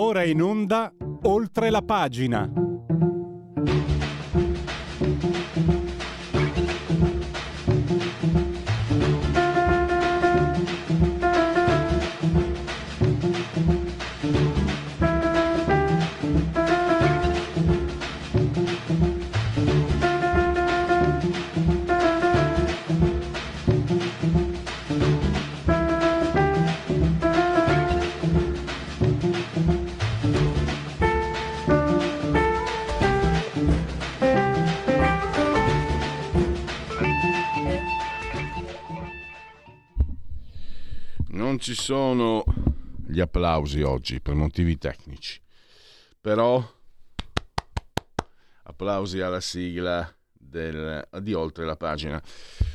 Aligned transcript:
ora 0.00 0.24
in 0.24 0.40
onda 0.40 0.90
oltre 1.24 1.68
la 1.68 1.82
pagina. 1.82 2.69
Sono 41.90 42.44
gli 43.04 43.18
applausi 43.18 43.82
oggi 43.82 44.20
per 44.20 44.34
motivi 44.34 44.78
tecnici, 44.78 45.40
però 46.20 46.64
applausi 48.62 49.20
alla 49.20 49.40
sigla 49.40 50.08
del, 50.32 51.04
di 51.20 51.34
oltre 51.34 51.64
la 51.64 51.74
pagina. 51.74 52.22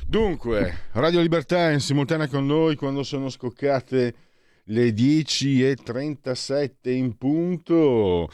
Dunque, 0.05 0.87
Radio 0.91 1.21
Libertà 1.21 1.71
in 1.71 1.79
simultanea 1.79 2.27
con 2.27 2.45
noi 2.45 2.75
quando 2.75 3.03
sono 3.03 3.29
scoccate 3.29 4.15
le 4.65 4.89
10.37 4.89 6.89
in 6.89 7.15
punto, 7.15 8.29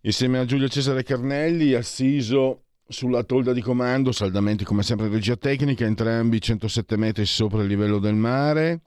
insieme 0.00 0.40
a 0.40 0.44
Giulio 0.44 0.66
Cesare 0.66 1.04
Carnelli, 1.04 1.74
assiso 1.74 2.64
sulla 2.88 3.22
tolda 3.22 3.52
di 3.52 3.60
comando, 3.60 4.10
saldamente 4.10 4.64
come 4.64 4.82
sempre 4.82 5.06
regia 5.06 5.36
tecnica, 5.36 5.84
entrambi 5.84 6.40
107 6.40 6.96
metri 6.96 7.24
sopra 7.24 7.62
il 7.62 7.68
livello 7.68 8.00
del 8.00 8.16
mare. 8.16 8.80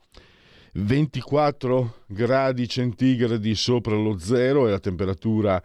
24 0.77 2.03
gradi 2.07 2.67
centigradi 2.67 3.55
sopra 3.55 3.95
lo 3.95 4.17
zero 4.17 4.67
è 4.67 4.71
la 4.71 4.79
temperatura 4.79 5.61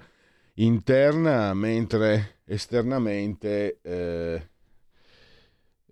interna, 0.54 1.52
mentre 1.52 2.38
esternamente, 2.44 3.80
eh, 3.82 4.50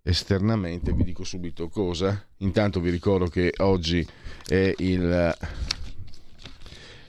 esternamente 0.05 0.92
vi 0.92 1.02
dico 1.02 1.24
subito 1.24 1.69
cosa. 1.69 2.28
Intanto 2.39 2.78
vi 2.80 2.91
ricordo 2.91 3.27
che 3.27 3.52
oggi 3.56 4.06
è 4.46 4.72
il 4.77 5.36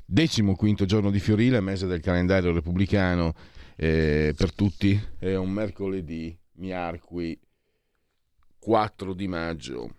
decimo 0.04 0.56
quinto 0.56 0.86
giorno 0.86 1.12
di 1.12 1.20
Fiorile, 1.20 1.60
mese 1.60 1.86
del 1.86 2.02
calendario 2.02 2.52
repubblicano 2.52 3.36
eh, 3.76 4.34
per 4.36 4.52
tutti, 4.56 5.00
è 5.20 5.36
un 5.36 5.52
mercoledì, 5.52 6.36
miarqui 6.54 7.40
4 8.58 9.14
di 9.14 9.28
maggio, 9.28 9.94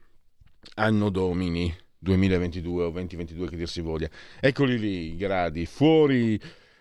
anno 0.75 1.09
domini 1.09 1.73
2022 2.01 2.85
o 2.85 2.91
2022 2.91 3.49
che 3.49 3.57
dir 3.57 3.69
si 3.69 3.81
voglia. 3.81 4.09
Eccoli 4.41 4.79
lì 4.79 5.13
i 5.13 5.17
gradi. 5.17 5.67
Fuori 5.67 6.41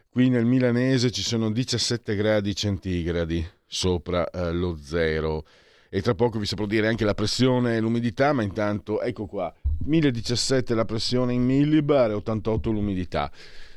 qui 0.09 0.29
nel 0.29 0.45
milanese 0.45 1.11
ci 1.11 1.21
sono 1.21 1.51
17 1.51 2.15
gradi 2.15 2.55
centigradi 2.55 3.45
sopra 3.65 4.29
eh, 4.29 4.51
lo 4.51 4.77
zero. 4.81 5.45
E 5.89 6.01
tra 6.01 6.15
poco 6.15 6.39
vi 6.39 6.45
saprò 6.45 6.65
dire 6.65 6.87
anche 6.87 7.03
la 7.03 7.13
pressione 7.15 7.75
e 7.75 7.79
l'umidità, 7.79 8.31
ma 8.31 8.43
intanto 8.43 9.01
ecco 9.01 9.25
qua, 9.25 9.53
1017 9.85 10.73
la 10.75 10.85
pressione 10.85 11.33
in 11.33 11.43
millibar 11.43 12.11
e 12.11 12.13
88 12.13 12.71
l'umidità. 12.71 13.31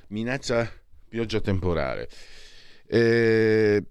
Minaccia 0.09 0.71
pioggia 1.09 1.41
temporale. 1.41 2.09
Eh, 2.87 3.83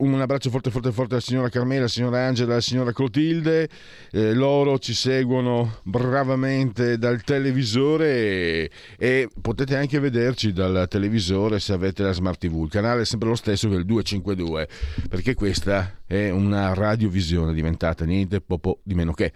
un 0.00 0.20
abbraccio 0.20 0.50
forte 0.50 0.70
forte 0.70 0.92
forte 0.92 1.14
alla 1.14 1.22
signora 1.22 1.48
Carmela, 1.48 1.80
alla 1.80 1.88
signora 1.88 2.26
Angela, 2.26 2.52
alla 2.52 2.60
signora 2.60 2.92
Clotilde. 2.92 3.68
Eh, 4.10 4.34
loro 4.34 4.78
ci 4.78 4.94
seguono 4.94 5.78
bravamente 5.82 6.98
dal 6.98 7.22
televisore 7.22 8.08
e, 8.08 8.70
e, 8.98 9.28
potete 9.40 9.76
anche 9.76 9.98
vederci 9.98 10.52
dal 10.52 10.86
televisore 10.88 11.60
se 11.60 11.72
avete 11.72 12.02
la 12.02 12.12
Smart 12.12 12.38
TV. 12.38 12.64
Il 12.64 12.70
canale 12.70 13.02
è 13.02 13.04
sempre 13.04 13.28
lo 13.28 13.34
stesso 13.34 13.68
che 13.68 13.76
il 13.76 13.84
252 13.84 14.68
perché 15.08 15.34
questa 15.34 16.00
è 16.06 16.30
una 16.30 16.74
radiovisione 16.74 17.52
diventata 17.52 18.04
niente 18.04 18.40
poco 18.40 18.80
di 18.82 18.94
meno 18.94 19.12
che 19.12 19.32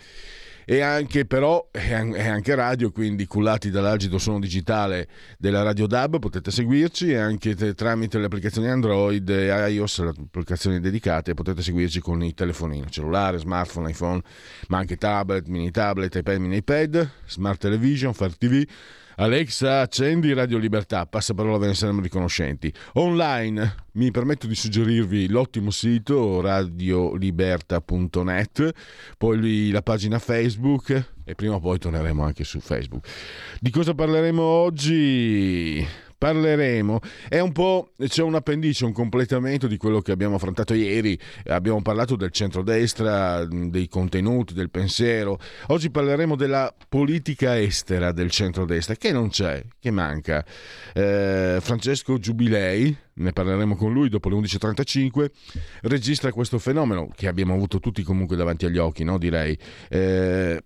e 0.64 0.80
anche 0.80 1.26
però 1.26 1.68
è 1.70 1.92
anche 1.92 2.54
radio, 2.54 2.90
quindi 2.90 3.26
cullati 3.26 3.70
dall'agito 3.70 4.18
suono 4.18 4.40
digitale 4.40 5.08
della 5.38 5.62
Radio 5.62 5.86
DAB 5.86 6.18
potete 6.18 6.50
seguirci 6.50 7.10
e 7.10 7.16
anche 7.16 7.54
tramite 7.74 8.18
le 8.18 8.26
applicazioni 8.26 8.68
Android 8.68 9.28
e 9.28 9.46
iOS, 9.70 10.00
le 10.00 10.12
applicazioni 10.18 10.80
dedicate, 10.80 11.34
potete 11.34 11.62
seguirci 11.62 12.00
con 12.00 12.22
i 12.22 12.34
telefonini, 12.34 12.90
cellulare, 12.90 13.38
smartphone, 13.38 13.90
iPhone, 13.90 14.22
ma 14.68 14.78
anche 14.78 14.96
tablet, 14.96 15.46
mini 15.46 15.70
tablet, 15.70 16.14
iPad, 16.14 16.38
mini 16.38 16.56
iPad, 16.56 17.10
smart 17.26 17.60
television, 17.60 18.14
Fire 18.14 18.34
TV 18.38 18.64
Alexa, 19.16 19.80
accendi 19.80 20.32
Radio 20.32 20.58
Libertà, 20.58 21.06
passa 21.06 21.34
parola 21.34 21.58
ve 21.58 21.66
ne 21.68 21.74
saremo 21.74 22.00
riconoscenti. 22.00 22.74
Online 22.94 23.76
mi 23.92 24.10
permetto 24.10 24.48
di 24.48 24.56
suggerirvi 24.56 25.28
l'ottimo 25.28 25.70
sito 25.70 26.40
radioliberta.net, 26.40 28.72
poi 29.16 29.70
la 29.70 29.82
pagina 29.82 30.18
Facebook 30.18 31.12
e 31.24 31.36
prima 31.36 31.54
o 31.54 31.60
poi 31.60 31.78
torneremo 31.78 32.24
anche 32.24 32.42
su 32.42 32.58
Facebook. 32.58 33.06
Di 33.60 33.70
cosa 33.70 33.94
parleremo 33.94 34.42
oggi? 34.42 36.03
Parleremo. 36.16 37.00
È 37.28 37.38
un 37.40 37.52
po', 37.52 37.90
c'è 37.98 38.22
un 38.22 38.34
appendice, 38.34 38.84
un 38.84 38.92
completamento 38.92 39.66
di 39.66 39.76
quello 39.76 40.00
che 40.00 40.12
abbiamo 40.12 40.36
affrontato 40.36 40.74
ieri. 40.74 41.18
Abbiamo 41.46 41.82
parlato 41.82 42.16
del 42.16 42.30
centrodestra, 42.30 43.44
dei 43.44 43.88
contenuti, 43.88 44.54
del 44.54 44.70
pensiero. 44.70 45.38
Oggi 45.68 45.90
parleremo 45.90 46.36
della 46.36 46.74
politica 46.88 47.58
estera 47.58 48.12
del 48.12 48.30
centrodestra, 48.30 48.94
che 48.96 49.12
non 49.12 49.28
c'è, 49.28 49.62
che 49.78 49.90
manca. 49.90 50.44
Eh, 50.92 51.58
Francesco 51.60 52.18
Giubilei, 52.18 52.96
ne 53.14 53.32
parleremo 53.32 53.76
con 53.76 53.92
lui 53.92 54.08
dopo 54.08 54.28
le 54.28 54.36
11.35, 54.36 55.30
registra 55.82 56.32
questo 56.32 56.58
fenomeno 56.58 57.08
che 57.14 57.28
abbiamo 57.28 57.54
avuto 57.54 57.80
tutti 57.80 58.02
comunque 58.02 58.36
davanti 58.36 58.66
agli 58.66 58.78
occhi, 58.78 59.04
no? 59.04 59.18
direi, 59.18 59.56
eh, 59.88 60.62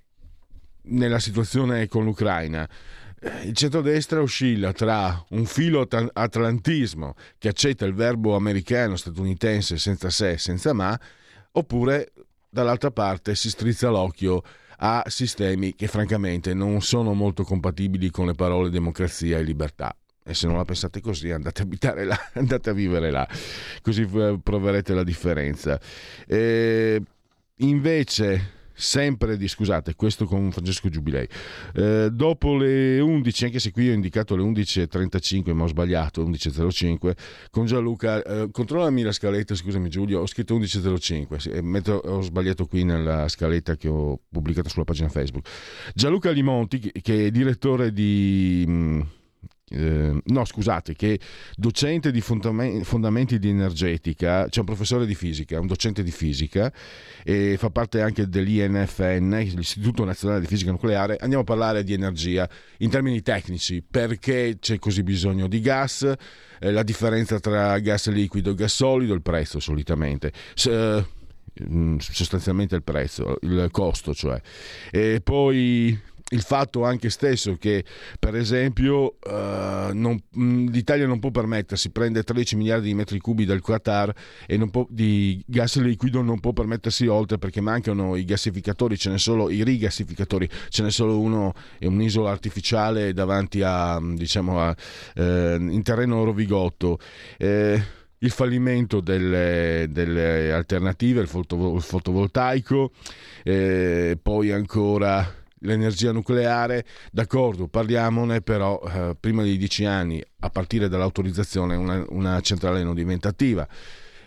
nella 0.91 1.19
situazione 1.19 1.86
con 1.88 2.04
l'Ucraina 2.04 2.69
il 3.44 3.54
centrodestra 3.54 4.20
oscilla 4.20 4.72
tra 4.72 5.24
un 5.30 5.44
filo 5.44 5.86
atlantismo 6.12 7.14
che 7.36 7.48
accetta 7.48 7.84
il 7.84 7.94
verbo 7.94 8.36
americano 8.36 8.96
statunitense 8.96 9.76
senza 9.78 10.08
se 10.10 10.38
senza 10.38 10.72
ma, 10.72 10.98
oppure 11.52 12.12
dall'altra 12.48 12.90
parte 12.90 13.34
si 13.34 13.50
strizza 13.50 13.88
l'occhio 13.88 14.42
a 14.80 15.02
sistemi 15.08 15.74
che 15.74 15.88
francamente 15.88 16.54
non 16.54 16.80
sono 16.82 17.12
molto 17.12 17.42
compatibili 17.42 18.10
con 18.10 18.26
le 18.26 18.34
parole 18.34 18.70
democrazia 18.70 19.38
e 19.38 19.42
libertà. 19.42 19.94
E 20.24 20.34
se 20.34 20.46
non 20.46 20.56
la 20.56 20.64
pensate 20.64 21.00
così 21.00 21.30
andate 21.30 21.62
a 21.62 21.64
abitare 21.64 22.04
là, 22.04 22.16
andate 22.34 22.70
a 22.70 22.72
vivere 22.74 23.10
là, 23.10 23.26
così 23.82 24.06
proverete 24.06 24.94
la 24.94 25.02
differenza. 25.02 25.80
E 26.26 27.02
invece 27.56 28.57
sempre 28.78 29.37
di, 29.37 29.49
scusate, 29.49 29.97
questo 29.97 30.25
con 30.25 30.53
Francesco 30.53 30.89
Giubilei. 30.89 31.28
Eh, 31.75 32.11
dopo 32.12 32.56
le 32.56 33.00
11, 33.00 33.44
anche 33.47 33.59
se 33.59 33.72
qui 33.72 33.91
ho 33.91 33.93
indicato 33.93 34.37
le 34.37 34.44
11.35, 34.44 35.53
ma 35.53 35.65
ho 35.65 35.66
sbagliato, 35.66 36.25
11.05, 36.25 37.12
con 37.50 37.66
Gianluca, 37.66 38.22
eh, 38.22 38.49
controllami 38.53 39.03
la 39.03 39.12
scaletta, 39.12 39.56
scusami 39.56 39.89
Giulio, 39.89 40.21
ho 40.21 40.27
scritto 40.27 40.56
11.05, 40.56 41.50
eh, 41.50 41.61
metto, 41.61 41.94
ho 41.94 42.21
sbagliato 42.22 42.66
qui 42.66 42.84
nella 42.84 43.27
scaletta 43.28 43.77
che 43.77 43.89
ho 43.89 44.21
pubblicato 44.31 44.69
sulla 44.69 44.84
pagina 44.84 45.09
Facebook. 45.09 45.48
Gianluca 45.92 46.31
Limonti, 46.31 46.78
che 46.78 47.27
è 47.27 47.31
direttore 47.31 47.92
di... 47.92 48.65
Mh, 48.66 48.72
mm, 48.72 49.01
eh, 49.70 50.20
no 50.22 50.44
scusate, 50.44 50.94
che 50.94 51.18
docente 51.56 52.10
di 52.10 52.20
fondamenti 52.20 53.38
di 53.38 53.48
energetica, 53.48 54.48
c'è 54.48 54.60
un 54.60 54.66
professore 54.66 55.06
di 55.06 55.15
fisica, 55.15 55.60
un 55.60 55.66
docente 55.66 56.03
di 56.03 56.10
fisica 56.10 56.72
e 57.22 57.56
fa 57.59 57.70
parte 57.70 58.00
anche 58.00 58.28
dell'INFN, 58.28 59.36
l'Istituto 59.54 60.04
Nazionale 60.04 60.41
di 60.41 60.47
Fisica 60.47 60.70
Nucleare, 60.70 61.16
andiamo 61.20 61.42
a 61.42 61.47
parlare 61.47 61.84
di 61.84 61.92
energia 61.92 62.48
in 62.78 62.91
termini 62.91 63.20
tecnici, 63.22 63.82
perché 63.82 64.56
c'è 64.60 64.78
così 64.78 65.03
bisogno 65.03 65.47
di 65.47 65.60
gas, 65.60 66.10
eh, 66.60 66.71
la 66.71 66.82
differenza 66.82 67.38
tra 67.38 67.78
gas 67.78 68.09
liquido 68.09 68.50
e 68.50 68.54
gas 68.54 68.74
solido, 68.74 69.14
il 69.14 69.22
prezzo 69.22 69.60
solitamente. 69.60 70.32
S- 70.54 71.04
mm, 71.62 71.97
sostanzialmente 71.98 72.74
il 72.74 72.82
prezzo, 72.82 73.36
il 73.42 73.68
costo, 73.71 74.14
cioè. 74.14 74.41
E 74.91 75.21
poi 75.22 76.08
il 76.30 76.42
fatto 76.42 76.84
anche 76.84 77.09
stesso 77.09 77.57
che 77.57 77.84
per 78.19 78.36
esempio 78.36 79.16
uh, 79.25 79.92
non, 79.92 80.21
l'Italia 80.33 81.07
non 81.07 81.21
può 81.21 81.30
permettersi, 81.30 81.91
prende 81.91 82.22
13 82.22 82.57
miliardi 82.57 82.89
di 82.89 82.95
metri 82.95 83.19
cubi 83.19 83.45
dal 83.45 83.63
Qatar 83.63 84.13
e 84.47 84.59
può, 84.69 84.86
di 84.91 85.42
gas 85.47 85.78
liquido 85.78 86.21
non 86.21 86.41
può 86.41 86.53
permettersi 86.53 87.07
oltre 87.07 87.39
perché 87.39 87.60
mancano 87.60 88.16
i 88.16 88.25
gassificatori, 88.25 88.98
ce 88.98 89.10
ne 89.10 89.19
solo 89.19 89.48
i 89.48 89.65
rigassificatori, 89.65 90.48
ce 90.69 90.83
n'è 90.83 90.91
solo 90.91 91.19
uno, 91.19 91.54
è 91.78 91.86
un'isola 91.86 92.31
artificiale 92.31 93.13
davanti 93.13 93.63
a, 93.63 93.98
diciamo, 94.01 94.60
a, 94.60 94.77
eh, 95.15 95.57
in 95.59 95.83
terreno 95.83 96.24
Rovigotto. 96.24 96.98
Eh, 97.39 97.83
il 98.21 98.31
fallimento 98.31 99.01
delle, 99.01 99.86
delle 99.91 100.53
alternative, 100.53 101.21
il 101.21 101.28
fotovoltaico, 101.28 102.91
eh, 103.45 104.19
poi 104.21 104.51
ancora 104.51 105.47
l'energia 105.60 106.13
nucleare, 106.13 106.84
d'accordo, 107.10 107.69
parliamone, 107.69 108.41
però 108.41 108.81
eh, 108.81 109.16
prima 109.19 109.43
di 109.43 109.57
dieci 109.57 109.84
anni, 109.84 110.22
a 110.41 110.51
partire 110.51 110.89
dall'autorizzazione, 110.89 111.77
una, 111.77 112.05
una 112.10 112.41
centrale 112.41 112.83
non 112.83 112.95
diventa 112.95 113.28
attiva, 113.28 113.66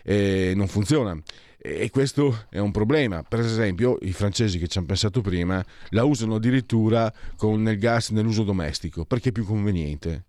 e 0.02 0.52
non 0.54 0.66
funziona. 0.68 1.20
E 1.64 1.90
questo 1.90 2.46
è 2.50 2.58
un 2.58 2.72
problema. 2.72 3.22
Per 3.22 3.38
esempio, 3.38 3.96
i 4.00 4.12
francesi 4.12 4.58
che 4.58 4.66
ci 4.66 4.78
hanno 4.78 4.88
pensato 4.88 5.20
prima 5.20 5.64
la 5.90 6.02
usano 6.02 6.34
addirittura 6.34 7.12
con 7.36 7.68
il 7.68 7.78
gas 7.78 8.10
nell'uso 8.10 8.42
domestico 8.42 9.04
perché 9.04 9.28
è 9.28 9.32
più 9.32 9.44
conveniente. 9.44 10.24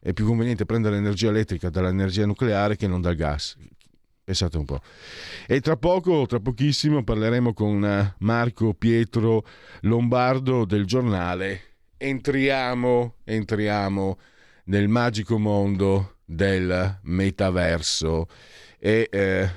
È 0.00 0.14
più 0.14 0.24
conveniente 0.24 0.64
prendere 0.64 0.94
l'energia 0.94 1.28
elettrica 1.28 1.68
dall'energia 1.68 2.24
nucleare 2.24 2.76
che 2.76 2.86
non 2.86 3.02
dal 3.02 3.14
gas. 3.14 3.56
Pensate 4.30 4.58
un 4.58 4.64
po'. 4.64 4.80
E 5.48 5.60
tra 5.60 5.76
poco, 5.76 6.24
tra 6.24 6.38
pochissimo, 6.38 7.02
parleremo 7.02 7.52
con 7.52 7.84
eh, 7.84 8.14
Marco 8.18 8.74
Pietro 8.74 9.44
Lombardo 9.80 10.64
del 10.64 10.84
giornale. 10.84 11.62
Entriamo, 11.96 13.16
entriamo 13.24 14.18
nel 14.66 14.86
magico 14.86 15.36
mondo 15.36 16.18
del 16.24 17.00
metaverso. 17.02 18.28
E 18.78 19.08
eh, 19.10 19.50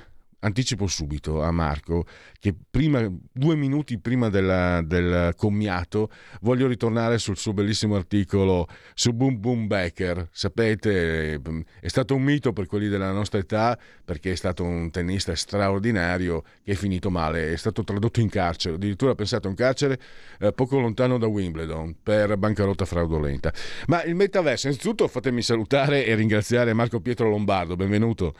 anticipo 0.44 0.88
subito 0.88 1.42
a 1.42 1.52
Marco 1.52 2.06
che 2.40 2.54
prima, 2.70 3.10
due 3.32 3.56
minuti 3.56 3.98
prima 4.00 4.30
della, 4.30 4.82
del 4.82 5.34
commiato 5.36 6.10
voglio 6.42 6.68
ritornare 6.68 7.18
sul 7.18 7.38
suo 7.38 7.54
bellissimo 7.54 7.96
articolo 7.96 8.68
su 8.94 9.12
Boom 9.14 9.40
Boom 9.40 9.68
Becker. 9.68 10.28
Sapete, 10.32 11.40
è 11.80 11.88
stato 11.88 12.16
un 12.16 12.24
mito 12.24 12.54
per 12.54 12.66
quelli 12.66 12.88
della 12.88 13.12
nostra 13.12 13.40
età 13.40 13.78
perché 14.04 14.32
è 14.32 14.36
stato 14.36 14.64
un 14.64 14.92
tennista 14.92 15.34
straordinario 15.36 16.44
che 16.64 16.74
è 16.74 16.76
finito 16.76 17.10
male, 17.10 17.54
è 17.54 17.58
stato 17.58 17.84
tradotto 17.84 18.20
in 18.20 18.30
carcere, 18.30 18.76
addirittura 18.76 19.16
pensato 19.16 19.48
in 19.48 19.56
carcere 19.56 20.00
eh, 20.40 20.52
poco 20.52 20.80
lontano 20.80 21.18
da 21.18 21.28
Wimbledon 21.28 21.96
per 22.04 22.38
bancarotta 22.38 22.86
fraudolenta. 22.86 23.54
Ma 23.88 24.04
il 24.04 24.16
metaverso, 24.16 24.68
innanzitutto 24.68 25.08
fatemi 25.08 25.42
salutare 25.42 26.06
e 26.06 26.16
ringraziare 26.16 26.74
Marco 26.74 27.00
Pietro 27.00 27.30
Lombardo, 27.30 27.76
benvenuto. 27.76 28.34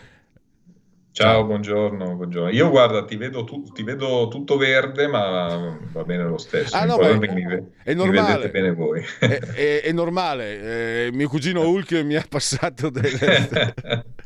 Ciao, 1.14 1.46
buongiorno, 1.46 2.16
buongiorno. 2.16 2.50
Io 2.50 2.72
guarda, 2.72 3.06
ti 3.06 3.18
vedo, 3.18 3.44
tu, 3.44 3.62
ti 3.72 3.84
vedo, 3.84 4.30
tutto 4.32 4.58
verde, 4.58 5.06
ma 5.06 5.78
va 5.92 6.04
bene 6.04 6.24
lo 6.24 6.40
stesso. 6.40 6.76
Ah, 6.76 6.86
no, 6.86 6.98
è, 6.98 7.16
mi, 7.16 7.28
è 7.84 7.94
normale. 7.94 8.46
Mi 8.46 8.50
bene 8.50 8.74
voi. 8.74 9.06
È, 9.20 9.28
è, 9.28 9.82
è 9.84 9.92
normale. 9.92 11.06
Eh, 11.06 11.12
mio 11.12 11.30
cugino 11.30 11.70
Hulk 11.70 11.92
mi 12.04 12.16
ha 12.16 12.26
passato 12.28 12.90
delle... 12.90 13.76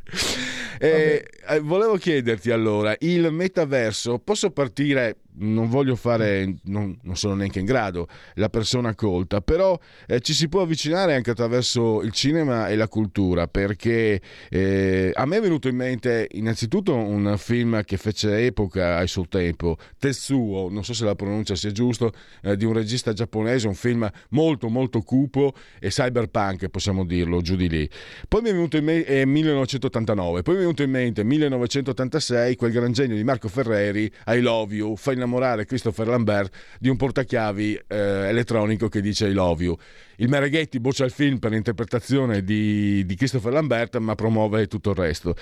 eh, 0.79 1.27
eh, 1.47 1.59
volevo 1.59 1.97
chiederti 1.97 2.51
allora, 2.51 2.95
il 2.99 3.31
metaverso, 3.31 4.19
posso 4.19 4.51
partire 4.51 5.17
non 5.39 5.69
voglio 5.69 5.95
fare, 5.95 6.55
non, 6.63 6.97
non, 7.03 7.15
sono 7.15 7.35
neanche 7.35 7.59
in 7.59 7.65
grado, 7.65 8.07
la 8.35 8.49
persona 8.49 8.95
colta, 8.95 9.41
però 9.41 9.77
eh, 10.07 10.19
ci 10.21 10.33
si 10.33 10.47
può 10.47 10.61
avvicinare 10.61 11.15
anche 11.15 11.31
attraverso 11.31 12.01
il 12.01 12.11
cinema 12.11 12.67
e 12.69 12.75
la 12.75 12.87
cultura, 12.87 13.47
perché 13.47 14.21
eh, 14.49 15.11
a 15.13 15.25
me 15.25 15.37
è 15.37 15.41
venuto 15.41 15.67
in 15.67 15.75
mente 15.75 16.27
innanzitutto 16.31 16.95
un 16.95 17.35
film 17.37 17.83
che 17.83 17.97
fece 17.97 18.45
epoca 18.45 18.97
al 18.97 19.07
suo 19.07 19.27
tempo, 19.27 19.77
Tetsuo, 19.99 20.69
non 20.69 20.83
so 20.83 20.93
se 20.93 21.05
la 21.05 21.15
pronuncia 21.15 21.55
sia 21.55 21.71
giusta, 21.71 22.09
eh, 22.41 22.55
di 22.55 22.65
un 22.65 22.73
regista 22.73 23.13
giapponese, 23.13 23.67
un 23.67 23.75
film 23.75 24.09
molto 24.29 24.69
molto 24.69 25.01
cupo 25.01 25.53
e 25.79 25.89
cyberpunk, 25.89 26.67
possiamo 26.69 27.05
dirlo, 27.05 27.41
giù 27.41 27.55
di 27.55 27.69
lì. 27.69 27.89
Poi 28.27 28.41
mi 28.41 28.49
è 28.49 28.53
venuto 28.53 28.77
in 28.77 28.85
mente 28.85 29.25
1989, 29.25 30.41
poi 30.41 30.55
mi 30.55 30.61
venuto 30.67 30.83
in 30.83 30.91
mente 30.91 31.23
1986, 31.23 32.55
quel 32.57 32.71
gran 32.71 32.91
genio 32.91 33.15
di 33.15 33.23
Marco 33.23 33.47
Ferreri, 33.47 34.11
I 34.27 34.39
Love 34.41 34.75
You, 34.75 34.95
Final 34.97 35.17
innamorare 35.17 35.65
Christopher 35.65 36.07
Lambert 36.07 36.53
di 36.79 36.89
un 36.89 36.97
portachiavi 36.97 37.79
eh, 37.87 37.97
elettronico 37.97 38.89
che 38.89 38.99
dice 38.99 39.27
I 39.27 39.33
love 39.33 39.63
you. 39.63 39.77
Il 40.17 40.27
Mereghetti 40.27 40.79
boccia 40.79 41.05
il 41.05 41.11
film 41.11 41.37
per 41.37 41.51
l'interpretazione 41.51 42.43
di, 42.43 43.05
di 43.05 43.15
Christopher 43.15 43.53
Lambert, 43.53 43.97
ma 43.97 44.15
promuove 44.15 44.67
tutto 44.67 44.89
il 44.89 44.95
resto. 44.97 45.35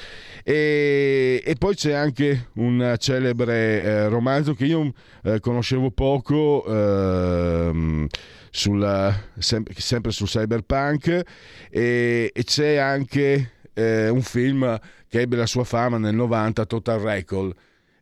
E, 0.44 1.42
e 1.44 1.56
poi 1.56 1.74
c'è 1.74 1.94
anche 1.94 2.50
un 2.56 2.96
celebre 3.00 3.82
eh, 3.82 4.08
romanzo 4.08 4.54
che 4.54 4.66
io 4.66 4.94
eh, 5.24 5.40
conoscevo 5.40 5.90
poco. 5.92 6.66
Ehm, 6.68 8.08
sul, 8.56 9.14
sempre 9.38 10.12
sul 10.14 10.28
cyberpunk 10.28 11.24
e, 11.70 12.32
e 12.34 12.44
c'è 12.46 12.78
anche 12.78 13.52
eh, 13.76 14.10
un 14.10 14.22
film 14.22 14.80
che 15.16 15.22
ebbe 15.22 15.38
la 15.38 15.46
sua 15.46 15.64
fama 15.64 15.98
nel 15.98 16.14
90, 16.14 16.66
Total 16.66 17.00
Recall, 17.00 17.54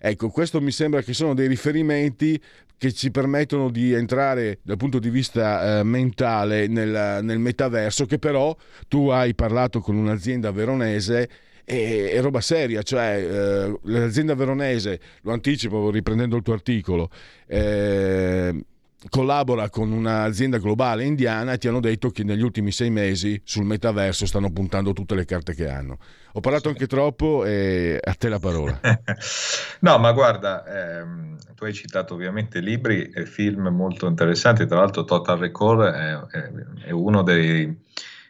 Ecco, 0.06 0.28
questo 0.28 0.60
mi 0.60 0.72
sembra 0.72 1.02
che 1.02 1.14
sono 1.14 1.34
dei 1.34 1.48
riferimenti 1.48 2.38
che 2.78 2.92
ci 2.92 3.10
permettono 3.10 3.70
di 3.70 3.94
entrare 3.94 4.60
dal 4.62 4.76
punto 4.76 5.00
di 5.00 5.10
vista 5.10 5.80
eh, 5.80 5.84
mentale 5.84 6.68
nel, 6.68 7.24
nel, 7.24 7.40
metaverso, 7.40 8.06
che 8.06 8.20
però 8.20 8.54
tu 8.90 9.08
hai 9.08 9.34
parlato 9.34 9.80
con 9.80 9.96
un'azienda 9.96 10.52
veronese 10.52 11.30
e 11.64 12.12
è 12.12 12.20
roba 12.20 12.42
seria, 12.42 12.82
cioè 12.82 13.16
eh, 13.16 13.80
l'azienda 13.84 14.36
veronese, 14.36 15.00
lo 15.22 15.32
anticipo 15.32 15.90
riprendendo 15.90 16.36
il 16.36 16.42
tuo 16.42 16.54
articolo, 16.54 17.10
eh, 17.48 18.54
collabora 19.10 19.70
con 19.70 19.92
un'azienda 19.92 20.58
globale 20.58 21.04
indiana 21.04 21.54
e 21.54 21.58
ti 21.58 21.68
hanno 21.68 21.80
detto 21.80 22.10
che 22.10 22.24
negli 22.24 22.42
ultimi 22.42 22.72
sei 22.72 22.90
mesi 22.90 23.42
sul 23.44 23.66
metaverso 23.66 24.26
stanno 24.26 24.52
puntando 24.52 24.94
tutte 24.94 25.16
le 25.16 25.26
carte 25.26 25.54
che 25.54 25.70
hanno. 25.70 25.98
Ho 26.34 26.40
parlato 26.40 26.70
anche 26.70 26.88
troppo 26.88 27.46
e 27.46 28.00
a 28.02 28.14
te 28.14 28.30
la 28.30 28.40
parola. 28.40 28.80
no, 29.82 29.98
ma 30.00 30.12
guarda, 30.12 30.66
ehm, 30.66 31.38
tu 31.56 31.66
hai 31.66 31.74
citato 31.74 32.14
ovviamente 32.14 32.60
libri 32.60 33.10
e 33.10 33.26
film 33.26 33.68
molto 33.68 34.08
interessanti, 34.08 34.66
tra 34.66 34.80
l'altro 34.80 35.04
Total 35.04 35.38
Recall 35.38 35.84
è, 35.84 36.20
è, 36.32 36.52
è 36.86 36.92
uno 36.92 37.22
dei, 37.22 37.76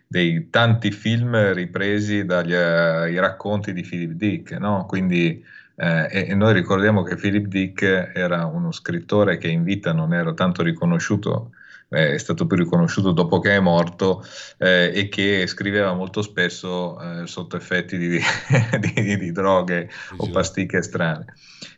dei, 0.06 0.50
tanti 0.50 0.92
film 0.92 1.54
ripresi 1.54 2.26
dagli 2.26 2.54
uh, 2.54 3.19
racconti 3.19 3.74
di 3.74 3.84
Philip 3.84 4.12
Dick, 4.12 4.52
no? 4.52 4.86
quindi 4.86 5.44
eh, 5.75 6.08
e, 6.10 6.25
e, 6.30 6.36
noi 6.36 6.54
ricordiamo 6.54 7.04
che 7.04 7.16
Philip 7.16 7.48
Dick 7.48 8.12
era 8.14 8.46
uno 8.46 8.72
scrittore 8.72 9.38
che 9.38 9.48
in 9.48 9.64
vita 9.64 9.92
non 9.92 10.14
era 10.14 10.34
tanto 10.34 10.62
riconosciuto, 10.62 11.52
eh, 11.90 12.14
è 12.14 12.18
stato 12.18 12.45
più 12.45 12.57
riconosciuto 12.57 13.12
dopo 13.12 13.40
che 13.40 13.56
è 13.56 13.59
morto 13.59 14.24
eh, 14.57 14.92
e 14.94 15.09
che 15.09 15.47
scriveva 15.47 15.94
molto 15.94 16.21
spesso 16.21 17.00
eh, 17.00 17.28
sotto 17.28 17.57
effetti 17.57 17.97
di, 17.97 18.19
di, 18.80 19.18
di 19.18 19.31
droghe 19.31 19.90
sì, 19.90 20.16
o 20.18 20.30
pasticche 20.30 20.83
strane. 20.83 21.26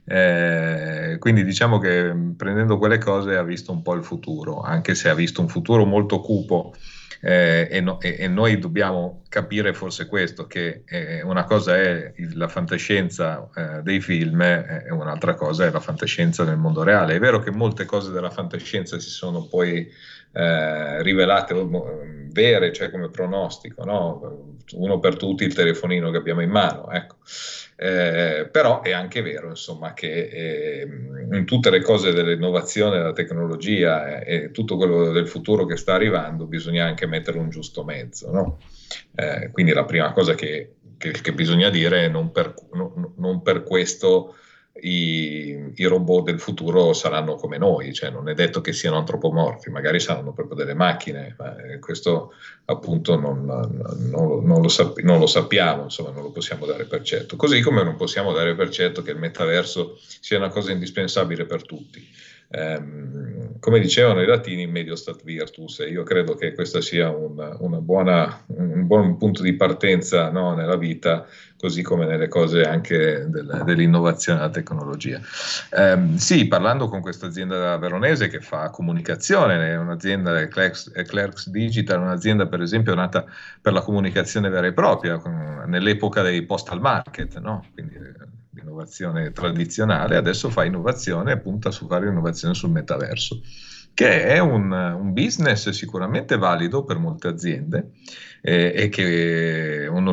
Eh, 0.04 1.16
quindi 1.20 1.44
diciamo 1.44 1.80
che 1.80 2.14
prendendo 2.36 2.78
quelle 2.78 2.98
cose 2.98 3.36
ha 3.38 3.44
visto 3.44 3.72
un 3.72 3.82
po' 3.82 3.94
il 3.94 4.04
futuro, 4.04 4.62
anche 4.62 4.94
se 4.94 5.10
ha 5.10 5.16
visto 5.16 5.42
un 5.42 5.48
futuro 5.48 5.86
molto 5.86 6.20
cupo 6.20 6.74
eh, 7.28 7.68
e, 7.72 7.82
no, 7.82 8.00
e, 8.02 8.18
e, 8.20 8.28
noi 8.28 8.60
dobbiamo 8.60 9.24
capire 9.30 9.74
forse 9.74 10.06
questo, 10.06 10.46
che 10.46 10.84
eh, 10.86 11.24
una 11.24 11.44
cosa 11.44 11.76
è 11.76 12.14
la 12.34 12.48
fantascienza 12.48 13.50
eh, 13.56 13.82
dei 13.82 14.00
film 14.00 14.40
e 14.42 14.86
un'altra 14.92 15.34
cosa 15.34 15.66
è 15.66 15.72
la 15.72 15.80
fantascienza 15.80 16.44
nel 16.44 16.58
mondo 16.58 16.84
reale. 16.84 17.16
È 17.16 17.20
vero 17.20 17.40
che 17.40 17.50
molte 17.50 17.86
cose 17.86 18.12
della 18.12 18.30
fantascienza 18.30 19.00
si 19.00 19.10
sono 19.10 19.48
poi 19.48 19.92
eh, 20.38 21.02
rivelate 21.02 21.54
eh, 21.54 22.28
vere, 22.30 22.74
cioè 22.74 22.92
come 22.92 23.10
pronostico, 23.10 23.86
no? 23.86 24.58
uno 24.74 25.00
per 25.00 25.16
tutti 25.16 25.46
il 25.46 25.54
telefonino 25.54 26.12
che 26.12 26.18
abbiamo 26.18 26.42
in 26.42 26.50
mano, 26.50 26.92
ecco. 26.92 27.16
eh, 27.78 28.50
però 28.52 28.82
è 28.82 28.92
anche 28.92 29.22
vero 29.22 29.48
insomma, 29.48 29.94
che 29.94 30.28
eh, 30.28 30.88
in 31.32 31.46
tutte 31.46 31.70
le 31.70 31.82
cose 31.82 32.12
dell'innovazione, 32.12 32.98
della 32.98 33.14
tecnologia 33.14 34.20
e 34.20 34.52
tutto 34.52 34.76
quello 34.76 35.12
del 35.12 35.30
futuro 35.30 35.66
che 35.66 35.78
sta 35.78 35.94
arrivando 35.94 36.46
bisogna 36.46 36.84
anche 36.84 37.06
mettere 37.06 37.38
un 37.38 37.50
giusto 37.50 37.86
mezzo. 37.86 38.30
No? 38.30 38.58
Eh, 39.16 39.52
quindi 39.54 39.72
la 39.72 39.86
prima 39.86 40.12
cosa 40.12 40.36
che, 40.36 40.74
che, 40.98 41.12
che 41.12 41.32
bisogna 41.32 41.70
dire 41.70 42.06
è 42.06 42.08
non 42.10 42.34
per, 42.34 42.54
no, 42.74 43.14
non 43.16 43.42
per 43.42 43.64
questo 43.64 44.36
i, 44.82 45.72
i, 45.76 45.86
robot 45.86 46.26
del 46.26 46.40
futuro 46.40 46.92
saranno 46.92 47.36
come 47.36 47.58
noi, 47.58 47.94
cioè 47.94 48.10
non 48.10 48.28
è 48.28 48.34
detto 48.34 48.60
che 48.60 48.74
siano 48.74 48.98
antropomorfi, 48.98 49.70
magari 49.70 50.02
saranno 50.02 50.34
proprio 50.34 50.58
delle 50.58 50.74
macchine, 50.74 51.36
ma 51.38 51.56
eh, 51.58 51.80
questo 51.80 52.34
appunto 52.66 53.18
non, 53.18 53.46
non, 53.46 54.44
non, 54.44 54.62
lo, 54.62 54.68
sap- 54.68 55.00
non, 55.00 55.20
lo, 55.20 55.28
sappiamo, 55.28 55.84
insomma 55.84 56.12
non 56.12 56.24
lo 56.24 56.32
possiamo 56.32 56.66
dare 56.66 56.86
per 56.86 57.04
certo, 57.04 57.38
così 57.38 57.62
come 57.62 57.84
non 57.84 57.96
possiamo 57.96 58.34
dare 58.34 58.54
per 58.54 58.70
certo 58.70 59.02
che 59.02 59.12
il 59.12 59.18
metaverso 59.18 59.98
sia 59.98 60.38
una 60.38 60.50
cosa 60.50 60.72
indispensabile 60.72 61.46
per 61.46 61.66
tutti. 61.66 62.06
ehm, 62.50 63.60
come 63.60 63.80
dicevano 63.80 64.22
i 64.22 64.26
latini, 64.28 64.68
medio 64.68 64.96
stat 64.96 65.24
virtus, 65.24 65.80
e 65.80 65.88
io 65.90 66.04
credo 66.04 66.36
che 66.36 66.54
questo 66.54 66.82
sia 66.82 67.10
un, 67.10 67.80
buona, 67.82 68.44
un 68.48 68.86
buon 68.86 69.18
punto 69.18 69.42
di 69.42 69.54
partenza 69.54 70.30
no, 70.30 70.54
nella 70.54 70.78
vita, 70.78 71.26
così 71.66 71.82
come 71.82 72.06
nelle 72.06 72.28
cose 72.28 72.62
anche 72.62 73.26
del, 73.28 73.64
dell'innovazione 73.66 74.38
della 74.38 74.52
tecnologia. 74.52 75.20
Eh, 75.72 75.98
sì, 76.18 76.46
parlando 76.48 76.88
con 76.88 77.02
questa 77.02 77.26
azienda 77.26 77.76
veronese 77.78 78.28
che 78.28 78.40
fa 78.40 78.70
comunicazione, 78.70 79.72
è 79.72 79.76
un'azienda 79.76 80.48
Clerks, 80.48 80.92
Clerks 81.08 81.50
Digital, 81.50 82.02
un'azienda 82.02 82.46
per 82.46 82.62
esempio 82.62 82.94
nata 82.94 83.26
per 83.60 83.74
la 83.74 83.82
comunicazione 83.82 84.50
vera 84.50 84.68
e 84.68 84.74
propria, 84.74 85.18
con, 85.18 85.64
nell'epoca 85.66 86.22
dei 86.22 86.44
postal 86.44 86.80
market, 86.80 87.40
no? 87.40 87.66
quindi 87.74 87.96
l'innovazione 88.52 89.32
tradizionale, 89.32 90.18
adesso 90.18 90.52
fa 90.52 90.66
innovazione 90.66 91.32
e 91.32 91.40
punta 91.40 91.72
su 91.72 91.88
fare 91.88 92.08
innovazione 92.08 92.54
sul 92.54 92.70
metaverso, 92.70 93.42
che 93.96 94.26
è 94.26 94.38
un, 94.38 94.72
un 94.72 95.14
business 95.14 95.70
sicuramente 95.70 96.38
valido 96.38 96.84
per 96.84 97.00
molte 97.00 97.28
aziende 97.28 97.90
eh, 98.48 98.74
e 98.76 98.90
che 98.90 99.88
uno, 99.90 100.12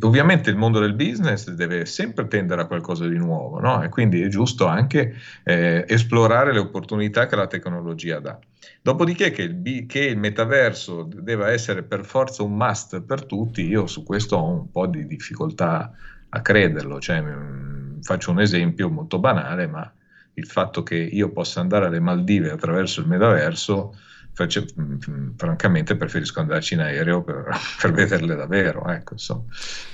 ovviamente 0.00 0.50
il 0.50 0.56
mondo 0.56 0.78
del 0.78 0.92
business 0.92 1.48
deve 1.48 1.86
sempre 1.86 2.28
tendere 2.28 2.60
a 2.60 2.66
qualcosa 2.66 3.08
di 3.08 3.16
nuovo 3.16 3.60
no? 3.60 3.82
e 3.82 3.88
quindi 3.88 4.20
è 4.20 4.28
giusto 4.28 4.66
anche 4.66 5.14
eh, 5.42 5.82
esplorare 5.88 6.52
le 6.52 6.58
opportunità 6.58 7.24
che 7.24 7.34
la 7.34 7.46
tecnologia 7.46 8.20
dà. 8.20 8.38
Dopodiché 8.82 9.30
che 9.30 9.42
il, 9.44 9.86
che 9.86 10.00
il, 10.00 10.18
metaverso 10.18 11.08
deve 11.10 11.46
essere 11.46 11.82
per 11.82 12.04
forza 12.04 12.42
un 12.42 12.54
must 12.56 13.00
per 13.00 13.24
tutti, 13.24 13.66
io 13.66 13.86
su 13.86 14.02
questo 14.02 14.36
ho 14.36 14.50
un 14.50 14.70
po' 14.70 14.86
di 14.86 15.06
difficoltà 15.06 15.90
a 16.28 16.42
crederlo. 16.42 17.00
Cioè, 17.00 17.22
mh, 17.22 17.30
mm, 17.30 18.00
faccio 18.02 18.32
un 18.32 18.40
esempio 18.40 18.90
molto 18.90 19.18
banale, 19.18 19.66
ma 19.66 19.90
il 20.34 20.46
fatto 20.46 20.82
che 20.82 20.96
io 20.96 21.30
possa 21.30 21.60
andare 21.60 21.86
alle 21.86 22.00
Maldive 22.00 22.50
attraverso 22.50 23.00
il 23.00 23.08
metaverso 23.08 23.94
Face, 24.34 24.64
mm, 24.80 25.34
francamente 25.36 25.96
preferisco 25.96 26.40
andarci 26.40 26.72
in 26.74 26.80
aereo 26.80 27.22
per, 27.22 27.48
per 27.80 27.92
vederle 27.92 28.34
davvero. 28.34 28.86
Ecco, 28.88 29.14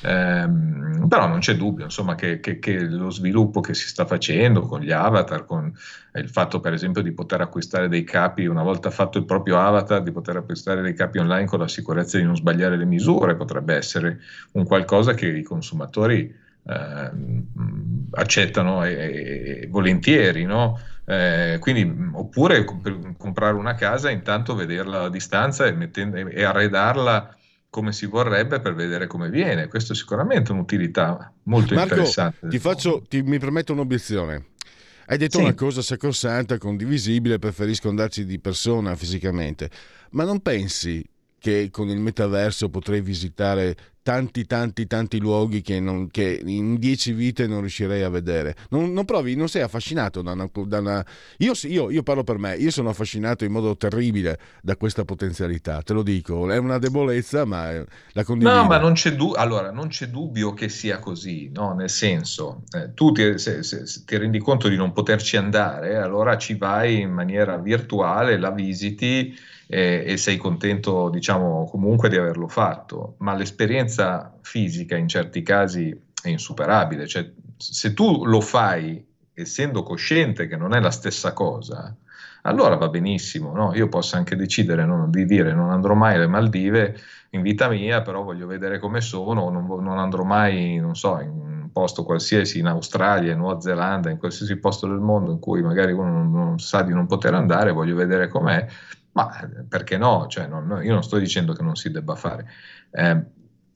ehm, 0.03 1.07
però 1.09 1.27
non 1.27 1.41
c'è 1.41 1.57
dubbio 1.57 1.85
insomma, 1.85 2.15
che, 2.15 2.39
che, 2.41 2.59
che, 2.59 2.81
lo 2.81 3.11
sviluppo 3.11 3.61
che 3.61 3.75
si 3.75 3.89
sta 3.89 4.07
facendo 4.07 4.61
con 4.61 4.81
gli 4.81 4.93
avatar, 4.93 5.45
con 5.45 5.73
il 6.15 6.29
fatto 6.29 6.61
per 6.61 6.73
esempio 6.73 7.03
di 7.03 7.13
poter 7.13 7.41
acquistare 7.41 7.89
dei 7.89 8.05
capi, 8.05 8.47
una 8.47 8.63
volta 8.63 8.91
fatto 8.91 9.19
il 9.19 9.25
proprio 9.25 9.59
avatar, 9.59 10.03
di 10.03 10.13
poter 10.13 10.37
acquistare 10.37 10.83
dei 10.83 10.95
capi 10.95 11.19
online 11.19 11.47
con 11.47 11.59
la 11.59 11.69
sicurezza 11.69 12.17
di 12.17 12.25
non 12.25 12.37
sbagliare 12.37 12.77
le 12.77 12.85
misure, 12.85 13.37
potrebbe 13.37 13.75
essere 13.75 14.21
un 14.53 14.65
qualcosa 14.65 15.15
che 15.15 15.27
i 15.27 15.43
consumatori 15.43 16.47
eh, 16.69 17.11
accettano 18.13 18.85
e, 18.85 19.63
e 19.63 19.67
volentieri. 19.69 20.45
No? 20.45 20.79
Eh, 21.11 21.57
quindi, 21.61 22.11
oppure 22.13 22.65
per 22.83 23.15
comprare 23.17 23.57
una 23.57 23.75
casa, 23.75 24.11
intanto 24.11 24.55
vederla 24.55 25.05
a 25.05 25.09
distanza 25.09 25.65
e, 25.65 25.73
mettendo, 25.73 26.19
e 26.19 26.45
arredarla 26.45 27.35
come 27.71 27.93
si 27.93 28.05
vorrebbe 28.05 28.61
per 28.61 28.75
vedere 28.75 29.07
come 29.07 29.31
viene. 29.31 29.69
Questo 29.69 29.95
è 29.95 29.97
sicuramente 29.97 30.53
un'utilità 30.53 31.33
molto 31.45 31.75
Marco, 31.75 31.95
interessante. 31.95 32.49
Ti 32.49 32.59
faccio, 32.59 33.03
ti, 33.09 33.23
mi 33.23 33.39
permetto 33.39 33.73
un'obiezione. 33.73 34.49
Hai 35.07 35.17
detto 35.17 35.39
sì. 35.39 35.45
una 35.45 35.55
cosa 35.55 35.81
sacrosanta, 35.81 36.59
condivisibile, 36.59 37.39
preferisco 37.39 37.89
andarci 37.89 38.27
di 38.27 38.39
persona 38.39 38.95
fisicamente, 38.95 39.71
ma 40.11 40.25
non 40.25 40.41
pensi 40.41 41.03
che 41.39 41.71
con 41.71 41.89
il 41.89 42.01
metaverso 42.01 42.69
potrei 42.69 43.01
visitare 43.01 43.75
tanti 44.09 44.47
tanti 44.47 44.87
tanti 44.87 45.21
luoghi 45.21 45.61
che, 45.61 45.81
non, 45.81 46.09
che, 46.11 46.41
in 46.43 46.79
dieci 46.79 47.13
vite 47.13 47.47
non 47.47 47.61
riuscirei 47.61 48.03
a 48.03 48.09
vedere. 48.09 48.57
Non, 48.71 48.91
non 48.95 49.05
provi, 49.05 49.37
non 49.37 49.49
sei 49.49 49.61
affascinato 49.61 50.23
da 50.23 50.33
una... 50.33 50.49
Da 50.65 50.79
una... 50.79 51.05
Io, 51.39 51.53
io, 51.65 51.91
io, 51.91 52.03
parlo 52.03 52.25
per 52.25 52.39
me, 52.39 52.57
io 52.57 52.71
sono 52.71 52.89
affascinato 52.89 53.45
in 53.45 53.53
modo 53.53 53.77
terribile 53.77 54.39
da 54.63 54.77
questa 54.77 55.05
potenzialità, 55.05 55.83
te 55.83 55.93
lo 55.93 56.03
dico, 56.03 56.51
è 56.51 56.57
una 56.57 56.79
debolezza 56.79 57.45
ma 57.45 57.85
la 58.13 58.25
condivido. 58.25 58.57
No, 58.57 58.65
ma 58.65 58.79
non 58.79 58.95
c'è, 58.95 59.15
du- 59.15 59.35
allora, 59.37 59.71
non 59.73 59.89
c'è 59.89 60.07
dubbio 60.09 60.55
che 60.55 60.71
sia 60.71 61.01
così, 61.01 61.51
no? 61.53 61.75
nel 61.75 61.91
senso, 61.91 62.63
eh, 62.71 62.95
tu 62.95 63.13
ti, 63.13 63.37
se, 63.39 63.63
se, 63.63 63.85
se 63.85 64.05
ti 64.07 64.17
rendi 64.17 64.39
conto 64.39 64.69
di 64.69 64.77
non 64.77 64.95
poterci 64.95 65.37
andare, 65.37 65.99
allora 65.99 66.39
ci 66.39 66.55
vai 66.55 67.03
in 67.03 67.11
maniera 67.11 67.59
virtuale, 67.59 68.39
la 68.39 68.53
visiti 68.53 69.37
e, 69.71 70.03
e 70.07 70.17
sei 70.17 70.39
contento, 70.39 71.11
diciamo, 71.11 71.67
comunque 71.71 72.09
di 72.09 72.17
averlo 72.17 72.49
fatto, 72.49 73.17
ma 73.19 73.35
l'esperienza 73.35 74.35
fisica 74.41 74.97
in 74.97 75.09
certi 75.09 75.43
casi 75.43 75.95
è 76.23 76.29
insuperabile, 76.29 77.07
cioè 77.07 77.31
se 77.57 77.93
tu 77.93 78.25
lo 78.25 78.41
fai 78.41 79.05
essendo 79.35 79.83
cosciente 79.83 80.49
che 80.49 80.57
non 80.57 80.75
è 80.75 80.81
la 80.81 80.91
stessa 80.91 81.35
cosa, 81.35 81.95
allora 82.43 82.77
va 82.77 82.89
benissimo, 82.89 83.53
no? 83.53 83.75
io 83.75 83.89
posso 83.89 84.17
anche 84.17 84.37
decidere 84.37 84.87
no, 84.87 85.07
di 85.09 85.27
dire 85.27 85.53
non 85.53 85.71
andrò 85.71 85.95
mai 85.95 86.15
alle 86.15 86.27
Maldive 86.27 86.97
in 87.31 87.43
vita 87.43 87.69
mia, 87.69 88.01
però 88.01 88.23
voglio 88.23 88.47
vedere 88.47 88.79
come 88.79 89.03
sono, 89.03 89.51
non, 89.51 89.67
non 89.67 89.99
andrò 89.99 90.23
mai, 90.23 90.77
non 90.77 90.97
so, 90.97 91.21
in 91.21 91.29
un 91.29 91.69
posto 91.73 92.05
qualsiasi, 92.05 92.59
in 92.59 92.67
Australia, 92.67 93.33
in 93.33 93.39
Nuova 93.39 93.61
Zelanda, 93.61 94.09
in 94.09 94.17
qualsiasi 94.17 94.57
posto 94.57 94.87
del 94.87 94.99
mondo 94.99 95.31
in 95.31 95.39
cui 95.39 95.61
magari 95.61 95.93
uno 95.93 96.11
non, 96.11 96.33
non 96.33 96.59
sa 96.59 96.83
di 96.83 96.95
non 96.95 97.07
poter 97.07 97.35
andare, 97.35 97.71
voglio 97.71 97.95
vedere 97.95 98.29
com'è, 98.29 98.67
ma 99.19 99.41
eh, 99.41 99.65
perché 99.65 99.99
no? 99.99 100.27
Cioè, 100.29 100.47
non, 100.47 100.81
io 100.83 100.93
non 100.93 101.03
sto 101.03 101.19
dicendo 101.19 101.53
che 101.53 101.63
non 101.63 101.75
si 101.75 101.91
debba 101.91 102.15
fare. 102.15 102.47
Eh, 102.91 103.23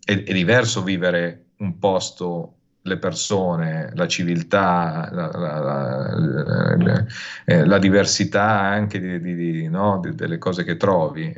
è, 0.04 0.22
è, 0.22 0.32
diverso 0.32 0.82
vivere 0.84 1.46
un 1.58 1.78
posto, 1.78 2.54
le 2.82 2.96
persone, 2.98 3.90
la 3.94 4.06
civiltà, 4.06 5.08
la, 5.10 5.30
la, 5.32 6.76
la, 6.76 7.06
eh, 7.44 7.64
la 7.64 7.78
diversità 7.78 8.48
anche 8.48 9.00
di, 9.00 9.20
di, 9.20 9.34
di, 9.34 9.68
no? 9.68 10.00
delle 10.14 10.38
cose 10.38 10.64
che 10.64 10.76
trovi 10.76 11.34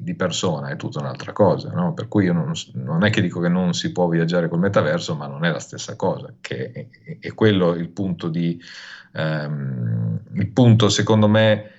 di 0.00 0.14
persona, 0.14 0.68
è 0.68 0.76
tutta 0.76 0.98
un'altra 0.98 1.32
cosa. 1.32 1.70
No? 1.70 1.94
Per 1.94 2.08
cui 2.08 2.24
io 2.24 2.32
non, 2.32 2.52
non, 2.74 3.04
è 3.04 3.10
che 3.10 3.20
dico 3.20 3.40
che 3.40 3.48
non 3.48 3.72
si 3.72 3.92
può 3.92 4.08
viaggiare 4.08 4.48
col 4.48 4.58
metaverso, 4.58 5.14
ma 5.14 5.26
non 5.26 5.44
è 5.44 5.50
la 5.50 5.60
stessa 5.60 5.94
cosa, 5.94 6.32
che 6.40 6.72
è, 6.72 7.18
è 7.20 7.34
quello 7.34 7.74
il 7.74 7.88
punto 7.88 8.28
di... 8.28 8.60
Um, 9.16 10.18
il 10.32 10.48
punto 10.48 10.88
secondo 10.88 11.28
me 11.28 11.73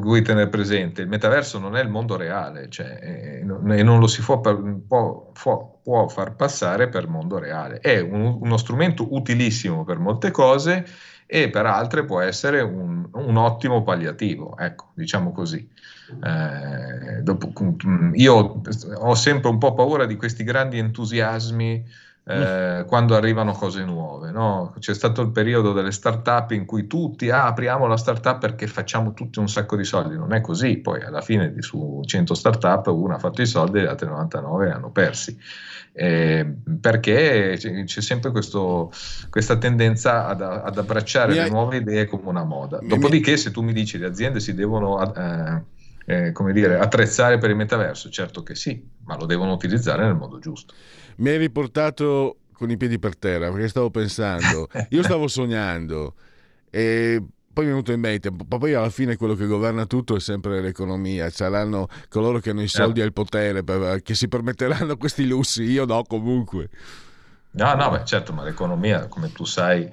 cui 0.00 0.22
tenere 0.22 0.48
presente, 0.48 1.02
il 1.02 1.08
metaverso 1.08 1.58
non 1.58 1.76
è 1.76 1.82
il 1.82 1.88
mondo 1.88 2.16
reale, 2.16 2.68
cioè, 2.68 2.98
e 3.02 3.42
non 3.44 3.98
lo 3.98 4.06
si 4.06 4.22
può, 4.22 4.40
può, 4.40 5.30
può, 5.32 5.80
può, 5.82 6.08
far 6.08 6.34
passare 6.34 6.88
per 6.88 7.08
mondo 7.08 7.38
reale. 7.38 7.78
È 7.78 8.00
un, 8.00 8.38
uno 8.40 8.56
strumento 8.56 9.14
utilissimo 9.14 9.84
per 9.84 9.98
molte 9.98 10.30
cose 10.30 10.84
e 11.26 11.50
per 11.50 11.66
altre 11.66 12.04
può 12.04 12.20
essere 12.20 12.60
un, 12.60 13.08
un 13.12 13.36
ottimo 13.36 13.82
palliativo, 13.82 14.56
ecco, 14.56 14.92
diciamo 14.94 15.32
così. 15.32 15.68
Eh, 16.24 17.22
dopo, 17.22 17.52
io 18.14 18.62
ho 18.94 19.14
sempre 19.14 19.50
un 19.50 19.58
po' 19.58 19.74
paura 19.74 20.06
di 20.06 20.16
questi 20.16 20.42
grandi 20.42 20.78
entusiasmi 20.78 21.84
eh, 22.30 22.84
quando 22.86 23.16
arrivano 23.16 23.52
cose 23.52 23.82
nuove. 23.84 24.30
No? 24.30 24.74
C'è 24.78 24.92
stato 24.92 25.22
il 25.22 25.30
periodo 25.30 25.72
delle 25.72 25.90
start-up 25.90 26.50
in 26.50 26.66
cui 26.66 26.86
tutti 26.86 27.30
ah, 27.30 27.46
apriamo 27.46 27.86
la 27.86 27.96
start-up 27.96 28.38
perché 28.38 28.66
facciamo 28.66 29.14
tutti 29.14 29.38
un 29.38 29.48
sacco 29.48 29.76
di 29.76 29.84
soldi. 29.84 30.16
Non 30.16 30.34
è 30.34 30.42
così, 30.42 30.76
poi 30.76 31.02
alla 31.02 31.22
fine 31.22 31.52
di 31.52 31.62
su 31.62 32.02
100 32.04 32.34
start-up 32.34 32.88
una 32.88 33.14
ha 33.14 33.18
fatto 33.18 33.40
i 33.40 33.46
soldi 33.46 33.78
e 33.78 33.82
le 33.82 33.88
altre 33.88 34.08
99 34.08 34.66
li 34.66 34.72
hanno 34.72 34.90
persi. 34.90 35.38
Eh, 35.92 36.46
perché 36.80 37.54
c'è, 37.56 37.84
c'è 37.84 38.00
sempre 38.02 38.30
questo, 38.30 38.92
questa 39.30 39.56
tendenza 39.56 40.26
ad, 40.26 40.42
ad 40.42 40.76
abbracciare 40.76 41.30
mi 41.30 41.38
le 41.38 41.42
hai... 41.44 41.50
nuove 41.50 41.78
idee 41.78 42.04
come 42.04 42.28
una 42.28 42.44
moda. 42.44 42.78
Dopodiché, 42.82 43.38
se 43.38 43.50
tu 43.50 43.62
mi 43.62 43.72
dici 43.72 43.96
le 43.96 44.06
aziende 44.06 44.38
si 44.38 44.54
devono 44.54 45.00
eh, 45.14 45.62
eh, 46.04 46.32
come 46.32 46.52
dire, 46.52 46.78
attrezzare 46.78 47.38
per 47.38 47.48
il 47.48 47.56
metaverso, 47.56 48.10
certo 48.10 48.42
che 48.42 48.54
sì, 48.54 48.86
ma 49.04 49.16
lo 49.16 49.24
devono 49.24 49.52
utilizzare 49.52 50.04
nel 50.04 50.14
modo 50.14 50.38
giusto 50.38 50.74
mi 51.18 51.30
hai 51.30 51.38
riportato 51.38 52.38
con 52.52 52.70
i 52.70 52.76
piedi 52.76 52.98
per 52.98 53.16
terra 53.16 53.50
perché 53.50 53.68
stavo 53.68 53.90
pensando, 53.90 54.68
io 54.90 55.02
stavo 55.02 55.28
sognando 55.28 56.14
e 56.70 57.22
poi 57.52 57.64
mi 57.64 57.72
è 57.72 57.74
venuto 57.74 57.92
in 57.92 58.00
mente, 58.00 58.30
poi 58.30 58.74
alla 58.74 58.90
fine 58.90 59.16
quello 59.16 59.34
che 59.34 59.46
governa 59.46 59.84
tutto 59.86 60.14
è 60.14 60.20
sempre 60.20 60.60
l'economia, 60.60 61.28
saranno 61.30 61.88
coloro 62.08 62.38
che 62.38 62.50
hanno 62.50 62.62
i 62.62 62.68
soldi 62.68 63.00
e 63.00 63.04
il 63.04 63.12
potere 63.12 63.64
per, 63.64 64.00
che 64.02 64.14
si 64.14 64.28
permetteranno 64.28 64.96
questi 64.96 65.26
lussi, 65.26 65.64
io 65.64 65.84
no 65.84 66.04
comunque. 66.04 66.68
No, 67.50 67.74
no, 67.74 67.90
beh, 67.90 68.04
certo, 68.04 68.32
ma 68.32 68.44
l'economia, 68.44 69.08
come 69.08 69.32
tu 69.32 69.44
sai, 69.44 69.82
eh, 69.82 69.92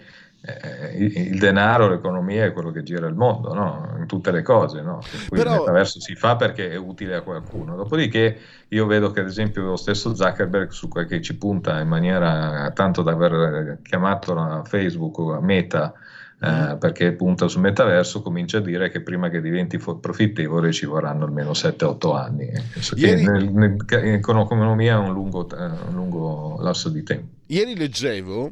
il 0.95 1.37
denaro, 1.39 1.87
l'economia 1.87 2.45
è 2.45 2.53
quello 2.53 2.71
che 2.71 2.83
gira 2.83 3.07
il 3.07 3.15
mondo, 3.15 3.53
no? 3.53 3.95
in 3.97 4.05
tutte 4.05 4.31
le 4.31 4.41
cose. 4.41 4.81
No? 4.81 5.01
Però... 5.29 5.53
Il 5.53 5.59
metaverso 5.59 5.99
si 5.99 6.15
fa 6.15 6.35
perché 6.35 6.69
è 6.69 6.75
utile 6.75 7.15
a 7.15 7.21
qualcuno. 7.21 7.75
Dopodiché 7.75 8.37
io 8.67 8.85
vedo 8.85 9.11
che 9.11 9.21
ad 9.21 9.27
esempio 9.27 9.63
lo 9.63 9.75
stesso 9.75 10.15
Zuckerberg, 10.15 10.69
su 10.69 10.87
quel 10.87 11.07
che 11.07 11.21
ci 11.21 11.35
punta 11.37 11.79
in 11.79 11.87
maniera 11.87 12.71
tanto 12.73 13.01
da 13.01 13.11
aver 13.11 13.79
chiamato 13.81 14.63
Facebook 14.65 15.39
Meta, 15.41 15.93
eh, 16.41 16.73
mm. 16.73 16.77
perché 16.77 17.13
punta 17.13 17.47
sul 17.47 17.61
metaverso, 17.61 18.21
comincia 18.21 18.57
a 18.57 18.61
dire 18.61 18.89
che 18.89 19.01
prima 19.01 19.29
che 19.29 19.41
diventi 19.41 19.77
profittevole 19.77 20.71
ci 20.71 20.85
vorranno 20.85 21.25
almeno 21.25 21.51
7-8 21.51 22.15
anni. 22.15 22.49
Ieri... 22.95 23.25
Nel, 23.25 23.51
nel, 23.51 23.77
in 23.89 24.13
economia 24.13 24.93
è 24.93 24.97
un 24.97 25.13
lungo, 25.13 25.47
un 25.51 25.93
lungo 25.93 26.57
lasso 26.61 26.89
di 26.89 27.03
tempo. 27.03 27.27
Ieri 27.47 27.75
leggevo 27.75 28.51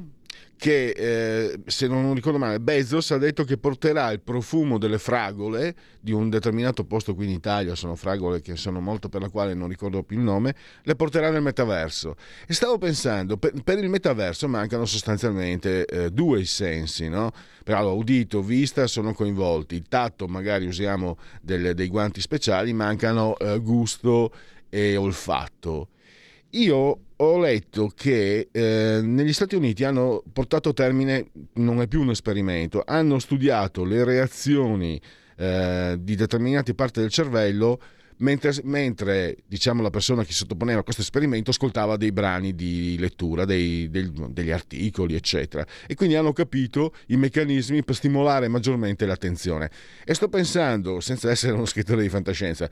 che, 0.64 0.92
eh, 0.92 1.60
se 1.66 1.88
non 1.88 2.14
ricordo 2.14 2.38
male, 2.38 2.62
Bezos 2.62 3.12
ha 3.12 3.18
detto 3.18 3.44
che 3.44 3.58
porterà 3.58 4.10
il 4.12 4.22
profumo 4.22 4.78
delle 4.78 4.98
fragole 4.98 5.76
di 6.00 6.14
un 6.14 6.30
determinato 6.30 6.86
posto 6.86 7.16
qui 7.16 7.26
in 7.26 7.32
Italia, 7.32 7.76
sono 7.76 7.98
fragole 7.98 8.40
che 8.40 8.56
sono 8.56 8.80
molto 8.80 9.10
per 9.10 9.20
la 9.20 9.28
quale 9.28 9.54
non 9.56 9.68
ricordo 9.68 10.04
più 10.04 10.20
il 10.20 10.24
nome, 10.24 10.56
le 10.84 10.96
porterà 10.96 11.30
nel 11.32 11.42
metaverso. 11.42 12.16
E 12.48 12.54
stavo 12.54 12.78
pensando, 12.78 13.36
per, 13.36 13.52
per 13.62 13.78
il 13.80 13.90
metaverso 13.90 14.48
mancano 14.48 14.86
sostanzialmente 14.86 15.84
eh, 15.84 16.12
due 16.12 16.46
sensi, 16.46 17.10
no? 17.10 17.34
Però 17.66 17.94
udito, 17.94 18.42
vista 18.42 18.88
sono 18.88 19.14
coinvolti, 19.14 19.76
il 19.76 19.90
tatto 19.90 20.30
magari 20.30 20.66
usiamo 20.66 21.18
del, 21.42 21.74
dei 21.76 21.90
guanti 21.90 22.22
speciali, 22.22 22.72
mancano 22.72 23.38
eh, 23.38 23.60
gusto 23.60 24.32
e 24.70 24.96
olfatto. 24.96 25.90
Io 26.52 27.03
ho 27.18 27.40
letto 27.40 27.92
che 27.96 28.50
eh, 28.52 29.00
negli 29.04 29.34
Stati 29.34 29.56
Uniti 29.56 29.84
hanno 29.84 30.24
portato 30.32 30.70
a 30.70 30.74
termine, 30.74 31.30
non 31.54 31.82
è 31.82 31.88
più 31.88 32.02
un 32.02 32.10
esperimento, 32.10 32.84
hanno 32.86 33.20
studiato 33.20 33.84
le 33.84 34.04
reazioni 34.04 35.00
eh, 35.38 35.98
di 36.00 36.16
determinate 36.16 36.74
parti 36.74 37.00
del 37.00 37.10
cervello 37.10 37.80
mentre, 38.18 38.54
mentre 38.64 39.38
diciamo, 39.46 39.82
la 39.82 39.90
persona 39.90 40.24
che 40.24 40.32
si 40.32 40.40
sottoponeva 40.40 40.80
a 40.80 40.84
questo 40.84 41.02
esperimento 41.02 41.52
ascoltava 41.52 41.98
dei 41.98 42.12
brani 42.12 42.56
di 42.56 42.98
lettura, 42.98 43.46
dei, 43.46 43.90
dei, 43.90 44.12
degli 44.30 44.52
articoli, 44.52 45.16
eccetera. 45.16 45.66
E 45.88 45.96
quindi 45.96 46.16
hanno 46.16 46.34
capito 46.34 46.94
i 47.08 47.18
meccanismi 47.18 47.84
per 47.84 47.96
stimolare 47.96 48.48
maggiormente 48.48 49.06
l'attenzione. 49.06 49.70
E 50.04 50.14
sto 50.14 50.30
pensando, 50.30 51.00
senza 51.00 51.30
essere 51.30 51.54
uno 51.54 51.66
scrittore 51.66 52.02
di 52.02 52.10
fantascienza, 52.10 52.70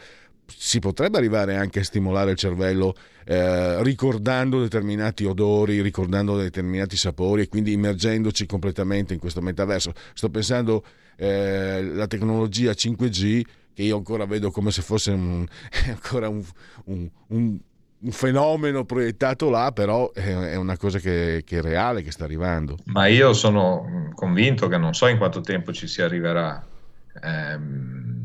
si 0.55 0.79
potrebbe 0.79 1.17
arrivare 1.17 1.55
anche 1.55 1.79
a 1.79 1.83
stimolare 1.83 2.31
il 2.31 2.37
cervello 2.37 2.95
eh, 3.25 3.81
ricordando 3.83 4.59
determinati 4.59 5.25
odori, 5.25 5.81
ricordando 5.81 6.37
determinati 6.37 6.97
sapori 6.97 7.43
e 7.43 7.47
quindi 7.47 7.73
immergendoci 7.73 8.45
completamente 8.45 9.13
in 9.13 9.19
questo 9.19 9.41
metaverso. 9.41 9.93
Sto 10.13 10.29
pensando 10.29 10.83
alla 11.17 12.03
eh, 12.03 12.07
tecnologia 12.07 12.71
5G 12.71 13.41
che 13.73 13.83
io 13.83 13.97
ancora 13.97 14.25
vedo 14.25 14.51
come 14.51 14.71
se 14.71 14.81
fosse 14.81 15.11
un, 15.11 15.45
ancora 15.87 16.27
un, 16.27 16.43
un, 16.85 17.09
un, 17.27 17.57
un 17.99 18.11
fenomeno 18.11 18.83
proiettato 18.85 19.49
là, 19.49 19.71
però 19.71 20.11
è, 20.11 20.55
una 20.55 20.77
cosa 20.77 20.99
che, 20.99 21.43
che, 21.45 21.59
è 21.59 21.61
reale, 21.61 22.01
che 22.01 22.11
sta 22.11 22.23
arrivando. 22.23 22.77
Ma 22.85 23.07
io 23.07 23.33
sono 23.33 24.11
convinto 24.15 24.67
che 24.67 24.77
non 24.77 24.93
so 24.93 25.07
in 25.07 25.17
quanto 25.17 25.41
tempo 25.41 25.71
ci 25.71 25.87
si 25.87 26.01
arriverà. 26.01 26.65
Ehm, 27.23 28.20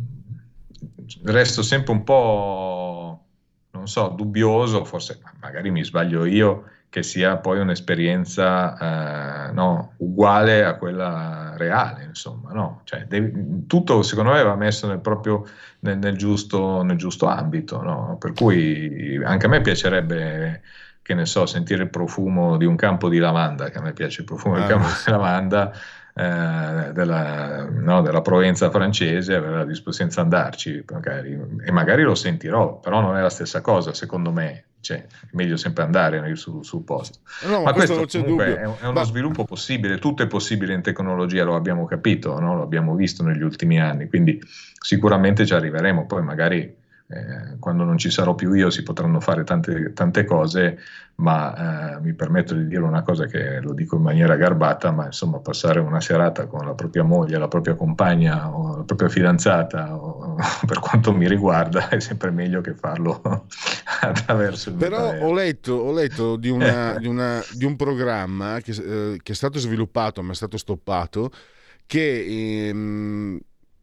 resto 1.25 1.63
sempre 1.63 1.93
un 1.93 2.05
po', 2.05 3.25
non 3.71 3.89
so, 3.89 4.09
dubbioso, 4.09 4.85
forse 4.85 5.21
magari 5.41 5.71
mi 5.71 5.85
sbaglio 5.85 6.25
io, 6.25 6.65
che 6.89 7.03
sia 7.03 7.37
poi 7.37 7.59
un'esperienza 7.59 9.49
eh, 9.49 9.53
no, 9.53 9.93
uguale 9.99 10.65
a 10.65 10.77
quella 10.77 11.55
reale, 11.57 12.05
insomma, 12.05 12.53
no? 12.53 12.81
cioè, 12.85 13.05
devi, 13.07 13.67
tutto 13.67 14.03
secondo 14.03 14.31
me 14.31 14.43
va 14.43 14.55
messo 14.55 14.87
nel, 14.87 15.01
proprio, 15.01 15.47
nel, 15.81 15.99
nel, 15.99 16.17
giusto, 16.17 16.83
nel 16.83 16.97
giusto, 16.97 17.27
ambito, 17.27 17.83
no? 17.83 18.17
per 18.19 18.33
cui 18.33 19.21
anche 19.23 19.47
a 19.47 19.49
me 19.49 19.61
piacerebbe, 19.61 20.63
che 21.03 21.15
ne 21.15 21.27
so, 21.27 21.45
sentire 21.45 21.83
il 21.83 21.91
profumo 21.91 22.57
di 22.57 22.65
un 22.65 22.77
campo 22.77 23.09
di 23.09 23.19
lavanda, 23.19 23.69
che 23.69 23.79
a 23.79 23.83
me 23.83 23.93
piace 23.93 24.23
il 24.23 24.27
profumo 24.27 24.55
ah, 24.55 24.59
del 24.61 24.69
campo 24.69 24.87
di 24.87 25.11
lavanda, 25.11 25.73
eh, 26.19 26.93
della, 26.95 27.69
no, 27.71 28.01
della, 28.01 28.23
Provenza 28.23 28.71
francese, 28.71 29.35
avere 29.35 29.57
la 29.57 29.65
disposizione 29.67 30.11
di 30.11 30.19
andarci, 30.19 30.85
magari, 30.91 31.39
e 31.63 31.71
magari 31.71 32.03
lo 32.05 32.15
sentirò, 32.15 32.81
però 32.81 33.03
non 33.03 33.19
è 33.19 33.21
la 33.21 33.29
stessa 33.29 33.61
cosa, 33.61 33.93
secondo 33.93 34.33
me 34.33 34.65
cioè, 34.81 35.05
è 35.05 35.29
meglio 35.33 35.59
sempre 35.59 35.83
andare 35.83 36.35
sul, 36.37 36.65
sul 36.65 36.85
posto. 36.85 37.19
No, 37.47 37.63
ma, 37.65 37.75
questo, 37.75 37.97
questo 37.97 38.23
comunque 38.23 38.57
è, 38.57 38.61
è, 38.61 38.65
uno 38.65 38.93
ma... 38.93 39.03
sviluppo 39.03 39.45
possibile, 39.45 39.99
tutto 39.99 40.23
è 40.23 40.27
possibile 40.27 40.73
in 40.73 40.81
tecnologia, 40.81 41.45
lo 41.45 41.55
abbiamo 41.55 41.85
capito, 41.85 42.39
no? 42.41 42.55
lo 42.55 42.63
abbiamo 42.63 42.95
visto 42.95 43.23
negli 43.23 43.43
ultimi 43.43 43.79
anni, 43.79 44.09
quindi 44.09 44.41
sicuramente 44.81 45.45
ci 45.45 45.53
arriveremo, 45.53 46.07
poi 46.07 46.23
magari 46.23 46.61
eh, 47.09 47.59
quando 47.61 47.85
non 47.85 47.99
ci 47.99 48.11
sarò 48.11 48.35
più 48.35 48.53
io 48.55 48.71
si 48.71 48.83
potranno 48.83 49.21
fare 49.21 49.45
tante, 49.45 49.93
tante 49.93 50.25
cose, 50.25 50.79
ma 51.17 51.97
eh, 51.97 52.01
mi 52.01 52.13
permetto 52.13 52.55
di 52.55 52.67
dire 52.67 52.83
una 52.83 53.03
cosa 53.03 53.27
che 53.27 53.61
lo 53.61 53.73
dico 53.73 53.97
in 53.97 54.03
maniera 54.03 54.37
garbata, 54.37 54.91
ma 54.91 55.07
insomma 55.07 55.39
passare 55.39 55.81
una 55.81 56.01
serata 56.01 56.47
con 56.47 56.67
la 56.67 56.75
propria 56.75 57.05
moglie, 57.05 57.39
la 57.39 57.49
propria 57.49 57.75
compagna 57.75 58.55
o 58.55 58.77
la 58.77 58.83
propria 58.83 59.09
fidanzata, 59.09 59.97
o, 59.97 60.37
per 60.67 60.79
quanto 60.79 61.13
mi 61.13 61.27
riguarda, 61.27 61.89
è 61.89 62.01
sempre 62.01 62.31
meglio 62.31 62.61
che 62.61 62.75
farlo 62.75 63.23
attraverso 64.03 64.71
il 64.71 64.77
Però 64.77 65.15
ho 65.21 65.33
letto, 65.33 65.73
ho 65.73 65.93
letto 65.93 66.37
di, 66.37 66.51
una, 66.51 66.97
di, 67.01 67.07
una, 67.07 67.43
di, 67.53 67.65
un 67.65 67.77
programma 67.77 68.61
che, 68.61 68.73
eh, 68.73 69.21
che, 69.23 69.33
è 69.33 69.35
stato 69.35 69.59
sviluppato 69.59 70.23
ma 70.23 70.33
è 70.33 70.35
stato 70.35 70.59
stoppato, 70.59 71.31
che 71.87 72.69
ehm, 72.69 73.41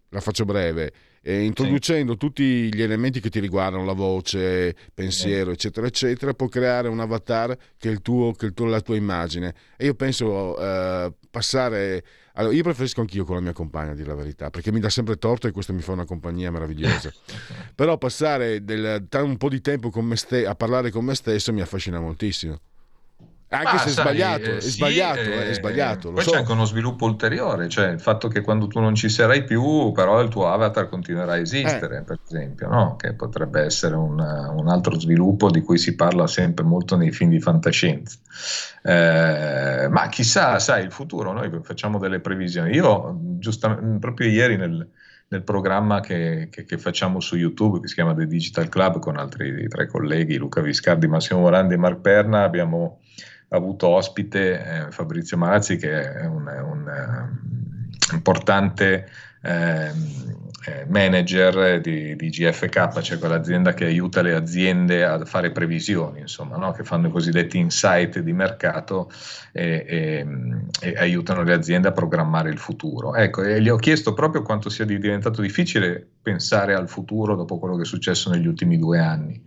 la 0.09 0.19
faccio 0.19 0.45
breve 0.45 0.93
eh, 1.25 1.43
introducendo 1.43 2.11
sì. 2.11 2.17
tutti 2.17 2.43
gli 2.75 2.81
elementi 2.81 3.21
che 3.21 3.29
ti 3.29 3.39
riguardano, 3.39 3.85
la 3.85 3.93
voce, 3.93 4.75
pensiero, 4.93 5.51
sì. 5.51 5.53
eccetera, 5.53 5.87
eccetera, 5.87 6.33
può 6.33 6.47
creare 6.49 6.89
un 6.89 6.99
avatar 6.99 7.57
che 7.77 7.87
è, 7.87 7.91
il 7.91 8.01
tuo, 8.01 8.33
che 8.33 8.45
è 8.45 8.49
il 8.49 8.53
tuo, 8.53 8.65
la 8.65 8.81
tua 8.81 8.97
immagine. 8.97 9.55
E 9.77 9.85
io 9.85 9.95
penso 9.95 10.59
eh, 10.59 11.13
passare... 11.31 12.03
Allora, 12.35 12.53
io 12.53 12.63
preferisco 12.63 12.99
anch'io 12.99 13.25
con 13.25 13.35
la 13.35 13.41
mia 13.41 13.53
compagna, 13.53 13.91
a 13.91 13.95
dire 13.95 14.07
la 14.07 14.15
verità, 14.15 14.49
perché 14.49 14.71
mi 14.71 14.79
dà 14.79 14.89
sempre 14.89 15.17
torto 15.17 15.47
e 15.47 15.51
questo 15.51 15.71
mi 15.71 15.81
fa 15.81 15.93
una 15.93 16.05
compagnia 16.05 16.51
meravigliosa. 16.51 17.13
Però 17.73 17.97
passare 17.97 18.63
del, 18.63 19.07
un 19.11 19.37
po' 19.37 19.49
di 19.49 19.61
tempo 19.61 19.91
ste- 20.15 20.45
a 20.45 20.55
parlare 20.55 20.89
con 20.89 21.05
me 21.05 21.13
stesso 21.15 21.53
mi 21.53 21.61
affascina 21.61 21.99
moltissimo. 22.01 22.59
Anche 23.53 23.75
ah, 23.75 23.77
se 23.77 23.89
è 23.89 23.91
sai, 23.91 24.03
sbagliato, 24.03 24.43
eh, 24.45 24.57
è, 24.57 24.59
sì, 24.61 24.69
sbagliato 24.71 25.19
eh, 25.19 25.49
è 25.49 25.53
sbagliato, 25.53 26.11
poi 26.11 26.23
so. 26.23 26.31
c'è 26.31 26.37
anche 26.37 26.51
uno 26.51 26.65
sviluppo 26.65 27.05
ulteriore, 27.05 27.69
cioè 27.69 27.89
il 27.89 27.99
fatto 27.99 28.27
che 28.27 28.41
quando 28.41 28.65
tu 28.65 28.79
non 28.79 28.95
ci 28.95 29.09
sarai 29.09 29.43
più, 29.43 29.91
però 29.91 30.19
il 30.21 30.29
tuo 30.29 30.51
avatar 30.51 30.89
continuerà 30.89 31.33
a 31.33 31.37
esistere, 31.37 31.97
eh. 31.97 32.01
per 32.01 32.17
esempio, 32.25 32.67
no? 32.67 32.95
che 32.95 33.13
potrebbe 33.13 33.61
essere 33.61 33.95
un, 33.95 34.19
un, 34.19 34.67
altro 34.67 34.99
sviluppo 34.99 35.51
di 35.51 35.61
cui 35.61 35.77
si 35.77 35.95
parla 35.95 36.25
sempre 36.25 36.65
molto 36.65 36.97
nei 36.97 37.11
film 37.11 37.29
di 37.29 37.39
fantascienza. 37.39 38.17
Eh, 38.81 39.87
ma 39.87 40.07
chissà, 40.09 40.57
sai, 40.57 40.83
il 40.83 40.91
futuro, 40.91 41.31
noi 41.31 41.51
facciamo 41.61 41.99
delle 41.99 42.21
previsioni. 42.21 42.73
Io, 42.73 43.19
giustamente, 43.37 43.99
proprio 43.99 44.29
ieri 44.29 44.57
nel, 44.57 44.89
nel 45.27 45.43
programma 45.43 45.99
che, 45.99 46.47
che, 46.49 46.65
che, 46.65 46.77
facciamo 46.79 47.19
su 47.19 47.35
YouTube, 47.35 47.81
che 47.81 47.87
si 47.87 47.93
chiama 47.93 48.15
The 48.15 48.25
Digital 48.25 48.67
Club, 48.67 48.97
con 48.97 49.17
altri 49.17 49.67
tre 49.67 49.87
colleghi, 49.87 50.37
Luca 50.37 50.61
Viscardi, 50.61 51.07
Massimo 51.07 51.41
Morandi 51.41 51.75
e 51.75 51.77
Mark 51.77 51.99
Perna, 52.01 52.43
abbiamo 52.43 52.99
avuto 53.55 53.87
ospite 53.87 54.85
eh, 54.87 54.91
Fabrizio 54.91 55.37
Marazzi 55.37 55.77
che 55.77 56.13
è 56.13 56.25
un, 56.25 56.47
un 56.47 57.39
uh, 58.11 58.15
importante 58.15 59.07
eh, 59.41 59.91
manager 60.87 61.81
di, 61.81 62.15
di, 62.15 62.29
GFK, 62.29 63.01
cioè 63.01 63.17
quell'azienda 63.17 63.73
che 63.73 63.85
aiuta 63.85 64.21
le 64.21 64.33
aziende 64.33 65.03
a 65.03 65.25
fare 65.25 65.51
previsioni, 65.51 66.21
insomma, 66.21 66.55
no? 66.55 66.71
che 66.71 66.85
fanno 66.85 67.07
i 67.07 67.11
cosiddetti 67.11 67.57
insight 67.57 68.19
di 68.19 68.31
mercato 68.31 69.11
e, 69.51 69.85
e, 69.85 70.27
e, 70.79 70.93
aiutano 70.95 71.43
le 71.43 71.53
aziende 71.53 71.89
a 71.89 71.91
programmare 71.91 72.49
il 72.49 72.57
futuro. 72.57 73.13
Ecco, 73.15 73.43
e 73.43 73.61
gli 73.61 73.67
ho 73.67 73.75
chiesto 73.75 74.13
proprio 74.13 74.41
quanto 74.41 74.69
sia 74.69 74.85
diventato 74.85 75.41
difficile 75.41 76.07
pensare 76.21 76.73
al 76.73 76.87
futuro 76.87 77.35
dopo 77.35 77.59
quello 77.59 77.75
che 77.75 77.81
è 77.81 77.85
successo 77.85 78.29
negli 78.29 78.47
ultimi 78.47 78.77
due 78.77 78.99
anni 78.99 79.43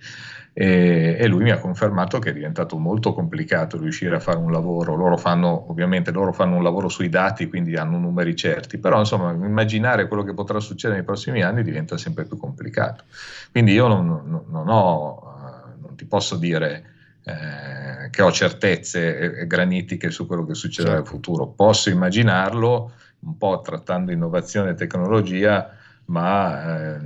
e, 0.59 1.19
e, 1.19 1.27
lui 1.27 1.43
mi 1.43 1.51
ha 1.51 1.59
confermato 1.59 2.19
che 2.19 2.31
è 2.31 2.33
diventato 2.33 2.79
molto 2.79 3.13
complicato 3.13 3.77
riuscire 3.77 4.17
a 4.17 4.21
fare 4.21 4.39
un 4.39 4.51
lavoro. 4.51 4.95
Loro 4.95 5.19
fanno, 5.19 5.67
ovviamente, 5.69 6.11
loro 6.13 6.33
fanno 6.33 6.57
un 6.57 6.63
lavoro 6.63 6.89
sui 6.89 7.11
dati, 7.11 7.47
quindi 7.47 7.77
hanno 7.77 7.99
numeri 7.99 8.35
certi, 8.35 8.79
però 8.79 8.99
insomma, 8.99 9.33
immaginare 9.33 10.09
quello 10.09 10.23
che 10.23 10.33
potrà 10.33 10.59
succedere 10.59 11.01
nei 11.01 11.05
prossimi 11.05 11.43
anni 11.43 11.63
diventa 11.63 11.99
sempre 11.99 12.25
più 12.25 12.39
complicato. 12.39 13.05
Quindi 13.53 13.73
io 13.73 13.87
non, 13.87 14.07
non, 14.07 14.45
non 14.49 14.69
ho, 14.71 15.19
uh, 15.25 15.83
non 15.83 15.95
ti 15.95 16.07
posso 16.07 16.37
dire 16.37 16.85
eh, 17.23 18.09
che 18.09 18.23
ho 18.23 18.33
certezze 18.33 19.47
granitiche 19.47 20.11
su 20.11 20.27
quello 20.27 20.47
che 20.47 20.55
succederà 20.55 20.95
certo. 20.95 21.11
nel 21.11 21.21
futuro. 21.21 21.49
Posso 21.49 21.91
immaginarlo 21.91 22.93
un 23.19 23.37
po' 23.37 23.61
trattando 23.61 24.11
innovazione 24.11 24.71
e 24.71 24.75
tecnologia, 24.75 25.77
ma 26.07 26.95
eh, 26.95 26.99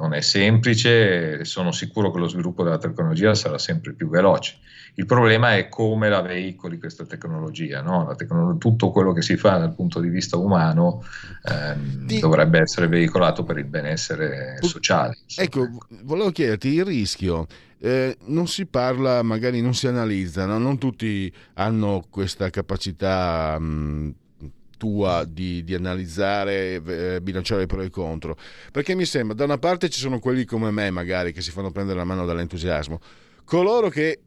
non 0.00 0.14
è 0.14 0.22
semplice, 0.22 1.44
sono 1.44 1.72
sicuro 1.72 2.10
che 2.10 2.18
lo 2.18 2.28
sviluppo 2.28 2.64
della 2.64 2.78
tecnologia 2.78 3.34
sarà 3.34 3.58
sempre 3.58 3.92
più 3.92 4.08
veloce. 4.08 4.56
Il 4.94 5.06
problema 5.06 5.56
è 5.56 5.68
come 5.68 6.08
la 6.08 6.22
veicoli 6.22 6.78
questa 6.78 7.04
tecnologia, 7.04 7.82
no? 7.82 8.12
tecnologia 8.16 8.58
tutto 8.58 8.90
quello 8.90 9.12
che 9.12 9.22
si 9.22 9.36
fa 9.36 9.58
dal 9.58 9.74
punto 9.74 10.00
di 10.00 10.08
vista 10.08 10.36
umano 10.36 11.04
ehm, 11.44 12.06
Ti... 12.06 12.18
dovrebbe 12.18 12.60
essere 12.60 12.88
veicolato 12.88 13.44
per 13.44 13.58
il 13.58 13.66
benessere 13.66 14.56
sociale. 14.60 15.18
Insomma. 15.22 15.46
Ecco, 15.46 15.68
volevo 16.02 16.30
chiederti 16.30 16.68
il 16.68 16.84
rischio. 16.84 17.46
Eh, 17.78 18.16
non 18.26 18.46
si 18.46 18.66
parla, 18.66 19.22
magari 19.22 19.60
non 19.60 19.74
si 19.74 19.86
analizza, 19.86 20.44
no? 20.44 20.58
non 20.58 20.78
tutti 20.78 21.32
hanno 21.54 22.04
questa 22.10 22.50
capacità 22.50 23.58
mh, 23.58 24.14
tua 24.80 25.26
di, 25.28 25.62
di 25.62 25.74
analizzare, 25.74 26.82
eh, 26.82 27.20
bilanciare 27.20 27.64
i 27.64 27.66
pro 27.66 27.82
e 27.82 27.86
i 27.86 27.90
contro. 27.90 28.34
Perché 28.72 28.94
mi 28.94 29.04
sembra, 29.04 29.34
da 29.34 29.44
una 29.44 29.58
parte 29.58 29.90
ci 29.90 30.00
sono 30.00 30.18
quelli 30.18 30.46
come 30.46 30.70
me, 30.70 30.90
magari, 30.90 31.34
che 31.34 31.42
si 31.42 31.50
fanno 31.50 31.70
prendere 31.70 31.98
la 31.98 32.04
mano 32.04 32.24
dall'entusiasmo, 32.24 32.98
coloro 33.44 33.90
che 33.90 34.20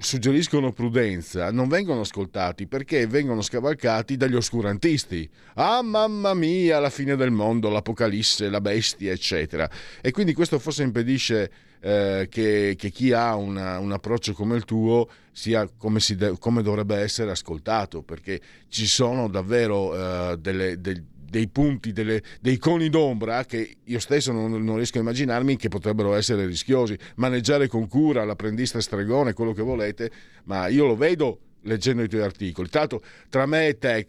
suggeriscono 0.00 0.72
prudenza 0.72 1.50
non 1.52 1.68
vengono 1.68 2.00
ascoltati 2.00 2.66
perché 2.66 3.06
vengono 3.06 3.42
scavalcati 3.42 4.16
dagli 4.16 4.34
oscurantisti. 4.34 5.28
Ah, 5.54 5.82
mamma 5.82 6.32
mia, 6.34 6.78
la 6.78 6.90
fine 6.90 7.16
del 7.16 7.30
mondo, 7.30 7.68
l'apocalisse, 7.68 8.48
la 8.48 8.60
bestia, 8.60 9.12
eccetera. 9.12 9.68
E 10.00 10.10
quindi 10.10 10.32
questo 10.32 10.58
forse 10.58 10.82
impedisce 10.82 11.50
eh, 11.80 12.28
che, 12.30 12.74
che, 12.78 12.90
chi 12.90 13.12
ha 13.12 13.34
una, 13.34 13.78
un 13.78 13.92
approccio 13.92 14.32
come 14.32 14.56
il 14.56 14.64
tuo 14.64 15.08
sia 15.32 15.68
come, 15.76 16.00
de- 16.16 16.36
come, 16.38 16.62
dovrebbe 16.62 16.96
essere 16.96 17.30
ascoltato, 17.30 18.02
perché 18.02 18.40
ci 18.68 18.86
sono 18.86 19.28
davvero 19.28 19.94
eh, 19.94 20.38
delle, 20.38 20.80
del, 20.80 21.04
dei 21.30 21.48
punti, 21.48 21.92
delle, 21.92 22.20
dei 22.40 22.58
coni 22.58 22.90
d'ombra 22.90 23.44
che 23.44 23.76
io 23.84 23.98
stesso 24.00 24.32
non, 24.32 24.50
non, 24.62 24.76
riesco 24.76 24.98
a 24.98 25.00
immaginarmi 25.00 25.56
che 25.56 25.68
potrebbero 25.68 26.14
essere 26.14 26.44
rischiosi. 26.44 26.98
Maneggiare 27.16 27.68
con 27.68 27.86
cura 27.86 28.24
l'apprendista 28.24 28.80
stregone, 28.80 29.32
quello 29.32 29.52
che 29.52 29.62
volete, 29.62 30.10
ma 30.44 30.66
io 30.66 30.86
lo 30.86 30.96
vedo 30.96 31.38
leggendo 31.62 32.02
i 32.02 32.08
tuoi 32.08 32.22
articoli. 32.22 32.68
Tanto 32.68 33.00
tra 33.28 33.46
me 33.46 33.68
e 33.68 33.78
te, 33.78 34.06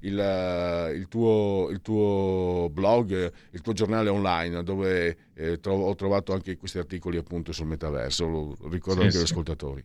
il, 0.00 0.92
il, 0.96 1.08
tuo, 1.08 1.68
il, 1.70 1.80
tuo, 1.80 2.68
blog, 2.70 3.32
il 3.50 3.60
tuo 3.62 3.72
giornale 3.72 4.10
online, 4.10 4.62
dove 4.62 5.16
eh, 5.34 5.58
trovo, 5.60 5.86
ho 5.86 5.94
trovato 5.94 6.34
anche 6.34 6.56
questi 6.56 6.78
articoli 6.78 7.16
appunto 7.16 7.52
sul 7.52 7.66
metaverso, 7.66 8.26
lo 8.26 8.56
ricordo 8.68 9.00
sì, 9.00 9.06
anche 9.06 9.16
agli 9.16 9.24
ascoltatori. 9.24 9.84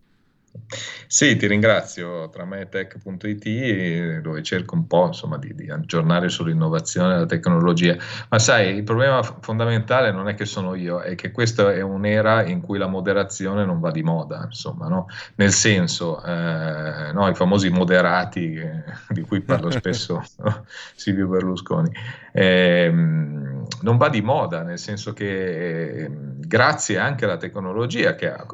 Sì, 1.08 1.36
ti 1.36 1.48
ringrazio 1.48 2.30
tra 2.30 2.46
me 2.46 2.62
e 2.62 2.70
tech.it 2.70 4.20
dove 4.22 4.44
cerco 4.44 4.76
un 4.76 4.88
po' 4.88 5.08
insomma, 5.08 5.38
di, 5.38 5.54
di, 5.54 5.70
aggiornare 5.70 6.30
sull'innovazione 6.30 7.16
e 7.16 7.18
la 7.20 7.26
tecnologia. 7.26 7.96
Ma 8.30 8.40
sai, 8.40 8.76
il 8.76 8.84
problema 8.84 9.22
fondamentale 9.22 10.12
non 10.12 10.28
è 10.28 10.34
che 10.34 10.46
sono 10.46 10.76
io, 10.76 11.00
è 11.00 11.16
che 11.16 11.32
questa 11.32 11.74
è 11.74 11.82
un'era 11.82 12.46
in 12.46 12.62
cui 12.62 12.78
la 12.78 12.88
moderazione 12.88 13.66
non 13.66 13.80
va 13.80 13.92
di 13.92 14.04
moda, 14.04 14.44
insomma, 14.46 14.88
no? 14.88 15.08
nel 15.36 15.52
senso, 15.52 16.24
eh, 16.24 17.12
no, 17.14 17.28
i 17.28 17.36
famosi 17.36 17.70
moderati 17.70 18.54
eh, 18.56 18.84
di 19.10 19.22
cui 19.22 19.42
parla 19.42 19.72
spesso 19.72 20.24
no? 20.40 20.66
Silvio 20.96 21.28
Berlusconi, 21.28 21.92
eh, 22.32 22.90
non 22.92 23.98
va 23.98 24.10
di 24.10 24.22
moda, 24.22 24.64
nel 24.64 24.80
senso 24.80 25.14
che 25.14 26.04
eh, 26.04 26.12
grazie 26.12 26.98
anche 26.98 27.26
alla 27.26 27.38
tecnologia 27.38 28.16
che 28.16 28.32
ha 28.32 28.46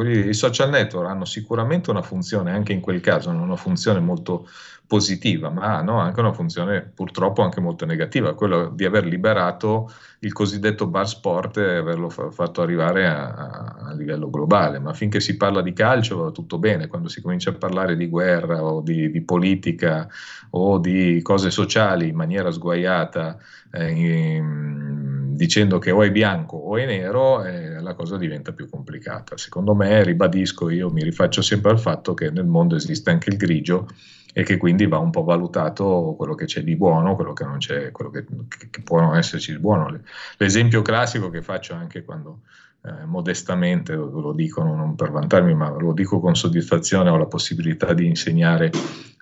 i 0.00 0.34
social 0.34 0.70
network 0.70 1.08
hanno 1.08 1.24
sicuramente 1.24 1.90
una 1.90 2.02
funzione, 2.02 2.52
anche 2.52 2.72
in 2.72 2.80
quel 2.80 3.00
caso, 3.00 3.30
hanno 3.30 3.42
una 3.42 3.56
funzione 3.56 4.00
molto 4.00 4.48
positiva, 4.92 5.48
ma 5.48 5.78
hanno 5.78 5.98
anche 5.98 6.20
una 6.20 6.34
funzione 6.34 6.82
purtroppo 6.82 7.40
anche 7.40 7.60
molto 7.60 7.86
negativa, 7.86 8.34
quello 8.34 8.68
di 8.68 8.84
aver 8.84 9.06
liberato 9.06 9.90
il 10.18 10.34
cosiddetto 10.34 10.86
bar 10.86 11.08
sport 11.08 11.56
e 11.56 11.76
averlo 11.76 12.10
fa- 12.10 12.30
fatto 12.30 12.60
arrivare 12.60 13.06
a, 13.06 13.74
a, 13.88 13.94
livello 13.94 14.28
globale. 14.28 14.78
Ma 14.80 14.92
finché 14.92 15.18
si 15.20 15.38
parla 15.38 15.62
di 15.62 15.72
calcio 15.72 16.18
va 16.18 16.30
tutto 16.30 16.58
bene, 16.58 16.88
quando 16.88 17.08
si 17.08 17.22
comincia 17.22 17.48
a 17.48 17.54
parlare 17.54 17.96
di 17.96 18.06
guerra 18.06 18.62
o 18.62 18.82
di, 18.82 19.10
di 19.10 19.22
politica 19.22 20.06
o 20.50 20.78
di 20.78 21.20
cose 21.22 21.50
sociali 21.50 22.08
in 22.08 22.14
maniera 22.14 22.50
sguaiata, 22.50 23.38
eh, 23.70 23.90
in, 23.90 25.11
dicendo 25.34 25.78
che 25.78 25.90
o 25.90 26.02
è 26.02 26.10
bianco 26.10 26.56
o 26.56 26.76
è 26.76 26.86
nero, 26.86 27.44
eh, 27.44 27.80
la 27.80 27.94
cosa 27.94 28.16
diventa 28.16 28.52
più 28.52 28.68
complicata. 28.68 29.36
Secondo 29.36 29.74
me, 29.74 30.02
ribadisco, 30.02 30.70
io 30.70 30.90
mi 30.90 31.02
rifaccio 31.02 31.42
sempre 31.42 31.70
al 31.70 31.80
fatto 31.80 32.14
che 32.14 32.30
nel 32.30 32.46
mondo 32.46 32.76
esiste 32.76 33.10
anche 33.10 33.30
il 33.30 33.36
grigio 33.36 33.88
e 34.34 34.44
che 34.44 34.56
quindi 34.56 34.86
va 34.86 34.98
un 34.98 35.10
po' 35.10 35.24
valutato 35.24 36.14
quello 36.16 36.34
che 36.34 36.46
c'è 36.46 36.62
di 36.62 36.76
buono, 36.76 37.14
quello 37.14 37.32
che 37.32 37.44
non 37.44 37.58
c'è, 37.58 37.90
quello 37.90 38.10
che, 38.10 38.24
che 38.70 38.80
può 38.82 39.14
esserci 39.14 39.52
di 39.52 39.58
buono. 39.58 40.00
L'esempio 40.38 40.80
classico 40.82 41.28
che 41.28 41.42
faccio 41.42 41.74
anche 41.74 42.02
quando 42.02 42.40
eh, 42.84 43.04
modestamente, 43.04 43.94
lo 43.94 44.32
dico 44.32 44.62
non 44.62 44.96
per 44.96 45.10
vantarmi, 45.10 45.54
ma 45.54 45.70
lo 45.70 45.92
dico 45.92 46.18
con 46.18 46.34
soddisfazione, 46.34 47.10
ho 47.10 47.16
la 47.16 47.26
possibilità 47.26 47.92
di 47.92 48.06
insegnare 48.06 48.70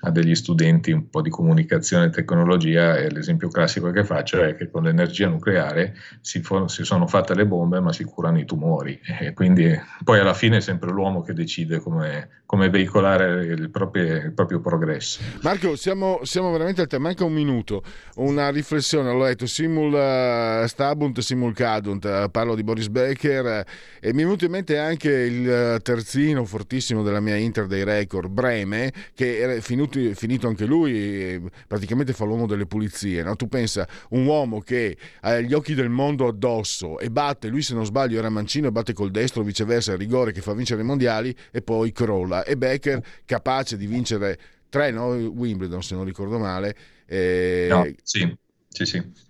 a 0.03 0.11
degli 0.11 0.35
studenti 0.35 0.93
un 0.93 1.09
po' 1.11 1.21
di 1.21 1.31
comunicazione 1.31 2.07
e 2.07 2.11
tecnologia 2.11 2.97
e 2.97 3.11
l'esempio 3.11 3.49
classico 3.49 3.91
che 3.91 4.05
faccio 4.05 4.43
è 4.43 4.55
che 4.55 4.71
con 4.71 4.85
l'energia 4.85 5.29
nucleare 5.29 5.95
si, 6.21 6.41
for- 6.41 6.71
si 6.71 6.85
sono 6.85 7.07
fatte 7.07 7.35
le 7.35 7.47
bombe 7.47 7.81
ma 7.81 7.93
si 7.93 8.05
curano 8.05 8.39
i 8.39 8.45
tumori 8.45 8.99
e 9.21 9.33
quindi 9.35 9.79
poi 10.05 10.19
alla 10.21 10.35
fine 10.35 10.59
è 10.59 10.61
sempre 10.61 10.91
l'uomo 10.91 11.23
che 11.23 11.35
decide 11.35 11.81
come, 11.81 12.29
come 12.47 12.71
veicolare 12.71 13.45
il 13.45 13.71
proprio, 13.71 14.17
il 14.17 14.33
proprio, 14.33 14.61
progresso. 14.61 15.21
Marco, 15.43 15.77
siamo, 15.77 16.21
siamo 16.23 16.51
veramente 16.51 16.83
al 16.83 16.87
tema, 16.87 17.09
manca 17.09 17.25
un 17.25 17.33
minuto, 17.33 17.83
una 18.17 18.51
riflessione, 18.51 19.11
l'ho 19.11 19.25
letto, 19.25 19.47
simul 19.47 20.65
stabunt, 20.67 21.19
simul 21.21 21.55
cadunt, 21.55 22.29
parlo 22.29 22.55
di 22.55 22.63
Boris 22.63 22.89
Becker 22.89 23.65
e 24.01 24.13
mi 24.13 24.23
è 24.23 24.25
venuto 24.25 24.45
in 24.45 24.51
mente 24.51 24.79
anche 24.79 25.11
il 25.11 25.81
terzino 25.83 26.45
fortissimo 26.45 27.03
della 27.03 27.21
mia 27.21 27.37
Inter 27.37 27.67
dei 27.67 27.85
record, 27.85 28.31
Breme, 28.31 28.93
che 29.15 29.39
era 29.39 29.61
finito 29.61 29.90
finito, 29.91 30.19
finito 30.19 30.47
anche 30.49 30.65
lui, 30.65 31.43
praticamente 31.67 32.13
fa 32.13 32.25
l'uomo 32.25 32.47
delle 32.47 32.67
pulizie. 32.67 33.23
No? 33.23 33.37
Tu 33.37 33.49
pensa, 33.49 33.87
un 34.11 34.25
uomo 34.27 34.61
che 34.61 34.97
ha 35.21 35.41
gli 35.41 35.53
occhi 35.53 35.75
del 35.75 35.89
mondo 35.89 36.27
addosso 36.27 36.99
e 36.99 37.11
batte, 37.11 37.49
lui 37.49 37.63
se 37.63 37.75
non 37.75 37.85
sbaglio 37.85 38.19
era 38.19 38.31
mancino 38.31 38.69
e 38.69 38.73
batte 38.73 38.93
col 38.93 39.11
destro, 39.11 39.43
viceversa, 39.43 39.93
il 39.93 39.99
rigore 39.99 40.33
che 40.33 40.41
fa 40.41 40.55
vincere 40.55 40.83
i 40.83 40.85
mondiali 40.85 41.35
e 41.51 41.63
poi 41.63 41.93
crolla. 41.93 42.45
E 42.45 42.57
Becker 42.57 43.03
capace 43.25 43.77
di 43.77 43.87
vincere 43.87 44.39
tre, 44.69 44.91
no? 44.91 45.09
Wimbledon 45.09 45.83
se 45.83 45.95
non 45.95 46.05
ricordo 46.05 46.39
male. 46.39 46.75
Eh, 47.07 47.67
no, 47.69 47.87
sì, 48.03 48.37
sì, 48.69 48.85
sì. 48.87 49.29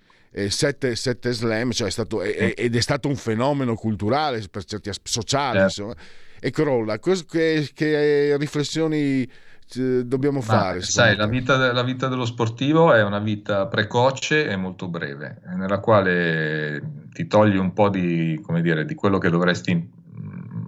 Sette, 0.48 0.94
sette, 0.94 1.32
slam, 1.32 1.72
cioè 1.72 1.88
è 1.88 1.90
stato, 1.90 2.22
è, 2.22 2.54
ed 2.56 2.76
è 2.76 2.80
stato 2.80 3.08
un 3.08 3.16
fenomeno 3.16 3.74
culturale, 3.74 4.40
per 4.48 4.64
certi 4.64 4.88
aspetti 4.88 5.10
sociali, 5.10 5.58
eh. 5.58 5.62
insomma, 5.64 5.94
e 6.38 6.50
crolla. 6.50 6.98
Che, 7.00 7.70
che 7.74 8.36
riflessioni 8.36 9.28
dobbiamo 9.78 10.40
fare? 10.40 10.80
sai, 10.82 11.16
la 11.16 11.26
vita, 11.26 11.72
la 11.72 11.82
vita, 11.82 12.08
dello 12.08 12.24
sportivo 12.24 12.92
è 12.92 13.02
una 13.02 13.20
vita 13.20 13.66
precoce 13.66 14.48
e 14.48 14.56
molto 14.56 14.88
breve, 14.88 15.40
nella 15.56 15.78
quale 15.78 17.06
ti 17.12 17.26
togli 17.26 17.56
un 17.56 17.72
po' 17.72 17.88
di, 17.88 18.40
dire, 18.60 18.84
di 18.84 18.94
quello 18.94 19.18
che 19.18 19.30
dovresti 19.30 19.74
mm, 19.74 20.64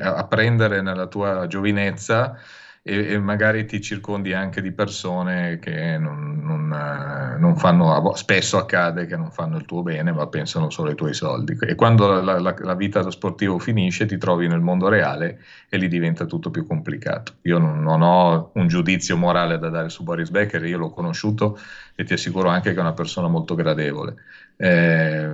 apprendere 0.00 0.82
nella 0.82 1.06
tua 1.06 1.46
giovinezza 1.46 2.36
e, 2.82 3.12
e, 3.12 3.18
magari 3.18 3.66
ti 3.66 3.80
circondi 3.80 4.32
anche 4.32 4.62
di 4.62 4.72
persone 4.72 5.58
che 5.58 5.98
non, 5.98 6.40
non, 6.42 6.72
eh, 6.72 7.38
non, 7.38 7.56
fanno, 7.56 8.14
spesso 8.14 8.56
accade 8.56 9.04
che 9.06 9.16
non 9.16 9.30
fanno 9.30 9.58
il 9.58 9.66
tuo 9.66 9.82
bene, 9.82 10.12
ma 10.12 10.26
pensano 10.28 10.70
solo 10.70 10.88
ai 10.88 10.94
tuoi 10.94 11.12
soldi. 11.12 11.56
E 11.60 11.74
quando 11.74 12.20
la, 12.22 12.38
la, 12.40 12.54
la 12.58 12.74
vita 12.74 13.02
da 13.02 13.10
sportivo 13.10 13.58
finisce, 13.58 14.06
ti 14.06 14.16
trovi 14.16 14.48
nel 14.48 14.60
mondo 14.60 14.88
reale 14.88 15.40
e 15.68 15.76
lì 15.76 15.88
diventa 15.88 16.24
tutto 16.24 16.50
più 16.50 16.66
complicato. 16.66 17.34
Io 17.42 17.58
non, 17.58 17.82
non 17.82 18.00
ho 18.00 18.50
un 18.54 18.66
giudizio 18.66 19.16
morale 19.16 19.58
da 19.58 19.68
dare 19.68 19.90
su 19.90 20.02
Boris 20.02 20.30
Becker, 20.30 20.64
io 20.64 20.78
l'ho 20.78 20.90
conosciuto 20.90 21.58
e 21.94 22.04
ti 22.04 22.14
assicuro 22.14 22.48
anche 22.48 22.72
che 22.72 22.78
è 22.78 22.80
una 22.80 22.94
persona 22.94 23.28
molto 23.28 23.54
gradevole. 23.54 24.14
Eh, 24.62 25.32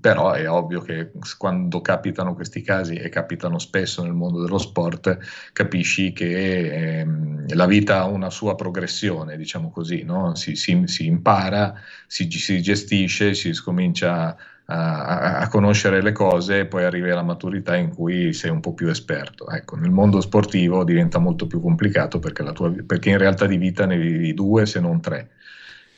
però 0.00 0.32
è 0.32 0.48
ovvio 0.48 0.80
che 0.80 1.10
quando 1.36 1.80
capitano 1.80 2.34
questi 2.34 2.62
casi 2.62 2.94
e 2.94 3.08
capitano 3.08 3.58
spesso 3.58 4.04
nel 4.04 4.12
mondo 4.12 4.40
dello 4.40 4.58
sport, 4.58 5.18
capisci 5.52 6.12
che 6.12 7.00
ehm, 7.00 7.54
la 7.54 7.66
vita 7.66 7.98
ha 7.98 8.06
una 8.06 8.30
sua 8.30 8.54
progressione, 8.54 9.36
diciamo 9.36 9.70
così, 9.70 10.04
no? 10.04 10.36
si, 10.36 10.54
si, 10.54 10.80
si, 10.86 11.06
impara, 11.06 11.74
si, 12.06 12.30
si, 12.30 12.62
gestisce, 12.62 13.34
si 13.34 13.52
comincia 13.60 14.36
a, 14.66 15.38
a, 15.38 15.48
conoscere 15.48 16.00
le 16.00 16.12
cose 16.12 16.60
e 16.60 16.66
poi 16.66 16.84
arrivi 16.84 17.10
alla 17.10 17.22
maturità 17.22 17.74
in 17.74 17.88
cui 17.92 18.32
sei 18.32 18.50
un 18.50 18.60
po' 18.60 18.74
più 18.74 18.88
esperto. 18.88 19.50
Ecco, 19.50 19.74
nel 19.74 19.90
mondo 19.90 20.20
sportivo 20.20 20.84
diventa 20.84 21.18
molto 21.18 21.48
più 21.48 21.60
complicato 21.60 22.20
perché, 22.20 22.44
tua, 22.52 22.72
perché 22.86 23.10
in 23.10 23.18
realtà 23.18 23.46
di 23.46 23.56
vita 23.56 23.86
ne 23.86 23.96
vivi 23.96 24.34
due 24.34 24.66
se 24.66 24.78
non 24.78 25.00
tre 25.00 25.30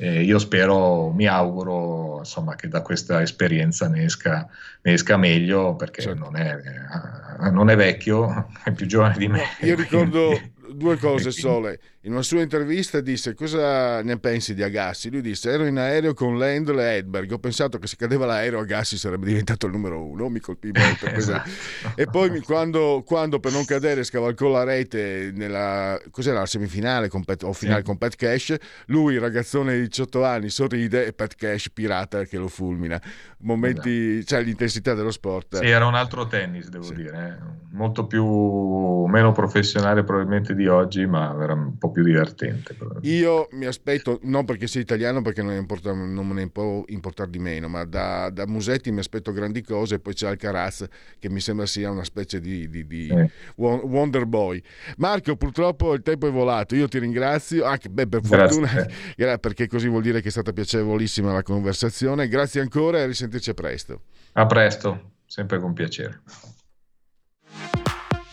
eh, 0.03 0.23
io 0.23 0.39
spero, 0.39 1.11
mi 1.11 1.27
auguro 1.27 2.19
insomma, 2.21 2.57
che 2.57 2.69
da 2.69 2.81
questa 2.81 3.21
esperienza 3.21 3.87
ne 3.87 4.05
esca, 4.05 4.49
ne 4.81 4.93
esca 4.95 5.19
meglio 5.19 5.77
perché 5.77 6.01
certo. 6.01 6.19
non, 6.19 6.37
è, 6.37 6.57
eh, 6.57 7.51
non, 7.51 7.69
è, 7.69 7.77
vecchio, 7.77 8.49
è 8.65 8.73
più 8.73 8.87
giovane 8.87 9.19
di 9.19 9.29
me. 9.29 9.43
Io 9.61 9.77
ricordo 9.77 10.29
quindi... 10.29 10.53
due 10.75 10.97
cose 10.97 11.31
sole 11.31 11.81
in 12.05 12.13
una 12.13 12.23
sua 12.23 12.41
intervista 12.41 13.01
disse 13.03 13.35
cosa 13.35 14.03
ne 14.03 14.19
pensi 14.19 14.55
di 14.55 14.63
Agassi? 14.63 15.11
Lui 15.11 15.21
disse 15.21 15.51
ero 15.51 15.67
in 15.67 15.77
aereo 15.77 16.15
con 16.15 16.39
Lendl 16.39 16.79
e 16.79 16.97
Edberg, 16.97 17.31
ho 17.33 17.39
pensato 17.39 17.79
che 17.79 17.87
se 17.87 17.97
cadeva 17.97 18.25
l'aereo 18.25 18.61
Agassi 18.61 18.97
sarebbe 18.97 19.27
diventato 19.27 19.67
il 19.67 19.73
numero 19.73 20.03
uno, 20.03 20.31
mi 20.31 20.41
colpì 20.41 20.71
molto. 20.73 21.07
esatto. 21.13 21.51
E 21.95 22.07
poi 22.07 22.41
quando, 22.41 23.03
quando, 23.05 23.39
per 23.39 23.53
non 23.53 23.67
cadere 23.67 24.03
scavalcò 24.05 24.49
la 24.49 24.65
rete 24.65 25.31
nella 25.35 26.01
cos'era 26.11 26.39
la 26.39 26.47
semifinale 26.47 27.09
con 27.09 27.23
Pat, 27.23 27.43
o 27.43 27.53
finale 27.53 27.81
sì. 27.81 27.85
con 27.87 27.99
Pat 27.99 28.17
Cash, 28.17 28.57
lui 28.87 29.19
ragazzone 29.19 29.75
di 29.75 29.83
18 29.89 30.25
anni 30.25 30.49
sorride 30.49 31.05
e 31.05 31.13
Pat 31.13 31.35
Cash 31.35 31.69
pirata 31.71 32.25
che 32.25 32.39
lo 32.39 32.49
fulmina. 32.49 32.99
Momenti, 33.41 34.17
esatto. 34.17 34.27
cioè 34.27 34.43
l'intensità 34.43 34.95
dello 34.95 35.11
sport. 35.11 35.59
Sì, 35.59 35.69
era 35.69 35.87
un 35.87 35.95
altro 35.95 36.27
tennis 36.27 36.69
devo 36.69 36.85
sì. 36.85 36.95
dire, 36.95 37.39
eh. 37.39 37.77
molto 37.77 38.07
più 38.07 39.05
meno 39.05 39.33
professionale 39.33 40.03
probabilmente 40.03 40.55
di 40.55 40.60
oggi, 40.67 41.07
ma 41.07 41.37
era 41.41 41.53
un 41.53 41.77
po' 41.79 41.91
più 41.91 42.03
divertente. 42.03 42.77
Io 43.03 43.49
mi 43.53 43.67
aspetto, 43.67 44.19
non 44.23 44.45
perché 44.45 44.67
sei 44.67 44.83
italiano, 44.83 45.23
perché 45.23 45.43
non, 45.43 45.55
importa, 45.55 45.93
non 45.93 46.27
me 46.27 46.35
ne 46.35 46.51
può 46.51 46.85
importare 46.89 47.31
di 47.31 47.39
meno, 47.39 47.69
ma 47.69 47.85
da, 47.85 48.31
da, 48.31 48.47
Musetti 48.47 48.91
mi 48.91 48.99
aspetto 48.99 49.33
grandi 49.33 49.63
cose, 49.63 49.99
poi 49.99 50.15
c'è 50.15 50.29
Alcaraz 50.29 50.87
che 51.19 51.29
mi 51.29 51.41
sembra 51.41 51.67
sia 51.67 51.91
una 51.91 52.05
specie 52.05 52.41
di, 52.41 52.69
di, 52.69 52.87
di 52.87 53.09
eh. 53.09 53.31
Wonder 53.57 54.27
Boy. 54.27 54.63
Marco, 54.97 55.37
purtroppo 55.37 55.95
il 55.95 56.03
tempo 56.03 56.27
è 56.27 56.31
volato, 56.31 56.75
io 56.75 56.89
ti 56.89 56.99
ringrazio, 56.99 57.65
anche 57.65 57.89
beh, 57.89 58.09
per 58.09 58.25
fortuna, 58.25 58.69
perché 59.41 59.67
così 59.67 59.89
vuol 59.89 60.03
dire 60.03 60.21
che 60.21 60.29
è 60.29 60.33
stata 60.33 60.53
piacevolissima 60.53 61.33
la 61.33 61.43
conversazione. 61.43 62.29
Grazie 62.29 62.61
ancora 62.61 62.99
e 62.99 63.07
risentirci 63.07 63.55
presto. 63.55 64.03
A 64.33 64.47
presto, 64.47 65.13
sempre 65.27 65.59
con 65.59 65.73
piacere. 65.73 66.23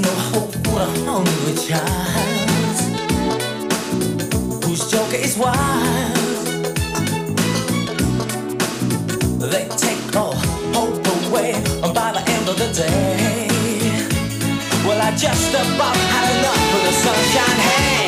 No 0.00 0.10
hope 0.32 0.54
for 0.64 0.80
a 0.80 0.90
hungry 1.06 1.54
child 1.66 2.78
whose 4.64 4.90
joker 4.90 5.16
is 5.16 5.36
wild. 5.36 6.14
They 9.40 9.66
take 9.76 10.16
all 10.16 10.34
hope 10.72 11.06
away 11.26 11.52
by 11.94 12.12
the 12.12 12.22
end 12.30 12.48
of 12.48 12.56
the 12.58 12.70
day. 12.72 13.48
Well, 14.86 15.00
I 15.02 15.10
just 15.16 15.50
about 15.50 15.96
had 15.96 16.38
enough 16.38 16.62
for 16.70 16.80
the 16.86 16.92
sunshine. 16.92 17.60
Hey. 17.60 18.07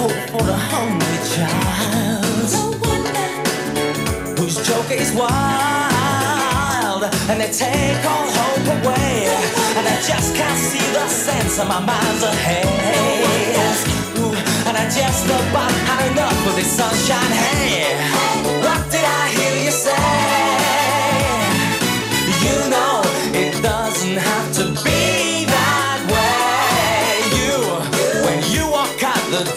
hope 0.00 0.16
for 0.32 0.42
the 0.50 0.58
hungry 0.72 1.18
child. 1.34 2.48
No 2.56 2.62
wonder 2.84 3.30
whose 4.38 4.56
joke 4.66 4.90
is 4.90 5.12
wild, 5.12 7.02
and 7.28 7.36
they 7.40 7.52
take 7.52 8.00
all 8.12 8.26
hope 8.38 8.66
away. 8.76 9.28
And 9.76 9.84
I 9.94 9.96
just 10.10 10.34
can't 10.38 10.60
see 10.68 10.86
the 10.96 11.06
sense 11.08 11.58
of 11.60 11.68
my 11.68 11.80
mind's 11.80 12.22
ahead. 12.32 12.66
Ooh, 14.20 14.34
and 14.68 14.74
I 14.82 14.84
just 14.88 15.26
about 15.26 15.72
had 15.88 16.02
enough 16.12 16.46
of 16.48 16.54
this 16.56 16.70
sunshine. 16.78 17.32
Hey. 17.42 18.59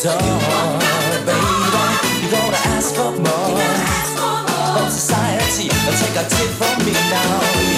door, 0.03 0.19
baby. 1.25 1.39
You 2.23 2.29
gotta 2.29 2.59
ask 2.75 2.93
for 2.93 3.11
more. 3.11 3.55
From 4.75 4.89
society, 4.89 5.69
take 5.69 6.17
a 6.17 6.27
tip 6.27 6.49
from 6.59 6.85
me 6.85 6.91
now. 6.91 7.72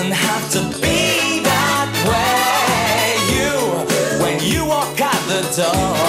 doesn't 0.00 0.16
have 0.16 0.50
to 0.50 0.60
be 0.80 1.42
that 1.42 1.92
way. 2.08 3.20
You, 3.36 4.24
when 4.24 4.42
you 4.42 4.64
walk 4.64 4.98
out 4.98 5.20
the 5.28 5.42
door. 5.54 5.99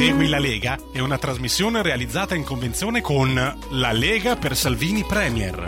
Segui 0.00 0.28
la 0.28 0.38
Lega 0.38 0.78
è 0.94 0.98
una 1.00 1.18
trasmissione 1.18 1.82
realizzata 1.82 2.34
in 2.34 2.42
convenzione 2.42 3.02
con 3.02 3.34
La 3.34 3.92
Lega 3.92 4.34
per 4.34 4.56
Salvini 4.56 5.04
Premier. 5.06 5.66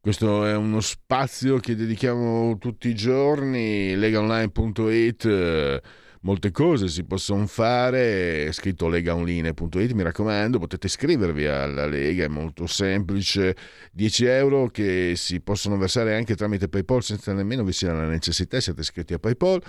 Questo 0.00 0.44
è 0.44 0.56
uno 0.56 0.80
spazio 0.80 1.58
che 1.58 1.76
dedichiamo 1.76 2.58
tutti 2.58 2.88
i 2.88 2.96
giorni, 2.96 3.94
legaonline.it 3.94 5.82
molte 6.22 6.50
cose 6.50 6.88
si 6.88 7.04
possono 7.04 7.46
fare, 7.46 8.46
è 8.46 8.52
scritto 8.52 8.88
legaonline.it, 8.88 9.92
mi 9.92 10.02
raccomando, 10.02 10.58
potete 10.58 10.86
iscrivervi 10.86 11.46
alla 11.46 11.86
Lega, 11.86 12.24
è 12.24 12.28
molto 12.28 12.66
semplice, 12.66 13.54
10 13.92 14.24
euro 14.24 14.66
che 14.68 15.12
si 15.16 15.40
possono 15.40 15.76
versare 15.76 16.16
anche 16.16 16.34
tramite 16.34 16.68
PayPal 16.68 17.04
senza 17.04 17.32
nemmeno 17.32 17.62
vi 17.62 17.72
sia 17.72 17.92
la 17.92 18.06
necessità, 18.06 18.58
siete 18.58 18.80
iscritti 18.80 19.14
a 19.14 19.18
PayPal. 19.18 19.62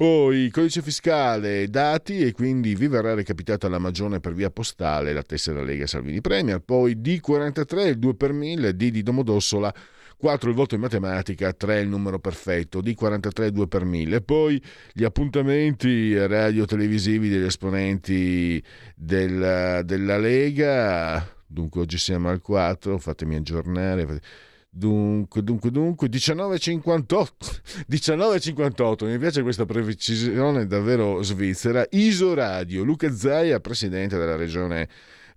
Poi 0.00 0.48
codice 0.48 0.80
fiscale, 0.80 1.68
dati 1.68 2.20
e 2.20 2.32
quindi 2.32 2.74
vi 2.74 2.86
verrà 2.86 3.12
recapitata 3.12 3.68
la 3.68 3.78
magione 3.78 4.18
per 4.18 4.32
via 4.32 4.50
postale 4.50 5.12
la 5.12 5.22
tessera 5.22 5.62
Lega 5.62 5.86
Salvini 5.86 6.22
Premier. 6.22 6.58
Poi 6.60 6.96
D43, 6.96 7.88
il 7.88 7.98
2 7.98 8.14
per 8.14 8.32
1000, 8.32 8.76
D 8.76 8.90
di 8.90 9.02
Domodossola 9.02 9.70
4 10.16 10.48
il 10.48 10.56
voto 10.56 10.74
in 10.74 10.80
matematica, 10.80 11.52
3 11.52 11.80
il 11.80 11.88
numero 11.88 12.18
perfetto, 12.18 12.80
D43 12.80 13.48
2 13.48 13.68
per 13.68 13.84
1000. 13.84 14.22
Poi 14.22 14.62
gli 14.94 15.04
appuntamenti 15.04 16.16
radio-televisivi 16.16 17.28
degli 17.28 17.44
esponenti 17.44 18.64
del, 18.94 19.82
della 19.84 20.16
Lega, 20.16 21.30
dunque 21.46 21.82
oggi 21.82 21.98
siamo 21.98 22.30
al 22.30 22.40
4, 22.40 22.96
fatemi 22.96 23.36
aggiornare. 23.36 24.18
Dunque, 24.72 25.42
dunque, 25.42 25.72
dunque, 25.72 26.08
19.58, 26.08 27.86
19.58, 27.90 29.04
mi 29.10 29.18
piace 29.18 29.42
questa 29.42 29.66
precisione 29.66 30.66
davvero 30.66 31.22
svizzera. 31.22 31.84
Iso 31.90 32.34
Radio, 32.34 32.84
Luca 32.84 33.12
Zaia, 33.12 33.58
presidente 33.58 34.16
della 34.16 34.36
regione 34.36 34.88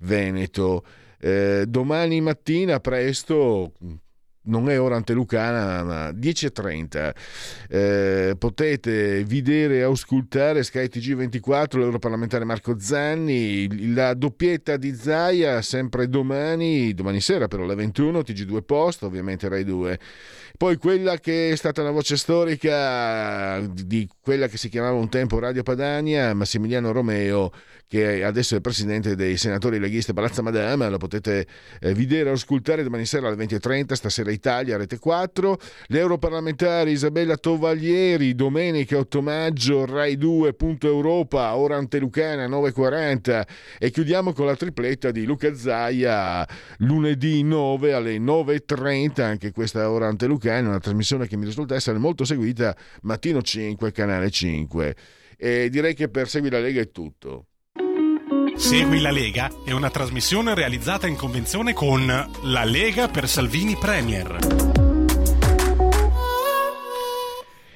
Veneto. 0.02 0.86
Eh, 1.20 1.66
domani 1.68 2.22
mattina 2.22 2.80
presto 2.80 3.74
non 4.44 4.70
è 4.70 4.80
ora 4.80 4.96
antelucana, 4.96 5.84
ma 5.84 6.10
10.30. 6.10 7.14
Eh, 7.70 8.36
potete 8.38 9.24
vedere 9.24 9.78
e 9.78 9.82
auscultare 9.82 10.64
Sky 10.64 10.86
TG24, 10.86 11.78
l'europarlamentare 11.78 12.46
Marco 12.46 12.78
Zanni, 12.80 13.94
la 13.94 14.14
doppietta 14.14 14.78
di 14.78 14.94
Zaia 14.96 15.62
sempre 15.62 16.08
domani, 16.08 16.94
domani 16.94 17.22
sera 17.22 17.48
però 17.48 17.64
alle 17.64 17.76
21, 17.76 18.20
TG2 18.20 18.62
Post, 18.64 19.04
ovviamente 19.04 19.48
Rai 19.48 19.64
2. 19.64 20.00
Poi 20.56 20.78
quella 20.78 21.18
che 21.18 21.52
è 21.52 21.56
stata 21.56 21.82
una 21.82 21.92
voce 21.92 22.16
storica 22.16 23.60
di 23.60 24.08
quella 24.22 24.48
che 24.48 24.58
si 24.58 24.70
chiamava 24.70 24.96
un 24.96 25.10
tempo 25.10 25.40
Radio 25.40 25.64
Padania, 25.64 26.34
Massimiliano 26.34 26.92
Romeo, 26.92 27.52
che 27.88 28.24
adesso 28.24 28.56
è 28.56 28.62
presidente 28.62 29.16
dei 29.16 29.36
senatori 29.38 29.78
leghisti 29.78 30.14
Palazzo 30.14 30.42
Madama, 30.42 30.90
lo 30.90 30.98
potete 30.98 31.46
eh, 31.80 31.94
vedere 31.94 32.30
e 32.30 32.34
ascoltare 32.34 32.82
domani 32.82 33.06
sera 33.06 33.28
alle 33.28 33.46
20.30, 33.46 33.94
stasera 33.94 34.32
Italia, 34.32 34.78
Rete 34.78 34.98
4. 34.98 35.60
Le 35.88 36.00
europarlamentari 36.00 36.92
Isabella 36.92 37.36
Tovaglieri, 37.36 38.34
domenica 38.34 38.98
8 38.98 39.22
maggio, 39.22 39.86
Rai 39.86 40.18
2, 40.18 40.54
Punto 40.54 40.88
Europa, 40.88 41.56
ora 41.56 41.78
Antelucana 41.78 42.48
9.40 42.48 43.44
e 43.78 43.92
chiudiamo 43.92 44.34
con 44.34 44.46
la 44.46 44.56
tripletta 44.56 45.12
di 45.12 45.26
Luca 45.26 45.54
Zaia 45.54 46.48
lunedì 46.78 47.44
9 47.44 47.94
alle 47.94 48.18
9.30, 48.18 49.22
anche 49.22 49.52
questa 49.52 49.90
ora 49.90 50.08
Antelucana, 50.08 50.42
una 50.50 50.80
trasmissione 50.80 51.28
che 51.28 51.38
mi 51.38 51.46
risulta 51.46 51.76
essere 51.76 51.98
molto 51.98 52.26
seguita, 52.26 52.76
mattino 53.02 53.42
5, 53.42 53.92
canale 53.92 54.30
5. 54.30 54.96
E 55.38 55.70
direi 55.70 55.94
che 55.94 56.10
per 56.10 56.30
Segui 56.30 56.50
la 56.50 56.60
Lega 56.60 56.82
è 56.82 56.92
tutto. 56.92 57.48
Segui 58.56 59.02
la 59.02 59.12
Lega 59.12 59.50
è 59.66 59.72
una 59.72 59.90
trasmissione 59.90 60.54
realizzata 60.54 61.08
in 61.08 61.16
convenzione 61.16 61.74
con 61.74 62.06
La 62.06 62.64
Lega 62.64 63.08
per 63.08 63.28
Salvini 63.28 63.76
Premier. 63.76 64.73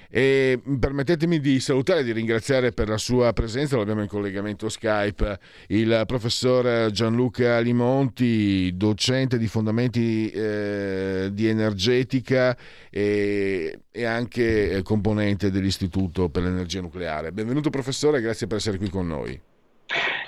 E 0.10 0.62
permettetemi 0.80 1.40
di 1.40 1.60
salutare 1.60 2.00
e 2.00 2.04
di 2.04 2.14
ringraziare 2.14 2.72
per 2.72 2.88
la 2.88 2.98
sua 2.98 3.34
presenza, 3.34 3.76
l'abbiamo 3.76 4.02
in 4.02 4.08
collegamento 4.08 4.70
Skype, 4.70 5.40
il 5.68 6.04
professor 6.06 6.90
Gianluca 6.92 7.60
Limonti, 7.60 8.72
docente 8.76 9.38
di 9.38 9.48
fondamenti 9.48 10.30
eh, 10.30 11.30
di 11.32 11.48
energetica 11.48 12.58
e, 12.90 13.80
e 13.92 14.04
anche 14.06 14.72
eh, 14.72 14.82
componente 14.82 15.52
dell'Istituto 15.52 16.30
per 16.30 16.44
l'Energia 16.44 16.80
Nucleare. 16.80 17.34
Benvenuto 17.34 17.70
professore, 17.70 18.22
grazie 18.22 18.48
per 18.48 18.58
essere 18.58 18.78
qui 18.78 18.90
con 18.90 19.08
noi. 19.08 19.40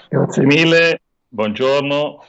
Grazie 0.10 0.44
mille, 0.44 1.02
buongiorno 1.30 2.24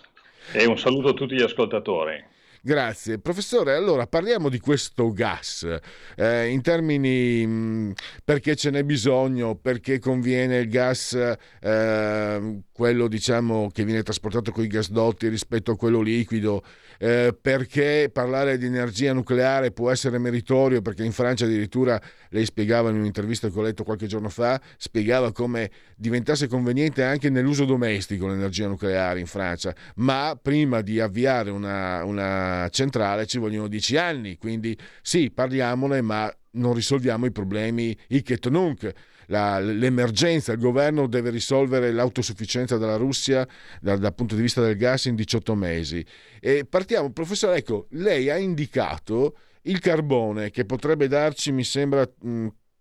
e 0.52 0.66
un 0.66 0.78
saluto 0.78 1.08
a 1.08 1.12
tutti 1.14 1.34
gli 1.34 1.42
ascoltatori. 1.42 2.29
Grazie. 2.62 3.18
Professore, 3.18 3.74
allora 3.74 4.06
parliamo 4.06 4.50
di 4.50 4.60
questo 4.60 5.12
gas 5.12 5.66
eh, 6.14 6.48
in 6.48 6.60
termini 6.60 7.46
mh, 7.46 7.50
mm, 7.50 7.90
perché 8.22 8.54
ce 8.54 8.68
n'è 8.68 8.84
bisogno, 8.84 9.54
perché 9.54 9.98
conviene 9.98 10.58
il 10.58 10.68
gas, 10.68 11.14
eh, 11.58 12.60
quello 12.70 13.08
diciamo 13.08 13.70
che 13.72 13.82
viene 13.84 14.02
trasportato 14.02 14.52
con 14.52 14.62
i 14.62 14.66
gasdotti 14.66 15.28
rispetto 15.28 15.70
a 15.70 15.76
quello 15.76 16.02
liquido, 16.02 16.62
eh, 17.02 17.34
perché 17.40 18.10
parlare 18.12 18.58
di 18.58 18.66
energia 18.66 19.14
nucleare 19.14 19.70
può 19.70 19.90
essere 19.90 20.18
meritorio, 20.18 20.82
perché 20.82 21.02
in 21.02 21.12
Francia 21.12 21.46
addirittura 21.46 21.98
lei 22.28 22.44
spiegava 22.44 22.90
in 22.90 22.96
un'intervista 22.96 23.48
che 23.48 23.58
ho 23.58 23.62
letto 23.62 23.84
qualche 23.84 24.06
giorno 24.06 24.28
fa, 24.28 24.60
spiegava 24.76 25.32
come 25.32 25.70
diventasse 25.96 26.46
conveniente 26.46 27.02
anche 27.02 27.30
nell'uso 27.30 27.64
domestico 27.64 28.28
l'energia 28.28 28.66
nucleare 28.66 29.18
in 29.18 29.26
Francia, 29.26 29.74
ma 29.96 30.38
prima 30.40 30.82
di 30.82 31.00
avviare 31.00 31.48
una, 31.48 32.04
una 32.04 32.68
centrale 32.70 33.24
ci 33.24 33.38
vogliono 33.38 33.66
dieci 33.66 33.96
anni, 33.96 34.36
quindi 34.36 34.76
sì, 35.00 35.30
parliamone, 35.30 36.02
ma 36.02 36.30
non 36.52 36.74
risolviamo 36.74 37.24
i 37.24 37.32
problemi 37.32 37.96
hic 38.08 38.30
et 38.30 38.46
nunc 38.48 38.92
la, 39.30 39.58
l'emergenza, 39.60 40.52
il 40.52 40.58
governo 40.58 41.06
deve 41.06 41.30
risolvere 41.30 41.92
l'autosufficienza 41.92 42.76
della 42.76 42.96
Russia 42.96 43.46
dal, 43.80 43.98
dal, 43.98 44.14
punto 44.14 44.34
di 44.34 44.42
vista 44.42 44.60
del 44.60 44.76
gas 44.76 45.06
in 45.06 45.14
18 45.14 45.54
mesi. 45.54 46.04
E 46.40 46.64
partiamo, 46.68 47.10
professore, 47.12 47.56
ecco, 47.56 47.86
lei 47.90 48.28
ha 48.28 48.36
indicato 48.36 49.36
il 49.62 49.78
carbone 49.78 50.50
che 50.50 50.64
potrebbe 50.64 51.06
darci, 51.06 51.52
mi 51.52 51.64
sembra, 51.64 52.08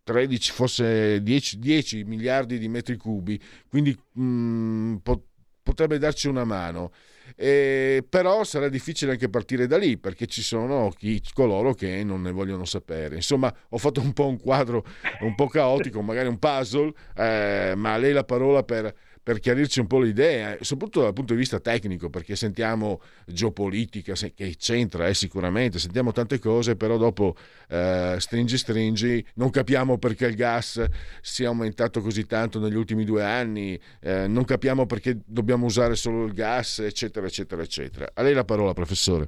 13, 0.04 0.52
forse 0.52 1.22
10, 1.22 1.60
10 1.60 2.04
miliardi 2.04 2.58
di 2.58 2.68
metri 2.68 2.98
cubi, 2.98 3.40
quindi 3.68 3.96
mh, 4.14 4.96
pot- 5.04 5.26
potrebbe 5.62 6.00
darci 6.00 6.28
una 6.28 6.46
mano. 6.46 6.92
Eh, 7.36 8.04
però 8.08 8.44
sarà 8.44 8.70
difficile 8.70 9.12
anche 9.12 9.30
partire 9.30 9.68
da 9.68 9.78
lì 9.78 9.98
perché 9.98 10.26
ci 10.26 10.42
sono 10.42 10.92
chi, 10.96 11.22
coloro 11.34 11.74
che 11.74 12.04
non 12.04 12.22
ne 12.22 12.32
vogliono 12.32 12.66
sapere. 12.66 13.16
Insomma, 13.16 13.54
ho 13.70 13.78
fatto 13.78 14.02
un 14.02 14.14
po' 14.14 14.28
un 14.28 14.40
quadro 14.40 14.84
un 15.22 15.36
po' 15.36 15.48
caotico, 15.48 16.02
magari 16.02 16.28
un 16.28 16.38
puzzle, 16.40 16.92
eh, 17.16 17.74
ma 17.76 17.94
a 17.94 17.98
lei 17.98 18.14
la 18.14 18.24
parola 18.24 18.64
per 18.64 18.94
per 19.30 19.40
chiarirci 19.40 19.80
un 19.80 19.86
po' 19.86 20.00
l'idea, 20.00 20.58
soprattutto 20.62 21.02
dal 21.02 21.14
punto 21.14 21.34
di 21.34 21.40
vista 21.40 21.60
tecnico, 21.60 22.10
perché 22.10 22.36
sentiamo 22.36 23.00
geopolitica 23.28 24.14
che 24.14 24.56
c'entra 24.58 25.08
eh, 25.08 25.14
sicuramente, 25.14 25.78
sentiamo 25.78 26.12
tante 26.12 26.40
cose, 26.40 26.76
però 26.76 26.98
dopo 26.98 27.36
eh, 27.68 28.16
stringi 28.18 28.58
stringi, 28.58 29.24
non 29.36 29.52
capiamo 29.52 30.00
perché 30.00 30.26
il 30.26 30.34
gas 30.34 30.84
sia 31.22 31.50
aumentato 31.50 32.02
così 32.02 32.26
tanto 32.26 32.60
negli 32.60 32.74
ultimi 32.74 33.06
due 33.06 33.24
anni, 33.24 33.80
eh, 34.02 34.26
non 34.26 34.46
capiamo 34.46 34.88
perché 34.88 35.20
dobbiamo 35.24 35.68
usare 35.68 35.96
solo 35.96 36.26
il 36.26 36.34
gas, 36.34 36.80
eccetera, 36.80 37.28
eccetera, 37.28 37.62
eccetera. 37.62 38.10
A 38.16 38.24
lei 38.24 38.34
la 38.34 38.46
parola, 38.46 38.74
professore. 38.74 39.28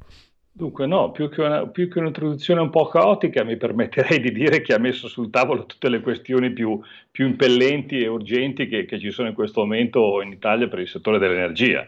Dunque 0.53 0.85
no, 0.85 1.11
più 1.11 1.29
che, 1.29 1.41
una, 1.41 1.65
più 1.67 1.87
che, 1.87 1.99
un'introduzione 1.99 2.59
un 2.59 2.69
po' 2.69 2.87
caotica 2.87 3.43
mi 3.43 3.55
permetterei 3.55 4.19
di 4.19 4.31
dire 4.31 4.61
che 4.61 4.73
ha 4.73 4.79
messo 4.79 5.07
sul 5.07 5.29
tavolo 5.29 5.65
tutte 5.65 5.87
le 5.87 6.01
questioni 6.01 6.51
più, 6.51 6.79
più 7.09 7.25
impellenti 7.25 7.99
e 8.01 8.07
urgenti 8.07 8.67
che, 8.67 8.83
che, 8.85 8.99
ci 8.99 9.11
sono 9.11 9.29
in 9.29 9.33
questo 9.33 9.61
momento 9.61 10.21
in 10.21 10.31
Italia 10.31 10.67
per 10.67 10.79
il 10.79 10.89
settore 10.89 11.19
dell'energia. 11.19 11.87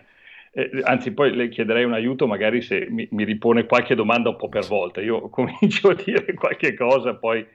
Eh, 0.51 0.69
anzi, 0.83 1.11
poi 1.11 1.35
le 1.35 1.49
chiederei 1.49 1.83
un 1.83 1.93
aiuto 1.93 2.25
magari 2.25 2.61
se 2.61 2.87
mi, 2.89 3.05
mi, 3.11 3.25
ripone 3.25 3.65
qualche 3.65 3.95
domanda 3.95 4.29
un 4.29 4.37
po' 4.37 4.49
per 4.49 4.65
volta. 4.65 5.01
Io 5.01 5.27
comincio 5.29 5.89
a 5.89 5.95
dire 5.95 6.33
qualche 6.33 6.73
cosa, 6.73 7.15
poi 7.15 7.45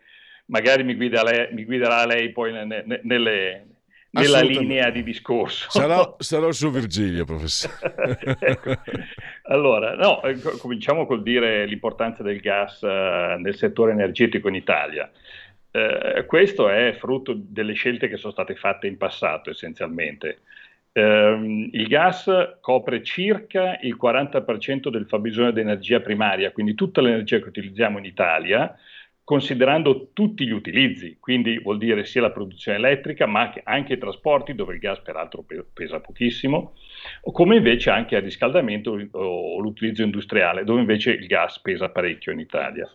magari 0.46 0.84
mi, 0.84 0.94
guida 0.94 1.22
lei, 1.22 1.48
mi 1.54 1.64
guiderà 1.64 2.04
lei 2.06 2.32
poi 2.32 2.52
nelle, 2.52 3.00
nelle 3.02 3.66
nella 4.10 4.40
linea 4.40 4.90
di 4.90 5.02
discorso. 5.02 5.68
Sarà 5.70 6.46
il 6.46 6.54
suo 6.54 6.70
Virgilio, 6.70 7.24
professore. 7.24 8.18
ecco. 8.40 8.72
Allora, 9.44 9.94
no, 9.94 10.22
eh, 10.22 10.38
cominciamo 10.58 11.06
col 11.06 11.22
dire 11.22 11.66
l'importanza 11.66 12.22
del 12.22 12.40
gas 12.40 12.80
uh, 12.82 13.38
nel 13.38 13.56
settore 13.56 13.92
energetico 13.92 14.48
in 14.48 14.54
Italia. 14.54 15.10
Uh, 15.70 16.24
questo 16.26 16.68
è 16.68 16.96
frutto 16.98 17.34
delle 17.36 17.74
scelte 17.74 18.08
che 18.08 18.16
sono 18.16 18.32
state 18.32 18.54
fatte 18.54 18.86
in 18.86 18.96
passato 18.96 19.50
essenzialmente. 19.50 20.40
Uh, 20.92 21.68
il 21.70 21.86
gas 21.86 22.30
copre 22.60 23.02
circa 23.02 23.78
il 23.82 23.96
40% 24.00 24.88
del 24.88 25.06
fabbisogno 25.06 25.50
di 25.50 25.60
energia 25.60 26.00
primaria, 26.00 26.50
quindi 26.50 26.74
tutta 26.74 27.02
l'energia 27.02 27.38
che 27.38 27.48
utilizziamo 27.48 27.98
in 27.98 28.06
Italia 28.06 28.74
considerando 29.28 30.08
tutti 30.14 30.46
gli 30.46 30.52
utilizzi, 30.52 31.18
quindi 31.20 31.58
vuol 31.58 31.76
dire 31.76 32.06
sia 32.06 32.22
la 32.22 32.30
produzione 32.30 32.78
elettrica, 32.78 33.26
ma 33.26 33.52
anche 33.62 33.92
i 33.92 33.98
trasporti, 33.98 34.54
dove 34.54 34.72
il 34.72 34.80
gas 34.80 35.00
peraltro 35.00 35.44
pesa 35.70 36.00
pochissimo, 36.00 36.72
come 37.30 37.56
invece 37.56 37.90
anche 37.90 38.16
il 38.16 38.22
riscaldamento 38.22 38.98
o 39.10 39.60
l'utilizzo 39.60 40.02
industriale, 40.02 40.64
dove 40.64 40.80
invece 40.80 41.10
il 41.10 41.26
gas 41.26 41.60
pesa 41.60 41.90
parecchio 41.90 42.32
in 42.32 42.38
Italia. 42.38 42.90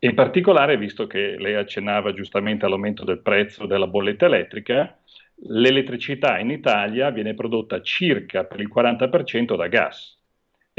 In 0.00 0.14
particolare, 0.14 0.76
visto 0.76 1.06
che 1.06 1.36
lei 1.38 1.54
accennava 1.54 2.12
giustamente 2.14 2.66
all'aumento 2.66 3.04
del 3.04 3.20
prezzo 3.20 3.64
della 3.66 3.86
bolletta 3.86 4.26
elettrica, 4.26 4.98
l'elettricità 5.36 6.40
in 6.40 6.50
Italia 6.50 7.10
viene 7.10 7.34
prodotta 7.34 7.80
circa 7.80 8.42
per 8.42 8.58
il 8.58 8.68
40% 8.74 9.54
da 9.54 9.68
gas 9.68 10.19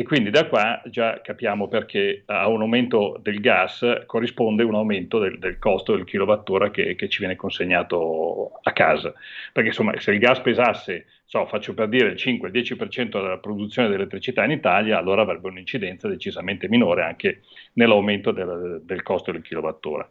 e 0.02 0.04
quindi 0.04 0.32
da 0.32 0.47
qua 0.47 0.82
già 0.86 1.22
capiamo 1.22 1.68
perché 1.68 2.24
a 2.26 2.47
un 2.47 2.62
aumento 2.62 3.20
del 3.22 3.39
gas 3.39 3.86
corrisponde 4.08 4.64
un 4.64 4.74
aumento 4.74 5.20
del, 5.20 5.38
del 5.38 5.60
costo 5.60 5.95
del 5.95 6.06
kilowattora 6.06 6.72
che, 6.72 6.95
che, 6.95 7.08
ci 7.08 7.20
viene 7.20 7.36
consegnato 7.36 8.60
a 8.64 8.72
casa. 8.72 9.14
Perché 9.54 9.70
insomma, 9.70 9.93
se 9.99 10.12
il 10.12 10.18
gas 10.18 10.39
pesasse, 10.39 11.06
so, 11.26 11.45
faccio 11.45 11.76
per 11.76 11.88
dire, 11.88 12.08
il 12.08 12.16
5-10% 12.16 13.10
della 13.12 13.38
produzione 13.38 13.89
di 13.89 13.93
elettricità 13.93 14.43
in 14.43 14.49
Italia, 14.49 14.97
allora 14.97 15.22
avrebbe 15.22 15.49
un'incidenza 15.49 16.08
decisamente 16.08 16.68
minore 16.68 17.04
anche 17.04 17.41
nell'aumento 17.74 18.32
del, 18.32 18.82
del 18.84 19.04
costo 19.04 19.32
del 19.32 19.43
kilowattora. 19.43 20.10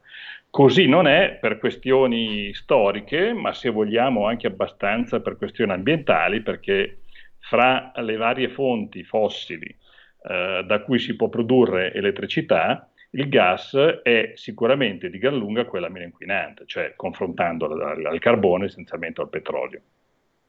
Così 0.51 0.87
non 0.87 1.09
è 1.09 1.37
per 1.41 1.59
questioni 1.59 2.55
storiche, 2.55 3.33
ma 3.33 3.53
se 3.53 3.71
vogliamo 3.71 4.29
anche 4.29 4.47
abbastanza 4.47 5.19
per 5.19 5.37
questioni 5.37 5.73
ambientali, 5.73 6.43
perché 6.43 6.99
fra 7.41 7.91
le 7.97 8.17
varie 8.17 8.49
fonti 8.51 9.03
fossili 9.03 9.79
eh, 10.23 10.65
da 10.67 10.81
cui 10.81 10.99
si 10.99 11.17
può 11.17 11.29
produrre 11.29 11.93
elettricità, 11.93 12.89
il 13.13 13.29
gas 13.29 13.75
è 14.03 14.33
sicuramente 14.35 15.11
di 15.11 15.19
gran 15.19 15.37
lunga 15.37 15.65
quella 15.65 15.89
meno 15.89 16.05
inquinante, 16.05 16.65
cioè 16.67 16.95
confrontandolo 16.95 17.85
al, 17.85 18.05
al 18.05 18.19
carbone 18.19 18.67
essenzialmente 18.67 19.21
al 19.21 19.29
petrolio. 19.29 19.81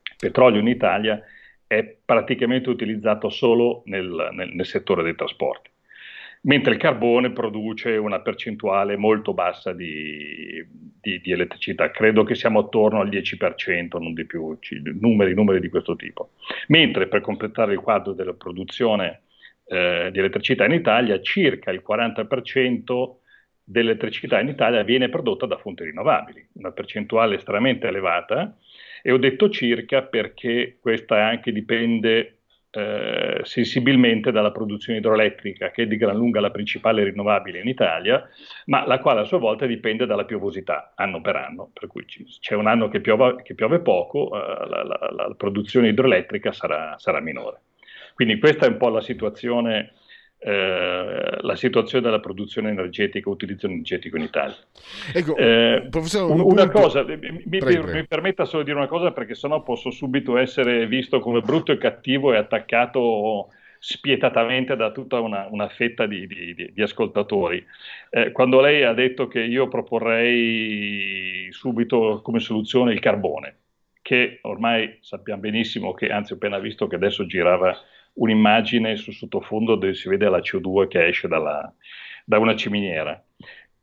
Il 0.04 0.16
petrolio 0.18 0.60
in 0.60 0.68
Italia 0.68 1.22
è 1.66 1.84
praticamente 1.84 2.70
utilizzato 2.70 3.30
solo 3.30 3.82
nel, 3.86 4.30
nel, 4.34 4.50
nel 4.50 4.66
settore 4.66 5.04
dei 5.04 5.16
trasporti 5.16 5.70
mentre 6.42 6.74
il 6.74 6.80
carbone 6.80 7.32
produce 7.32 7.98
una 7.98 8.20
percentuale 8.22 8.98
molto 8.98 9.34
bassa 9.34 9.74
di, 9.74 10.66
di, 11.00 11.20
di, 11.22 11.32
elettricità, 11.32 11.92
credo 11.92 12.24
che 12.24 12.36
siamo 12.36 12.60
attorno 12.60 13.00
al 13.00 13.10
10%, 13.10 14.00
non 14.00 14.14
di 14.14 14.26
più, 14.26 14.58
numeri, 15.00 15.34
numeri 15.34 15.60
di 15.60 15.70
questo 15.70 15.96
tipo. 15.96 16.32
Mentre 16.68 17.08
per 17.08 17.22
completare 17.22 17.74
il 17.74 17.80
quadro 17.80 18.14
della 18.14 18.34
produzione 18.34 19.22
eh, 19.72 20.10
di 20.12 20.20
elettricità 20.20 20.66
in 20.66 20.74
Italia, 20.74 21.22
circa 21.22 21.72
il 21.72 21.82
40% 21.88 23.20
dell'elettricità 23.64 24.40
in 24.42 24.50
Italia 24.50 24.84
viene 24.84 25.08
prodotta 25.08 25.46
da 25.46 25.58
fonti 25.58 25.86
rinnovabili, 25.86 26.50
una 26.54 26.72
percentuale 26.72 27.36
estremamente 27.36 27.88
elevata, 27.88 28.58
e 29.02 29.14
ho 29.14 29.18
detto 29.18 29.50
circa 29.50 30.04
perché 30.04 30.78
questa 30.82 31.26
anche 31.26 31.54
dipende 31.54 32.40
eh, 32.70 33.40
sensibilmente 33.44 34.32
dalla 34.32 34.52
produzione 34.52 35.00
idroelettrica, 35.00 35.72
che 35.72 35.84
è 35.84 35.88
di 35.88 35.96
gran 35.96 36.18
lunga 36.18 36.42
la 36.42 36.52
principale 36.52 37.06
rinnovabile 37.06 37.62
in 37.62 37.70
Italia, 37.70 38.28
ma 38.66 38.86
la 38.86 39.00
quale 39.00 39.22
a 39.22 39.26
sua 39.26 39.40
volta 39.40 39.66
dipende 39.66 40.06
dalla 40.06 40.26
piovosità 40.26 40.92
anno 40.96 41.22
per 41.22 41.38
anno, 41.38 41.72
per 41.72 41.88
cui 41.88 42.04
c'è 42.06 42.56
un 42.56 42.68
anno 42.68 42.90
che 42.90 43.00
piove, 43.00 43.42
che 43.42 43.56
piove 43.56 43.80
poco, 43.80 44.36
eh, 44.36 44.68
la, 44.68 44.84
la, 44.84 45.12
la, 45.16 45.34
produzione 45.38 45.88
idroelettrica 45.88 46.52
sarà, 46.52 46.96
sarà 46.98 47.22
minore. 47.22 47.62
Quindi 48.22 48.40
questa 48.40 48.68
è 48.68 48.70
un 48.70 48.78
po' 48.78 48.90
la 48.90 49.02
situazione 49.02 49.94
eh, 50.38 51.38
la 51.40 51.56
situazione 51.56 52.04
della 52.04 52.20
produzione 52.20 52.70
energetica, 52.70 53.32
utilizzo 53.32 53.66
energetico 53.66 54.16
in 54.18 54.24
Italia. 54.24 54.56
Ecco, 55.12 55.36
eh, 55.36 55.90
un, 55.92 56.40
una 56.40 56.70
cosa, 56.70 57.04
mi, 57.04 57.58
prego, 57.58 57.88
mi, 57.88 58.06
permetta 58.06 58.46
solo 58.46 58.62
di 58.62 58.70
dire 58.70 58.78
una 58.78 58.88
cosa 58.88 59.12
perché 59.12 59.34
sennò 59.34 59.64
posso 59.64 59.90
subito 59.90 60.38
essere 60.38 60.86
visto 60.86 61.20
come 61.20 61.42
brutto 61.42 61.72
e 61.72 61.80
cattivo 61.80 62.32
e 62.32 62.38
attaccato 62.38 63.50
spietatamente 63.80 64.76
da 64.76 64.92
tutta 64.92 65.20
una, 65.20 65.48
una 65.50 65.68
fetta 65.70 66.06
di, 66.06 66.28
di, 66.28 66.54
di, 66.54 66.72
di 66.74 66.82
ascoltatori. 66.84 67.66
Eh, 68.12 68.32
quando 68.32 68.62
lei 68.62 68.84
ha 68.84 68.94
detto 68.94 69.28
che 69.28 69.42
io 69.42 69.68
proporrei 69.68 71.48
subito 71.52 72.22
come 72.24 72.40
soluzione 72.40 72.94
il 72.94 73.00
carbone, 73.00 73.56
che 74.02 74.40
ormai 74.44 74.98
sappiamo 75.02 75.42
benissimo 75.42 75.94
che, 75.94 76.10
anzi 76.10 76.34
ho 76.34 76.36
appena 76.36 76.60
visto 76.60 76.86
che 76.88 76.96
adesso 76.96 77.26
girava 77.26 77.76
un'immagine 78.14 78.96
sul 78.96 79.14
sottofondo 79.14 79.76
dove 79.76 79.94
si 79.94 80.10
vede 80.10 80.30
la 80.30 80.40
CO2 80.40 80.88
che 80.88 81.08
esce 81.08 81.28
dalla, 81.28 81.74
da 82.26 82.40
una 82.40 82.56
ciminiera. 82.56 83.22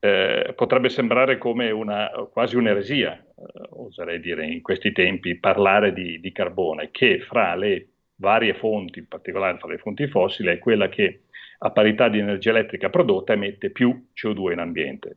Eh, 0.01 0.53
potrebbe 0.55 0.91
sembrare 0.91 1.39
come 1.39 1.71
una, 1.71 2.09
quasi 2.31 2.57
un'eresia, 2.57 3.15
eh, 3.15 3.69
oserei 3.71 4.21
dire 4.21 4.47
in 4.47 4.63
questi 4.63 4.93
tempi, 4.93 5.39
parlare 5.39 5.93
di, 5.93 6.21
di, 6.21 6.31
carbone, 6.31 6.91
che 6.91 7.21
fra 7.21 7.57
le 7.57 7.89
varie 8.17 8.55
fonti, 8.55 9.01
in 9.01 9.09
particolare 9.09 9.59
fra 9.59 9.69
le 9.69 9.79
fonti 9.79 10.07
fossili, 10.07 10.51
è 10.51 10.59
quella 10.59 10.89
che 10.89 11.23
a 11.59 11.71
parità 11.71 12.09
di 12.09 12.19
energia 12.19 12.51
elettrica 12.51 12.91
prodotta 12.91 13.33
emette 13.33 13.71
più 13.71 14.09
CO2 14.15 14.53
in 14.53 14.59
ambiente. 14.61 15.17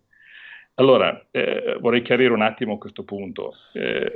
Allora, 0.75 1.27
eh, 1.29 1.77
vorrei 1.79 2.01
chiarire 2.01 2.33
un 2.33 2.41
attimo 2.41 2.79
questo 2.79 3.03
punto. 3.03 3.53
Eh, 3.73 4.11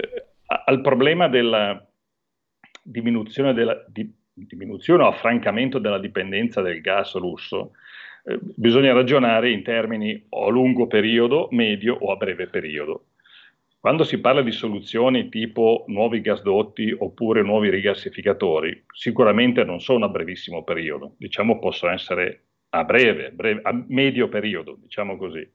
al 0.47 0.81
problema 0.81 1.27
della 1.27 1.85
diminuzione 2.81 3.53
della, 3.53 3.83
di, 3.87 4.11
diminuzione 4.35 5.03
o 5.03 5.07
affrancamento 5.07 5.79
della 5.79 5.99
dipendenza 5.99 6.61
del 6.61 6.81
gas 6.81 7.15
russo, 7.15 7.71
eh, 8.25 8.37
bisogna 8.41 8.93
ragionare 8.93 9.49
in 9.49 9.63
termini 9.63 10.25
o 10.29 10.47
a 10.47 10.49
lungo 10.49 10.87
periodo, 10.87 11.47
medio 11.51 11.95
o 11.95 12.11
a 12.11 12.15
breve 12.17 12.47
periodo. 12.47 13.05
Quando 13.79 14.03
si 14.03 14.19
parla 14.19 14.41
di 14.41 14.51
soluzioni 14.51 15.29
tipo 15.29 15.85
nuovi 15.87 16.19
gasdotti 16.19 16.93
oppure 16.97 17.43
nuovi 17.43 17.69
rigassificatori, 17.69 18.83
sicuramente 18.91 19.63
non 19.63 19.79
sono 19.79 20.05
a 20.05 20.09
brevissimo 20.09 20.63
periodo, 20.63 21.13
diciamo 21.17 21.59
possono 21.59 21.93
essere 21.93 22.41
a 22.69 22.83
breve, 22.83 23.31
breve 23.31 23.61
a 23.63 23.85
medio 23.87 24.27
periodo, 24.27 24.77
diciamo 24.81 25.17
così. 25.17 25.47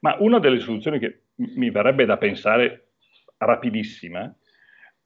Ma 0.00 0.16
una 0.20 0.38
delle 0.38 0.58
soluzioni 0.58 0.98
che 0.98 1.20
mi 1.34 1.70
verrebbe 1.70 2.06
da 2.06 2.16
pensare 2.16 2.92
rapidissima 3.36 4.34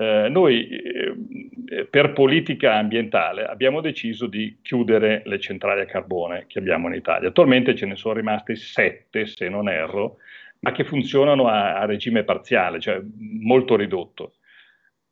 eh, 0.00 0.28
noi 0.30 0.66
eh, 0.66 1.84
per 1.84 2.14
politica 2.14 2.76
ambientale 2.76 3.44
abbiamo 3.44 3.82
deciso 3.82 4.26
di 4.26 4.58
chiudere 4.62 5.20
le 5.26 5.38
centrali 5.38 5.82
a 5.82 5.84
carbone 5.84 6.46
che 6.46 6.58
abbiamo 6.58 6.88
in 6.88 6.94
Italia. 6.94 7.28
Attualmente 7.28 7.74
ce 7.74 7.84
ne 7.84 7.96
sono 7.96 8.14
rimaste 8.14 8.56
sette, 8.56 9.26
se 9.26 9.50
non 9.50 9.68
erro, 9.68 10.16
ma 10.60 10.72
che 10.72 10.84
funzionano 10.84 11.48
a, 11.48 11.78
a 11.78 11.84
regime 11.84 12.24
parziale, 12.24 12.80
cioè 12.80 12.98
molto 13.42 13.76
ridotto. 13.76 14.36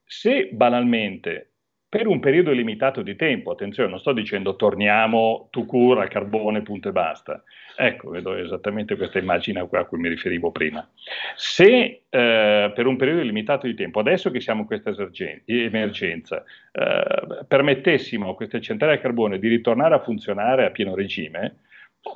Se 0.05 0.49
banalmente 0.53 1.51
per 1.91 2.07
un 2.07 2.21
periodo 2.21 2.53
limitato 2.53 3.01
di 3.01 3.17
tempo, 3.17 3.53
attenzione, 3.53 3.89
non 3.89 3.99
sto 3.99 4.13
dicendo 4.13 4.57
torniamo 4.57 5.49
tu 5.51 5.65
cura 5.65 6.03
al 6.03 6.09
carbone, 6.09 6.61
punto 6.61 6.91
e 6.91 6.93
basta. 6.93 7.43
Ecco, 7.77 8.11
vedo 8.11 8.35
esattamente 8.35 8.95
questa 8.97 9.19
immagine 9.19 9.61
a 9.61 9.85
cui 9.85 9.99
mi 9.99 10.09
riferivo 10.09 10.51
prima. 10.51 10.87
Se 11.35 12.03
eh, 12.09 12.73
per 12.75 12.87
un 12.87 12.97
periodo 12.97 13.23
limitato 13.23 13.67
di 13.67 13.75
tempo, 13.75 14.01
adesso 14.01 14.31
che 14.31 14.41
siamo 14.41 14.63
in 14.63 14.67
questa 14.67 14.93
emergenza, 15.47 16.45
eh, 16.73 17.45
permettessimo 17.47 18.31
a 18.31 18.35
queste 18.35 18.61
centrali 18.61 18.97
a 18.97 19.01
carbone 19.01 19.39
di 19.39 19.49
ritornare 19.49 19.95
a 19.95 20.03
funzionare 20.03 20.67
a 20.67 20.71
pieno 20.71 20.95
regime, 20.95 21.61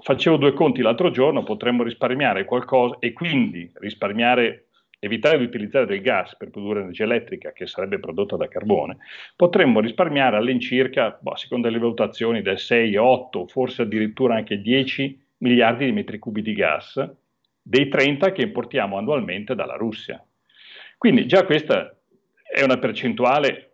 facevo 0.03 0.37
due 0.37 0.53
conti 0.53 0.83
l'altro 0.83 1.11
giorno, 1.11 1.45
potremmo 1.45 1.83
risparmiare 1.83 2.45
qualcosa 2.45 2.97
e 2.99 3.15
quindi 3.15 3.71
risparmiare 3.77 4.67
evitare 5.05 5.37
di 5.37 5.45
utilizzare 5.45 5.85
del 5.85 6.01
gas 6.01 6.37
per 6.37 6.51
produrre 6.51 6.81
energia 6.81 7.03
elettrica 7.03 7.51
che 7.51 7.67
sarebbe 7.67 7.99
prodotta 7.99 8.37
da 8.37 8.47
carbone, 8.47 8.99
potremmo 9.35 9.81
risparmiare 9.81 10.37
all'incirca, 10.37 11.19
boh, 11.21 11.35
secondo 11.35 11.69
le 11.69 11.79
valutazioni, 11.81 12.41
del 12.41 12.61
6, 12.61 12.95
8, 12.95 13.49
forse 13.49 13.83
addirittura 13.83 14.37
anche 14.37 14.61
10 14.61 15.21
miliardi 15.39 15.87
di 15.87 15.93
metri 15.93 16.21
cubi 16.21 16.41
di 16.41 16.55
gas, 16.55 17.05
dei 17.61 17.89
30 17.89 18.31
che 18.31 18.43
importiamo 18.43 18.97
annualmente 18.97 19.57
dalla 19.57 19.75
Russia. 19.75 20.25
Quindi 20.97 21.27
già 21.27 21.45
questa 21.45 21.97
è 22.41 22.63
una 22.63 22.79
percentuale 22.79 23.73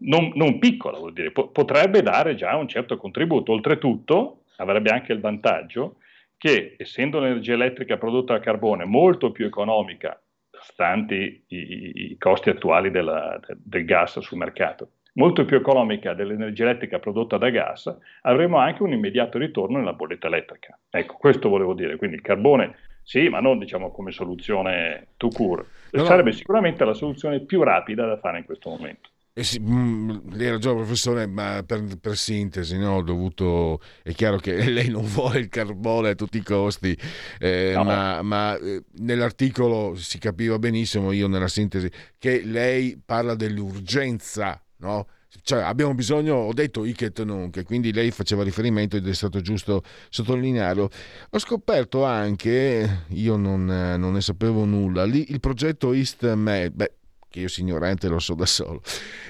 non, 0.00 0.32
non 0.34 0.58
piccola, 0.58 0.98
vuol 0.98 1.12
dire, 1.12 1.30
potrebbe 1.30 2.02
dare 2.02 2.34
già 2.34 2.56
un 2.56 2.66
certo 2.66 2.96
contributo. 2.96 3.52
Oltretutto 3.52 4.42
avrebbe 4.56 4.90
anche 4.90 5.12
il 5.12 5.20
vantaggio 5.20 5.98
che 6.36 6.74
essendo 6.78 7.20
l'energia 7.20 7.52
elettrica 7.52 7.96
prodotta 7.96 8.34
a 8.34 8.40
carbone 8.40 8.84
molto 8.84 9.30
più 9.30 9.46
economica 9.46 10.20
stanti 10.62 11.44
i, 11.48 12.10
i 12.12 12.18
costi 12.18 12.50
attuali 12.50 12.90
della, 12.90 13.38
del 13.56 13.84
gas 13.84 14.18
sul 14.20 14.38
mercato, 14.38 14.92
molto 15.14 15.44
più 15.44 15.56
economica 15.56 16.14
dell'energia 16.14 16.64
elettrica 16.64 16.98
prodotta 16.98 17.36
da 17.38 17.50
gas, 17.50 17.94
avremo 18.22 18.56
anche 18.58 18.82
un 18.82 18.92
immediato 18.92 19.38
ritorno 19.38 19.78
nella 19.78 19.92
bolletta 19.92 20.26
elettrica. 20.28 20.78
Ecco, 20.90 21.16
questo 21.16 21.48
volevo 21.48 21.74
dire. 21.74 21.96
Quindi 21.96 22.16
il 22.16 22.22
carbone 22.22 22.76
sì, 23.02 23.28
ma 23.28 23.40
non 23.40 23.58
diciamo 23.58 23.90
come 23.90 24.12
soluzione 24.12 25.08
to 25.16 25.28
cure. 25.30 25.66
No, 25.90 26.04
Sarebbe 26.04 26.30
no. 26.30 26.36
sicuramente 26.36 26.84
la 26.84 26.94
soluzione 26.94 27.40
più 27.40 27.62
rapida 27.62 28.06
da 28.06 28.16
fare 28.16 28.38
in 28.38 28.44
questo 28.44 28.70
momento. 28.70 29.10
Eh 29.34 29.44
sì, 29.44 29.58
mh, 29.60 30.34
lei 30.34 30.48
ha 30.48 30.50
ragione 30.50 30.76
professore, 30.76 31.26
ma 31.26 31.62
per, 31.64 31.96
per 31.98 32.18
sintesi, 32.18 32.76
no? 32.76 32.96
ho 32.96 33.02
dovuto, 33.02 33.80
è 34.02 34.12
chiaro 34.12 34.36
che 34.36 34.52
lei 34.70 34.90
non 34.90 35.06
vuole 35.06 35.38
il 35.38 35.48
carbone 35.48 36.10
a 36.10 36.14
tutti 36.14 36.36
i 36.36 36.42
costi, 36.42 36.94
eh, 37.38 37.72
no. 37.74 37.82
ma, 37.82 38.20
ma 38.20 38.58
eh, 38.58 38.84
nell'articolo 38.98 39.94
si 39.94 40.18
capiva 40.18 40.58
benissimo, 40.58 41.12
io 41.12 41.28
nella 41.28 41.48
sintesi, 41.48 41.90
che 42.18 42.42
lei 42.44 43.00
parla 43.02 43.34
dell'urgenza, 43.34 44.62
no? 44.78 45.06
Cioè, 45.42 45.62
abbiamo 45.62 45.94
bisogno, 45.94 46.34
ho 46.34 46.52
detto 46.52 46.84
Iket 46.84 47.22
nunc, 47.22 47.64
quindi 47.64 47.90
lei 47.90 48.10
faceva 48.10 48.42
riferimento 48.42 48.98
ed 48.98 49.08
è 49.08 49.14
stato 49.14 49.40
giusto 49.40 49.82
sottolinearlo. 50.10 50.90
Ho 51.30 51.38
scoperto 51.38 52.04
anche, 52.04 53.04
io 53.08 53.36
non, 53.36 53.64
non 53.64 54.12
ne 54.12 54.20
sapevo 54.20 54.66
nulla, 54.66 55.04
lì 55.04 55.30
il 55.32 55.40
progetto 55.40 55.94
East 55.94 56.30
Med, 56.34 56.74
beh, 56.74 56.92
che 57.32 57.40
io 57.40 57.48
signorante 57.48 58.08
lo 58.08 58.18
so 58.18 58.34
da 58.34 58.44
solo. 58.44 58.82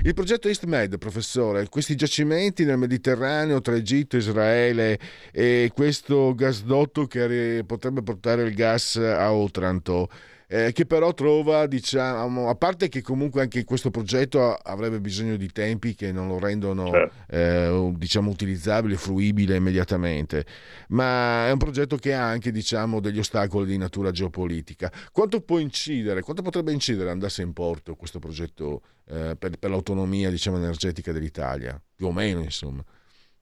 Il 0.02 0.12
progetto 0.12 0.48
EastMed, 0.48 0.98
professore, 0.98 1.68
questi 1.68 1.94
giacimenti 1.94 2.64
nel 2.64 2.76
Mediterraneo 2.76 3.60
tra 3.60 3.76
Egitto, 3.76 4.16
Israele 4.16 4.98
e 5.30 5.70
questo 5.72 6.34
gasdotto 6.34 7.06
che 7.06 7.62
potrebbe 7.64 8.02
portare 8.02 8.42
il 8.42 8.54
gas 8.54 8.96
a 8.96 9.32
Otranto 9.32 10.10
eh, 10.52 10.72
che 10.72 10.84
però 10.84 11.14
trova, 11.14 11.66
diciamo, 11.66 12.50
a 12.50 12.54
parte 12.54 12.90
che 12.90 13.00
comunque 13.00 13.40
anche 13.40 13.64
questo 13.64 13.90
progetto 13.90 14.52
avrebbe 14.52 15.00
bisogno 15.00 15.36
di 15.36 15.50
tempi 15.50 15.94
che 15.94 16.12
non 16.12 16.28
lo 16.28 16.38
rendono, 16.38 16.90
certo. 16.90 17.32
eh, 17.34 17.92
diciamo, 17.96 18.30
utilizzabile, 18.30 18.96
fruibile 18.96 19.56
immediatamente, 19.56 20.44
ma 20.88 21.46
è 21.46 21.52
un 21.52 21.56
progetto 21.56 21.96
che 21.96 22.12
ha 22.12 22.28
anche, 22.28 22.50
diciamo, 22.50 23.00
degli 23.00 23.18
ostacoli 23.18 23.64
di 23.64 23.78
natura 23.78 24.10
geopolitica. 24.10 24.92
Quanto 25.10 25.40
può 25.40 25.58
incidere, 25.58 26.20
quanto 26.20 26.42
potrebbe 26.42 26.72
incidere 26.72 27.08
andasse 27.08 27.40
in 27.40 27.54
porto 27.54 27.94
questo 27.94 28.18
progetto 28.18 28.82
eh, 29.06 29.34
per, 29.38 29.56
per 29.56 29.70
l'autonomia, 29.70 30.28
diciamo, 30.28 30.58
energetica 30.58 31.12
dell'Italia? 31.12 31.80
Più 31.96 32.08
o 32.08 32.12
meno, 32.12 32.42
insomma. 32.42 32.84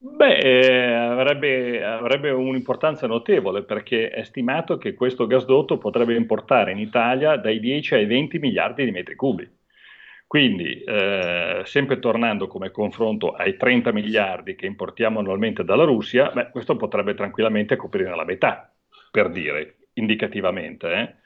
Beh, 0.03 0.37
eh, 0.39 0.93
avrebbe, 0.93 1.83
avrebbe, 1.83 2.31
un'importanza 2.31 3.05
notevole 3.05 3.63
perché 3.63 4.09
è 4.09 4.23
stimato 4.23 4.77
che 4.79 4.95
questo 4.95 5.27
gasdotto 5.27 5.77
potrebbe 5.77 6.15
importare 6.15 6.71
in 6.71 6.79
Italia 6.79 7.35
dai 7.37 7.59
10 7.59 7.93
ai 7.93 8.05
20 8.07 8.39
miliardi 8.39 8.83
di 8.83 8.89
metri 8.91 9.13
cubi. 9.15 9.47
Quindi, 10.25 10.81
eh, 10.83 11.61
sempre 11.65 11.99
tornando 11.99 12.47
come 12.47 12.71
confronto 12.71 13.31
ai 13.33 13.57
30 13.57 13.91
miliardi 13.91 14.55
che 14.55 14.65
importiamo 14.65 15.19
annualmente 15.19 15.63
dalla 15.63 15.83
Russia, 15.83 16.31
beh, 16.31 16.49
questo 16.49 16.75
potrebbe 16.77 17.13
tranquillamente 17.13 17.75
coprire 17.75 18.15
la 18.15 18.25
metà, 18.25 18.73
per 19.11 19.29
dire, 19.29 19.77
indicativamente. 19.93 21.21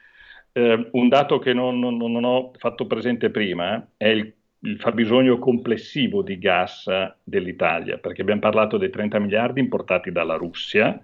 Eh. 0.52 0.62
eh 0.62 0.88
un 0.92 1.08
dato 1.08 1.38
che 1.38 1.54
non, 1.54 1.78
non, 1.78 1.96
non, 1.96 2.24
ho 2.24 2.52
fatto 2.58 2.86
presente 2.86 3.30
prima 3.30 3.92
è 3.96 4.08
il 4.08 4.34
il 4.60 4.78
fabbisogno 4.78 5.38
complessivo 5.38 6.22
di 6.22 6.38
gas 6.38 6.88
dell'Italia, 7.22 7.98
perché 7.98 8.22
abbiamo 8.22 8.40
parlato 8.40 8.78
dei 8.78 8.90
30 8.90 9.18
miliardi 9.18 9.60
importati 9.60 10.10
dalla 10.10 10.36
Russia, 10.36 11.00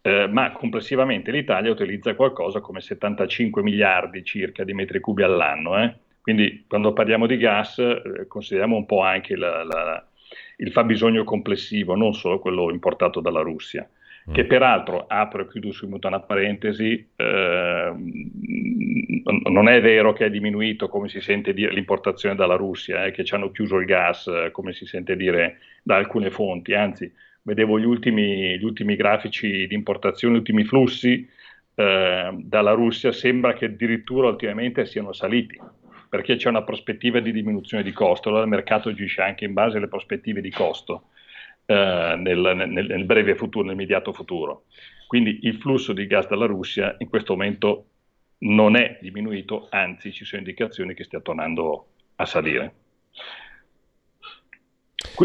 eh, 0.00 0.26
ma 0.28 0.52
complessivamente 0.52 1.30
l'Italia 1.30 1.70
utilizza 1.70 2.14
qualcosa 2.14 2.60
come 2.60 2.80
75 2.80 3.62
miliardi 3.62 4.24
circa 4.24 4.64
di 4.64 4.72
metri 4.72 5.00
cubi 5.00 5.22
all'anno. 5.22 5.78
Eh? 5.82 5.94
Quindi 6.20 6.64
quando 6.66 6.92
parliamo 6.92 7.26
di 7.26 7.36
gas 7.36 7.78
eh, 7.78 8.26
consideriamo 8.26 8.76
un 8.76 8.86
po' 8.86 9.02
anche 9.02 9.36
la, 9.36 9.62
la, 9.64 10.06
il 10.58 10.72
fabbisogno 10.72 11.24
complessivo, 11.24 11.94
non 11.94 12.14
solo 12.14 12.38
quello 12.38 12.70
importato 12.70 13.20
dalla 13.20 13.42
Russia 13.42 13.88
che 14.32 14.44
peraltro, 14.44 15.04
apro 15.06 15.42
e 15.42 15.48
chiudo 15.48 15.70
subito 15.70 16.08
una 16.08 16.20
parentesi, 16.20 17.08
eh, 17.14 17.92
non 19.50 19.68
è 19.68 19.80
vero 19.80 20.12
che 20.12 20.26
è 20.26 20.30
diminuito, 20.30 20.88
come 20.88 21.08
si 21.08 21.20
sente 21.20 21.54
dire, 21.54 21.72
l'importazione 21.72 22.34
dalla 22.34 22.56
Russia, 22.56 23.04
eh, 23.04 23.12
che 23.12 23.24
ci 23.24 23.34
hanno 23.34 23.52
chiuso 23.52 23.76
il 23.76 23.86
gas, 23.86 24.28
come 24.50 24.72
si 24.72 24.84
sente 24.84 25.16
dire 25.16 25.58
da 25.82 25.96
alcune 25.96 26.30
fonti, 26.30 26.74
anzi, 26.74 27.12
vedevo 27.42 27.78
gli 27.78 27.84
ultimi, 27.84 28.58
gli 28.58 28.64
ultimi 28.64 28.96
grafici 28.96 29.66
di 29.68 29.74
importazione, 29.74 30.34
gli 30.34 30.38
ultimi 30.38 30.64
flussi 30.64 31.28
eh, 31.74 32.30
dalla 32.36 32.72
Russia, 32.72 33.12
sembra 33.12 33.52
che 33.52 33.66
addirittura 33.66 34.28
ultimamente 34.28 34.86
siano 34.86 35.12
saliti, 35.12 35.56
perché 36.08 36.34
c'è 36.34 36.48
una 36.48 36.62
prospettiva 36.62 37.20
di 37.20 37.30
diminuzione 37.30 37.84
di 37.84 37.92
costo, 37.92 38.28
allora 38.28 38.42
il 38.42 38.50
mercato 38.50 38.88
agisce 38.88 39.22
anche 39.22 39.44
in 39.44 39.52
base 39.52 39.76
alle 39.76 39.88
prospettive 39.88 40.40
di 40.40 40.50
costo 40.50 41.10
eh, 41.66 42.14
nel, 42.16 42.52
nel, 42.54 42.86
nel, 42.86 43.04
breve 43.04 43.34
futuro, 43.34 43.64
nell'immediato 43.64 44.12
futuro. 44.12 44.64
Quindi 45.06 45.40
il 45.42 45.56
flusso 45.56 45.92
di 45.92 46.06
gas 46.06 46.28
dalla 46.28 46.46
Russia 46.46 46.94
in 46.98 47.08
questo 47.08 47.32
momento 47.32 47.86
non 48.38 48.76
è 48.76 48.98
diminuito, 49.00 49.66
anzi 49.70 50.12
ci 50.12 50.24
sono 50.24 50.42
indicazioni 50.42 50.94
che 50.94 51.04
stia 51.04 51.20
tornando 51.20 51.86
a 52.16 52.24
salire. 52.24 52.74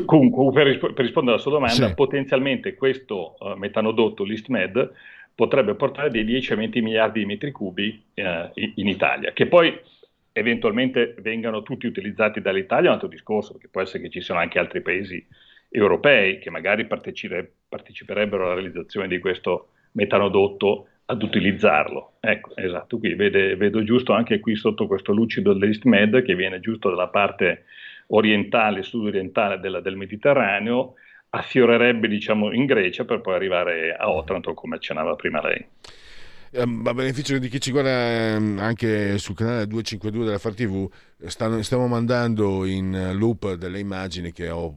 Comunque, 0.05 0.51
per, 0.51 0.67
risp- 0.67 0.93
per 0.93 1.03
rispondere 1.03 1.35
alla 1.35 1.43
sua 1.43 1.51
domanda, 1.51 1.87
sì. 1.87 1.93
potenzialmente 1.93 2.75
questo 2.75 3.35
uh, 3.39 3.57
metanodotto 3.57 4.23
ListMed 4.23 4.91
potrebbe 5.33 5.75
portare 5.75 6.09
dei 6.09 6.23
10 6.23 6.53
a 6.53 6.55
20 6.55 6.81
miliardi 6.81 7.19
di 7.19 7.25
metri 7.25 7.51
cubi 7.51 8.01
in, 8.13 8.51
in 8.53 8.87
Italia, 8.87 9.31
che 9.33 9.47
poi 9.47 9.77
eventualmente 10.33 11.15
vengano 11.19 11.61
tutti 11.61 11.87
utilizzati 11.87 12.41
dall'Italia 12.41 12.85
è 12.85 12.87
un 12.87 12.93
altro 12.93 13.07
discorso, 13.07 13.53
perché 13.53 13.67
può 13.67 13.81
essere 13.81 14.03
che 14.03 14.09
ci 14.09 14.21
siano 14.21 14.39
anche 14.39 14.59
altri 14.59 14.81
paesi 14.81 15.25
europei 15.71 16.37
che 16.39 16.49
magari 16.49 16.85
partecipere, 16.85 17.49
parteciperebbero 17.67 18.43
alla 18.43 18.55
realizzazione 18.55 19.07
di 19.07 19.19
questo 19.19 19.69
metanodotto 19.93 20.87
ad 21.05 21.23
utilizzarlo. 21.23 22.13
Ecco, 22.19 22.55
esatto, 22.55 22.97
qui 22.97 23.15
vede, 23.15 23.55
vedo 23.55 23.83
giusto 23.83 24.13
anche 24.13 24.39
qui 24.39 24.55
sotto 24.55 24.85
questo 24.85 25.13
lucido 25.13 25.53
dell'EastMed 25.53 26.23
che 26.23 26.35
viene 26.35 26.59
giusto 26.59 26.89
dalla 26.89 27.07
parte 27.07 27.65
orientale, 28.07 28.83
sud-orientale 28.83 29.59
della, 29.59 29.79
del 29.79 29.95
Mediterraneo, 29.95 30.95
affiorerebbe 31.29 32.09
diciamo 32.09 32.51
in 32.51 32.65
Grecia 32.65 33.05
per 33.05 33.21
poi 33.21 33.35
arrivare 33.35 33.95
a 33.95 34.09
Otranto 34.09 34.53
come 34.53 34.75
accennava 34.75 35.15
prima 35.15 35.41
lei. 35.41 35.65
Ehm, 36.53 36.85
a 36.85 36.93
beneficio 36.93 37.37
di 37.37 37.47
chi 37.47 37.61
ci 37.61 37.71
guarda 37.71 38.33
ehm, 38.33 38.59
anche 38.59 39.17
sul 39.17 39.35
canale 39.35 39.67
252 39.67 40.25
della 40.25 40.37
FAR 40.37 40.53
TV, 40.53 40.89
stiamo 41.61 41.87
mandando 41.87 42.65
in 42.65 43.13
loop 43.17 43.53
delle 43.53 43.79
immagini 43.79 44.33
che 44.33 44.49
ho 44.49 44.75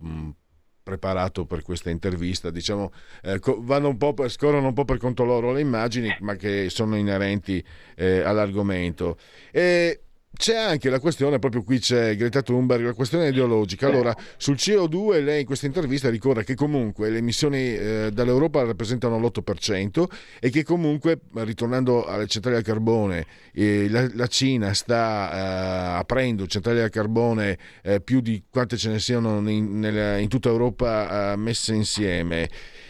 preparato 0.84 1.46
per 1.46 1.62
questa 1.62 1.88
intervista, 1.88 2.50
diciamo, 2.50 2.92
eh, 3.22 3.40
vanno 3.60 3.88
un 3.88 3.96
po' 3.96 4.12
per, 4.12 4.30
scorrono 4.30 4.68
un 4.68 4.74
po' 4.74 4.84
per 4.84 4.98
conto 4.98 5.24
loro 5.24 5.50
le 5.50 5.60
immagini, 5.60 6.14
ma 6.20 6.36
che 6.36 6.68
sono 6.68 6.96
inerenti 6.96 7.64
eh, 7.96 8.20
all'argomento. 8.20 9.16
E 9.50 10.00
c'è 10.36 10.56
anche 10.56 10.90
la 10.90 10.98
questione, 10.98 11.38
proprio 11.38 11.62
qui 11.62 11.78
c'è 11.78 12.16
Greta 12.16 12.42
Thunberg, 12.42 12.84
la 12.84 12.92
questione 12.92 13.28
ideologica. 13.28 13.86
Allora, 13.86 14.14
sul 14.36 14.56
CO2 14.56 15.22
lei 15.22 15.40
in 15.40 15.46
questa 15.46 15.66
intervista 15.66 16.10
ricorda 16.10 16.42
che 16.42 16.54
comunque 16.54 17.10
le 17.10 17.18
emissioni 17.18 17.74
eh, 17.74 18.10
dall'Europa 18.12 18.62
rappresentano 18.64 19.18
l'8% 19.18 20.04
e 20.40 20.50
che 20.50 20.64
comunque, 20.64 21.20
ritornando 21.34 22.04
alle 22.04 22.26
centrali 22.26 22.56
a 22.56 22.62
carbone, 22.62 23.26
eh, 23.52 23.88
la, 23.88 24.08
la, 24.12 24.26
Cina 24.26 24.74
sta 24.74 25.30
eh, 25.32 25.98
aprendo 25.98 26.46
centrali 26.46 26.80
a 26.80 26.88
carbone 26.88 27.58
eh, 27.82 28.00
più 28.00 28.20
di 28.20 28.42
quante 28.50 28.76
ce 28.76 28.90
ne 28.90 28.98
siano 28.98 29.38
in, 29.48 29.78
nel, 29.78 30.20
in 30.20 30.28
tutta 30.28 30.48
Europa 30.48 31.32
eh, 31.32 31.36
messe 31.36 31.74
insieme. 31.74 32.48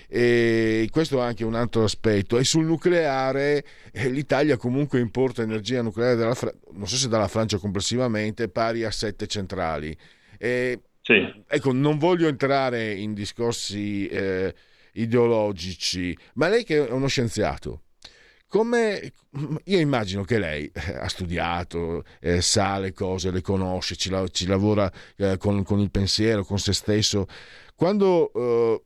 E 0.09 0.89
questo 0.91 1.19
è 1.19 1.23
anche 1.23 1.45
un 1.45 1.55
altro 1.55 1.85
aspetto. 1.85 2.39
E 2.39 2.45
sul 2.45 2.65
nucleare 2.65 3.65
eh, 3.93 4.09
l'Italia 4.09 4.57
comunque 4.57 5.01
importa 5.01 5.43
energia 5.43 5.83
nucleare 5.83 6.17
dalla 6.17 6.35
Fra- 6.35 6.55
non 6.73 6.87
so 6.87 6.97
se 6.97 7.09
dalla 7.09 7.29
Francia 7.29 7.59
complessivamente, 7.59 8.49
pari 8.49 8.85
a 8.85 8.91
sette 8.91 9.27
centrali. 9.27 9.97
E, 10.39 10.81
sì. 11.01 11.45
Ecco, 11.47 11.73
non 11.73 11.99
voglio 11.99 12.29
entrare 12.29 12.93
in 12.93 13.13
discorsi 13.15 14.07
eh, 14.07 14.55
ideologici, 14.95 16.17
ma 16.35 16.49
lei 16.49 16.65
che 16.65 16.87
è 16.87 16.91
uno 16.91 17.09
scienziato, 17.09 17.83
come 18.55 19.13
io 19.65 19.79
immagino 19.81 20.23
che 20.23 20.39
lei 20.39 20.71
eh, 20.73 20.95
ha 20.95 21.09
studiato, 21.09 22.05
eh, 22.21 22.41
sa 22.41 22.79
le 22.79 22.93
cose, 22.93 23.33
le 23.33 23.41
conosce, 23.41 23.97
ci, 23.97 24.11
la, 24.11 24.27
ci 24.29 24.47
lavora 24.47 24.91
eh, 25.17 25.37
con, 25.39 25.65
con, 25.65 25.81
il 25.81 25.91
pensiero, 25.91 26.45
con 26.45 26.59
se 26.59 26.73
stesso. 26.73 27.27
Quando 27.75 28.33
eh, 28.33 28.83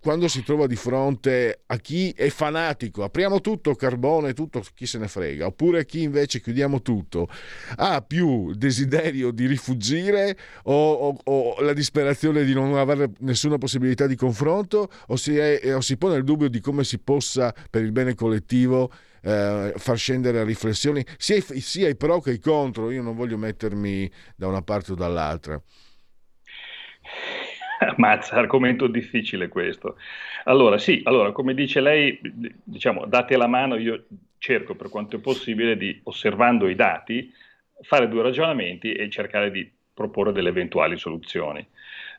quando 0.00 0.28
si 0.28 0.42
trova 0.42 0.66
di 0.66 0.76
fronte 0.76 1.62
a 1.66 1.76
chi 1.76 2.10
è 2.10 2.28
fanatico, 2.28 3.04
apriamo 3.04 3.40
tutto, 3.40 3.74
carbone, 3.74 4.32
tutto, 4.32 4.62
chi 4.74 4.86
se 4.86 4.98
ne 4.98 5.08
frega, 5.08 5.46
oppure 5.46 5.84
chi 5.84 6.02
invece 6.02 6.40
chiudiamo 6.40 6.82
tutto, 6.82 7.28
ha 7.76 8.02
più 8.02 8.52
desiderio 8.54 9.30
di 9.30 9.46
rifugire 9.46 10.36
o, 10.64 10.92
o, 10.92 11.18
o 11.24 11.60
la 11.60 11.72
disperazione 11.72 12.44
di 12.44 12.52
non 12.52 12.76
avere 12.76 13.10
nessuna 13.20 13.58
possibilità 13.58 14.06
di 14.06 14.16
confronto 14.16 14.90
o 15.06 15.16
si, 15.16 15.36
è, 15.36 15.74
o 15.74 15.80
si 15.80 15.96
pone 15.96 16.16
il 16.16 16.24
dubbio 16.24 16.48
di 16.48 16.60
come 16.60 16.84
si 16.84 16.98
possa, 16.98 17.54
per 17.70 17.82
il 17.82 17.92
bene 17.92 18.14
collettivo, 18.14 18.90
eh, 19.22 19.72
far 19.76 19.96
scendere 19.96 20.42
riflessioni, 20.44 21.04
sia, 21.16 21.40
sia 21.40 21.88
i 21.88 21.96
pro 21.96 22.20
che 22.20 22.32
i 22.32 22.38
contro, 22.38 22.90
io 22.90 23.02
non 23.02 23.14
voglio 23.14 23.38
mettermi 23.38 24.10
da 24.34 24.48
una 24.48 24.62
parte 24.62 24.92
o 24.92 24.94
dall'altra. 24.94 25.62
Mazza, 27.96 28.36
argomento 28.36 28.86
difficile 28.86 29.48
questo. 29.48 29.96
Allora, 30.44 30.78
sì, 30.78 31.00
allora, 31.04 31.32
come 31.32 31.54
dice 31.54 31.80
lei, 31.80 32.18
diciamo, 32.64 33.06
date 33.06 33.36
la 33.36 33.46
mano, 33.46 33.76
io 33.76 34.06
cerco 34.38 34.74
per 34.74 34.88
quanto 34.88 35.16
è 35.16 35.20
possibile 35.20 35.76
di, 35.76 36.00
osservando 36.04 36.68
i 36.68 36.74
dati, 36.74 37.32
fare 37.82 38.08
due 38.08 38.22
ragionamenti 38.22 38.92
e 38.92 39.08
cercare 39.10 39.50
di 39.50 39.70
proporre 39.94 40.32
delle 40.32 40.48
eventuali 40.48 40.96
soluzioni. 40.98 41.66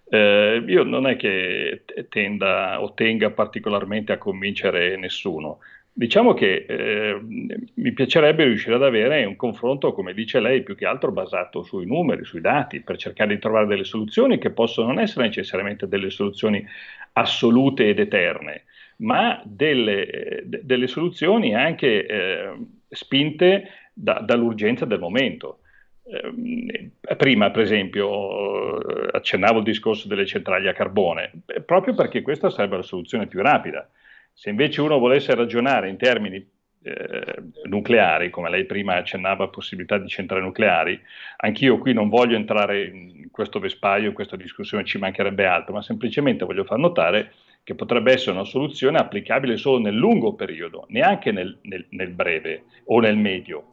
Eh, 0.10 0.64
io 0.68 0.84
non 0.84 1.08
è 1.08 1.16
che 1.16 1.84
tenda 2.10 2.82
o 2.82 2.94
tenga 2.94 3.32
particolarmente 3.32 4.12
a 4.12 4.18
convincere 4.18 4.98
nessuno. 4.98 5.60
Diciamo 5.96 6.34
che 6.34 6.66
eh, 6.68 7.22
mi 7.22 7.94
piacerebbe 7.94 8.46
riuscire 8.46 8.74
ad 8.74 8.84
avere 8.84 9.26
un 9.26 9.36
confronto, 9.36 9.94
come 9.94 10.16
dice 10.16 10.40
lei, 10.40 10.64
più 10.64 10.76
che 10.76 10.88
altro 10.88 11.12
basato 11.12 11.62
sui 11.62 11.86
numeri, 11.86 12.26
sui 12.26 12.42
dati, 12.42 12.82
per 12.82 12.98
cercare 12.98 13.36
di 13.36 13.40
trovare 13.40 13.68
delle 13.68 13.84
soluzioni 13.84 14.40
che 14.40 14.50
possono 14.50 14.88
non 14.88 15.00
essere 15.00 15.28
necessariamente 15.28 15.88
delle 15.88 16.10
soluzioni 16.10 16.66
assolute 17.14 17.90
ed 17.90 18.00
eterne, 18.00 18.64
ma 18.98 19.40
delle, 19.46 20.42
de, 20.46 20.62
delle 20.64 20.88
soluzioni 20.88 21.54
anche 21.54 22.08
eh, 22.08 22.58
spinte 22.90 23.68
da, 23.94 24.20
dall'urgenza 24.20 24.86
del 24.86 25.00
momento. 25.00 25.60
Eh, 26.06 26.90
prima, 27.16 27.52
per 27.52 27.62
esempio, 27.62 28.78
accennavo 29.12 29.60
il 29.60 29.64
discorso 29.64 30.08
delle 30.08 30.26
centrali 30.26 30.68
a 30.68 30.74
carbone, 30.74 31.32
proprio 31.64 31.94
perché 31.94 32.24
questa 32.24 32.50
sarebbe 32.50 32.78
la 32.78 32.82
soluzione 32.82 33.28
più 33.28 33.44
rapida. 33.44 33.88
Se 34.34 34.50
invece 34.50 34.82
uno 34.82 34.98
volesse 34.98 35.34
ragionare 35.36 35.90
in 35.90 35.98
termini 35.98 36.52
eh, 36.84 37.36
nucleari, 37.70 38.30
come 38.30 38.50
lei 38.50 38.66
prima 38.66 38.96
accennava 38.96 39.48
possibilità 39.48 39.98
di 39.98 40.08
centrali 40.08 40.44
nucleari, 40.44 41.00
anch'io 41.38 41.78
qui 41.78 41.94
non 41.94 42.10
voglio 42.10 42.36
entrare 42.36 42.84
in 42.86 43.30
questo 43.32 43.60
vespaio, 43.60 44.10
in 44.10 44.14
questa 44.14 44.36
discussione, 44.36 44.84
ci 44.84 44.98
mancherebbe 44.98 45.46
altro, 45.46 45.74
ma 45.74 45.82
semplicemente 45.82 46.46
voglio 46.46 46.66
far 46.66 46.80
notare 46.80 47.32
che 47.64 47.76
potrebbe 47.76 48.12
essere 48.12 48.32
una 48.32 48.44
soluzione 48.44 48.98
applicabile 48.98 49.56
solo 49.56 49.80
nel 49.80 49.96
lungo 49.96 50.34
periodo, 50.34 50.86
neanche 50.90 51.32
nel, 51.32 51.58
nel, 51.62 51.86
nel 51.92 52.10
breve 52.10 52.64
o 52.86 53.00
nel 53.00 53.16
medio, 53.16 53.68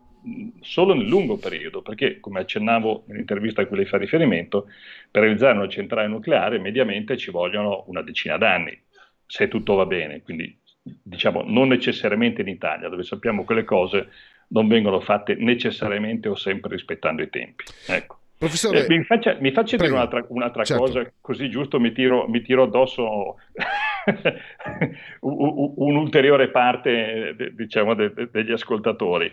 solo 0.60 0.94
nel 0.94 1.08
lungo 1.08 1.38
periodo, 1.38 1.82
perché 1.82 2.20
come 2.20 2.40
accennavo 2.40 3.04
nell'intervista 3.06 3.62
a 3.62 3.66
cui 3.66 3.78
lei 3.78 3.86
fa 3.86 3.96
riferimento, 3.96 4.68
per 5.10 5.22
realizzare 5.22 5.56
una 5.56 5.68
centrale 5.68 6.06
nucleare 6.06 6.60
mediamente 6.60 7.16
ci 7.16 7.32
vogliono 7.32 7.82
una 7.88 8.02
decina 8.02 8.36
d'anni, 8.36 8.78
se 9.30 9.46
tutto 9.46 9.76
va 9.76 9.86
bene, 9.86 10.22
quindi 10.22 10.58
diciamo 10.82 11.42
non 11.46 11.68
necessariamente 11.68 12.40
in 12.40 12.48
Italia, 12.48 12.88
dove 12.88 13.04
sappiamo 13.04 13.44
che 13.44 13.54
le 13.54 13.64
cose 13.64 14.08
non 14.48 14.66
vengono 14.66 14.98
fatte 14.98 15.36
necessariamente 15.36 16.28
o 16.28 16.34
sempre 16.34 16.72
rispettando 16.72 17.22
i 17.22 17.30
tempi. 17.30 17.62
Ecco. 17.86 18.18
Professore, 18.36 18.86
eh, 18.86 18.88
mi 18.88 19.04
faccia, 19.04 19.36
mi 19.38 19.52
faccia 19.52 19.76
dire 19.76 19.90
un'altra, 19.92 20.24
un'altra 20.28 20.64
certo. 20.64 20.82
cosa, 20.82 21.12
così 21.20 21.48
giusto 21.48 21.78
mi 21.78 21.92
tiro, 21.92 22.26
mi 22.26 22.42
tiro 22.42 22.64
addosso 22.64 23.36
un'ulteriore 25.20 26.48
parte 26.48 27.36
diciamo, 27.52 27.94
de, 27.94 28.12
de, 28.12 28.30
degli 28.32 28.50
ascoltatori. 28.50 29.32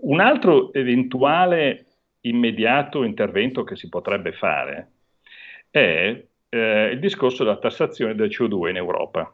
Un 0.00 0.18
altro 0.18 0.72
eventuale 0.72 1.84
immediato 2.22 3.04
intervento 3.04 3.62
che 3.62 3.76
si 3.76 3.88
potrebbe 3.88 4.32
fare 4.32 4.90
è 5.70 6.24
eh, 6.48 6.90
il 6.92 7.00
discorso 7.00 7.44
della 7.44 7.58
tassazione 7.58 8.14
del 8.14 8.28
CO2 8.28 8.68
in 8.68 8.76
Europa. 8.76 9.32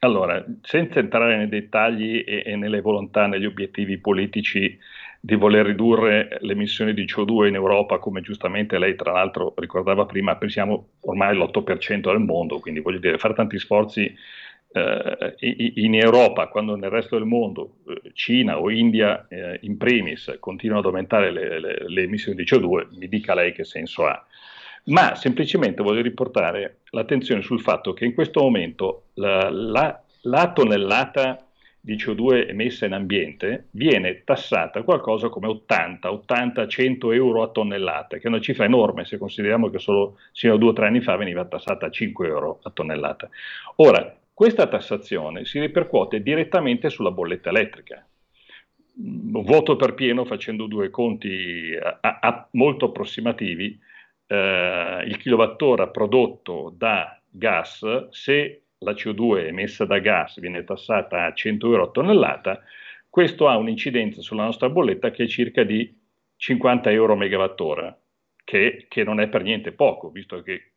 Allora, 0.00 0.44
senza 0.60 0.98
entrare 0.98 1.36
nei 1.36 1.48
dettagli 1.48 2.22
e, 2.26 2.42
e 2.44 2.56
nelle 2.56 2.80
volontà, 2.80 3.26
negli 3.26 3.46
obiettivi 3.46 3.98
politici 3.98 4.78
di 5.18 5.34
voler 5.34 5.66
ridurre 5.66 6.38
le 6.40 6.52
emissioni 6.52 6.92
di 6.94 7.04
CO2 7.04 7.48
in 7.48 7.54
Europa, 7.54 7.98
come 7.98 8.20
giustamente 8.20 8.78
lei 8.78 8.94
tra 8.94 9.12
l'altro 9.12 9.54
ricordava 9.56 10.04
prima, 10.04 10.36
pensiamo 10.36 10.90
ormai 11.00 11.30
all'8% 11.30 12.00
del 12.00 12.20
mondo, 12.20 12.60
quindi 12.60 12.80
voglio 12.80 12.98
dire, 12.98 13.18
fare 13.18 13.34
tanti 13.34 13.58
sforzi 13.58 14.14
eh, 14.72 15.34
in 15.76 15.94
Europa, 15.94 16.48
quando 16.48 16.76
nel 16.76 16.90
resto 16.90 17.16
del 17.16 17.26
mondo, 17.26 17.78
eh, 17.88 18.10
Cina 18.12 18.60
o 18.60 18.70
India 18.70 19.26
eh, 19.28 19.58
in 19.62 19.76
primis, 19.78 20.36
continuano 20.38 20.80
ad 20.80 20.86
aumentare 20.86 21.30
le, 21.32 21.58
le, 21.58 21.84
le, 21.88 22.02
emissioni 22.02 22.36
di 22.36 22.44
CO2, 22.44 22.96
mi 22.98 23.08
dica 23.08 23.34
lei 23.34 23.52
che 23.52 23.64
senso 23.64 24.06
ha. 24.06 24.26
Ma 24.86 25.14
semplicemente 25.16 25.82
voglio 25.82 26.02
riportare 26.02 26.78
l'attenzione 26.90 27.42
sul 27.42 27.60
fatto 27.60 27.92
che 27.92 28.04
in 28.04 28.14
questo 28.14 28.40
momento 28.40 29.06
la, 29.14 29.50
la, 29.50 30.00
la 30.22 30.52
tonnellata 30.52 31.46
di 31.80 31.94
CO2 31.94 32.48
emessa 32.48 32.84
in 32.84 32.92
ambiente 32.92 33.66
viene 33.70 34.22
tassata 34.24 34.82
qualcosa 34.82 35.28
come 35.28 35.46
80, 35.46 36.10
80, 36.10 36.66
100 36.66 37.12
euro 37.12 37.42
a 37.42 37.48
tonnellata, 37.48 38.16
che 38.16 38.24
è 38.24 38.28
una 38.28 38.40
cifra 38.40 38.64
enorme 38.64 39.04
se 39.04 39.18
consideriamo 39.18 39.70
che 39.70 39.78
solo 39.78 40.18
sino 40.32 40.54
a 40.54 40.58
due 40.58 40.70
o 40.70 40.72
tre 40.72 40.86
anni 40.86 41.00
fa 41.00 41.14
veniva 41.16 41.44
tassata 41.44 41.86
a 41.86 41.90
5 41.90 42.26
euro 42.26 42.58
a 42.62 42.70
tonnellata. 42.70 43.28
Ora, 43.76 44.16
questa 44.34 44.66
tassazione 44.66 45.44
si 45.44 45.60
ripercuote 45.60 46.22
direttamente 46.22 46.90
sulla 46.90 47.10
bolletta 47.10 47.50
elettrica. 47.50 48.04
Voto 48.98 49.76
per 49.76 49.94
pieno 49.94 50.24
facendo 50.24 50.66
due 50.66 50.90
conti 50.90 51.76
a, 51.80 52.18
a, 52.20 52.48
molto 52.52 52.86
approssimativi, 52.86 53.78
eh, 54.26 55.04
il 55.06 55.16
kilowattora 55.16 55.88
prodotto 55.88 56.72
da 56.76 57.20
gas, 57.28 58.08
se 58.10 58.62
la 58.78 58.92
CO2 58.92 59.46
emessa 59.46 59.84
da 59.84 59.98
gas 59.98 60.38
viene 60.40 60.64
tassata 60.64 61.24
a 61.24 61.32
100 61.32 61.66
euro 61.66 61.84
a 61.84 61.90
tonnellata, 61.90 62.62
questo 63.08 63.48
ha 63.48 63.56
un'incidenza 63.56 64.20
sulla 64.20 64.44
nostra 64.44 64.68
bolletta 64.68 65.10
che 65.10 65.24
è 65.24 65.26
circa 65.26 65.62
di 65.62 65.94
50 66.36 66.90
euro 66.90 67.14
a 67.14 67.16
megawattora, 67.16 67.98
che, 68.44 68.86
che 68.88 69.04
non 69.04 69.20
è 69.20 69.28
per 69.28 69.42
niente 69.42 69.72
poco, 69.72 70.10
visto 70.10 70.42
che 70.42 70.72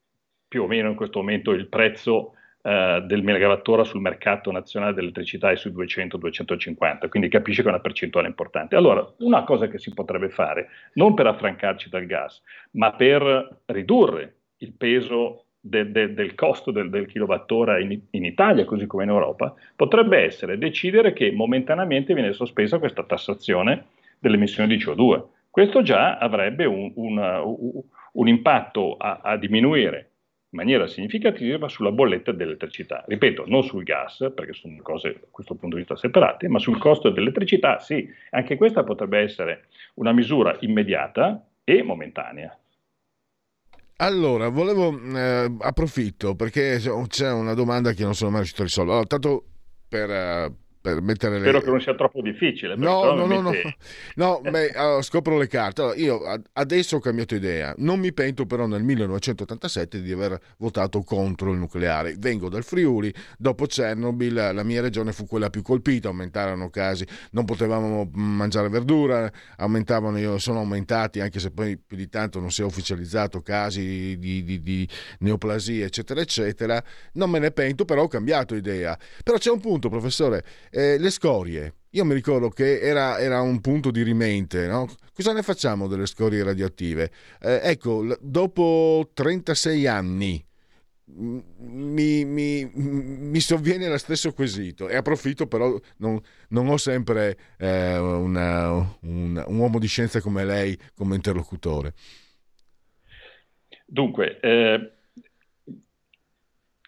più 0.48 0.64
o 0.64 0.68
meno 0.68 0.90
in 0.90 0.96
questo 0.96 1.20
momento 1.20 1.52
il 1.52 1.68
prezzo 1.68 2.34
Uh, 2.70 3.00
del 3.00 3.24
megawattora 3.24 3.84
sul 3.84 4.00
mercato 4.00 4.52
nazionale 4.52 4.94
dell'elettricità 4.94 5.50
è 5.50 5.56
sui 5.56 5.72
200-250, 5.72 7.10
quindi 7.10 7.28
capisce 7.28 7.64
che 7.64 7.68
è 7.68 7.72
una 7.72 7.82
percentuale 7.82 8.28
importante. 8.28 8.76
Allora, 8.76 9.12
una 9.20 9.44
cosa 9.44 9.68
che 9.68 9.80
si 9.80 9.92
potrebbe 9.92 10.30
fare, 10.30 10.68
non 10.94 11.16
per 11.16 11.26
affrancarci 11.26 11.90
dal 11.90 12.06
gas, 12.06 12.44
ma 12.74 12.92
per 12.92 13.62
ridurre 13.66 14.36
il 14.58 14.74
peso 14.74 15.46
de, 15.60 15.92
de, 15.92 16.14
del 16.14 16.36
costo 16.36 16.70
del, 16.70 16.92
del 16.92 17.08
kilowattora 17.08 17.80
in, 17.80 18.00
in, 18.12 18.26
Italia, 18.26 18.66
così 18.66 18.86
come 18.86 19.04
in 19.04 19.10
Europa, 19.10 19.52
potrebbe 19.76 20.20
essere 20.20 20.60
decidere 20.60 21.14
che 21.14 21.32
momentaneamente 21.32 22.14
viene 22.14 22.34
sospesa 22.34 22.78
questa 22.78 23.04
tassazione 23.04 23.86
delle 24.20 24.36
emissioni 24.36 24.70
di 24.70 24.84
CO2. 24.84 25.24
Questo 25.50 25.82
già 25.82 26.18
avrebbe 26.18 26.66
un, 26.66 26.92
un, 26.94 27.82
un 28.12 28.28
impatto 28.28 28.96
a, 28.96 29.22
a 29.24 29.38
diminuire 29.38 30.09
in 30.09 30.09
maniera 30.52 30.88
significativa 30.88 31.68
sulla 31.68 31.92
bolletta 31.92 32.32
dell'elettricità. 32.32 33.04
Ripeto, 33.08 33.44
non 33.48 33.64
sul 33.64 33.84
gas, 33.84 34.32
perché 34.34 34.54
sono 34.54 34.76
cose 34.82 35.14
da 35.14 35.28
questo 35.30 35.56
punto 35.56 35.76
di 35.76 35.82
vista 35.82 35.96
separate, 35.96 36.48
ma 36.48 36.60
sul 36.60 36.80
costo 36.80 37.10
dell'elettricità 37.10 37.80
sì. 37.80 38.08
Anche 38.32 38.56
questa 38.56 38.84
potrebbe 38.84 39.20
essere 39.20 39.68
una 39.96 40.12
misura 40.12 40.56
immediata 40.62 41.46
e 41.64 41.84
momentanea. 41.84 42.58
Allora, 44.02 44.48
volevo 44.48 44.98
eh, 45.14 45.56
approfitto 45.60 46.34
perché 46.34 46.80
c'è 46.80 47.32
una 47.32 47.54
domanda 47.54 47.92
che 47.92 48.04
non 48.04 48.16
sono 48.16 48.30
mai 48.30 48.40
riuscito 48.40 48.62
a 48.62 48.66
risolvere. 48.66 48.98
Allora, 48.98 49.08
tanto 49.10 49.44
per, 49.90 50.10
uh, 50.10 50.56
per 50.82 51.02
mettere 51.02 51.40
Spero 51.40 51.58
le... 51.58 51.64
che 51.64 51.70
non 51.70 51.82
sia 51.82 51.94
troppo 51.94 52.22
difficile. 52.22 52.76
No, 52.76 53.14
no, 53.14 53.26
no, 53.26 53.42
no, 53.42 53.52
no 54.16 54.42
beh, 54.42 54.72
allora, 54.72 55.02
scopro 55.02 55.38
le 55.38 55.48
carte. 55.48 55.82
Allora, 55.82 55.98
io 55.98 56.22
adesso 56.54 56.98
ho 56.98 57.00
cambiato 57.00 57.36
idea. 57.36 57.74
Non 57.78 58.00
mi 58.00 58.14
pento 58.14 58.46
però 58.46 58.66
nel 58.66 58.84
1987 58.84 60.02
di 60.02 60.12
aver 60.12 60.40
votato 60.58 61.02
contro 61.02 61.52
il 61.52 61.58
nucleare. 61.58 62.16
Vengo 62.18 62.48
dal 62.48 62.64
Friuli, 62.64 63.14
dopo 63.38 63.66
Chernobyl 63.66 64.52
la 64.54 64.64
mia 64.64 64.82
regione 64.82 65.12
fu 65.12 65.26
quella 65.26 65.50
più 65.50 65.62
colpita, 65.62 66.08
aumentarono 66.08 66.70
casi, 66.70 67.06
non 67.32 67.44
potevamo 67.44 68.10
mangiare 68.14 68.70
verdura, 68.70 69.30
aumentavano, 69.58 70.38
sono 70.38 70.60
aumentati, 70.60 71.20
anche 71.20 71.40
se 71.40 71.52
poi 71.52 71.78
più 71.78 71.98
di 71.98 72.08
tanto 72.08 72.40
non 72.40 72.52
si 72.52 72.62
è 72.62 72.66
ufficializzato, 72.66 73.42
casi 73.42 74.18
di, 74.18 74.44
di, 74.44 74.62
di 74.62 74.88
neoplasia, 75.20 75.86
eccetera, 75.86 76.22
eccetera. 76.22 76.82
Non 77.14 77.30
me 77.30 77.40
ne 77.40 77.52
pento, 77.52 77.84
però 77.84 78.04
ho 78.04 78.08
cambiato 78.08 78.56
idea. 78.56 78.98
Però 79.24 79.38
c'è 79.38 79.52
un 79.52 79.60
punto, 79.60 79.90
professore 79.90 80.46
eh, 80.72 80.98
le 80.98 81.10
scorie. 81.10 81.74
Io 81.92 82.06
mi 82.06 82.14
ricordo 82.14 82.50
che 82.50 82.80
era, 82.80 83.20
era 83.20 83.42
un 83.42 83.62
punto 83.62 83.90
di 83.90 84.04
rimente, 84.04 84.68
no? 84.68 84.88
Cosa 85.14 85.34
ne 85.34 85.42
facciamo 85.42 85.88
delle 85.88 86.06
scorie 86.06 86.44
radioattive? 86.44 87.12
Eh, 87.42 87.62
ecco, 87.64 88.16
dopo 88.22 89.10
36 89.14 89.88
anni 89.88 90.46
mi, 91.16 92.24
mi, 92.24 92.70
mi, 92.72 93.40
sovviene 93.40 93.88
lo 93.88 93.98
stesso 93.98 94.32
quesito 94.34 94.88
e 94.88 94.96
approfitto 94.96 95.48
però 95.48 95.76
non, 95.98 96.20
non 96.50 96.68
ho 96.68 96.78
sempre 96.78 97.38
eh, 97.58 97.98
una, 97.98 98.72
un, 99.02 99.44
un, 99.48 99.58
uomo 99.58 99.80
di 99.80 99.88
scienza 99.88 100.22
come 100.22 100.46
lei 100.46 100.78
come 100.94 101.16
interlocutore. 101.16 101.94
Dunque, 103.86 104.40
eh, 104.40 104.99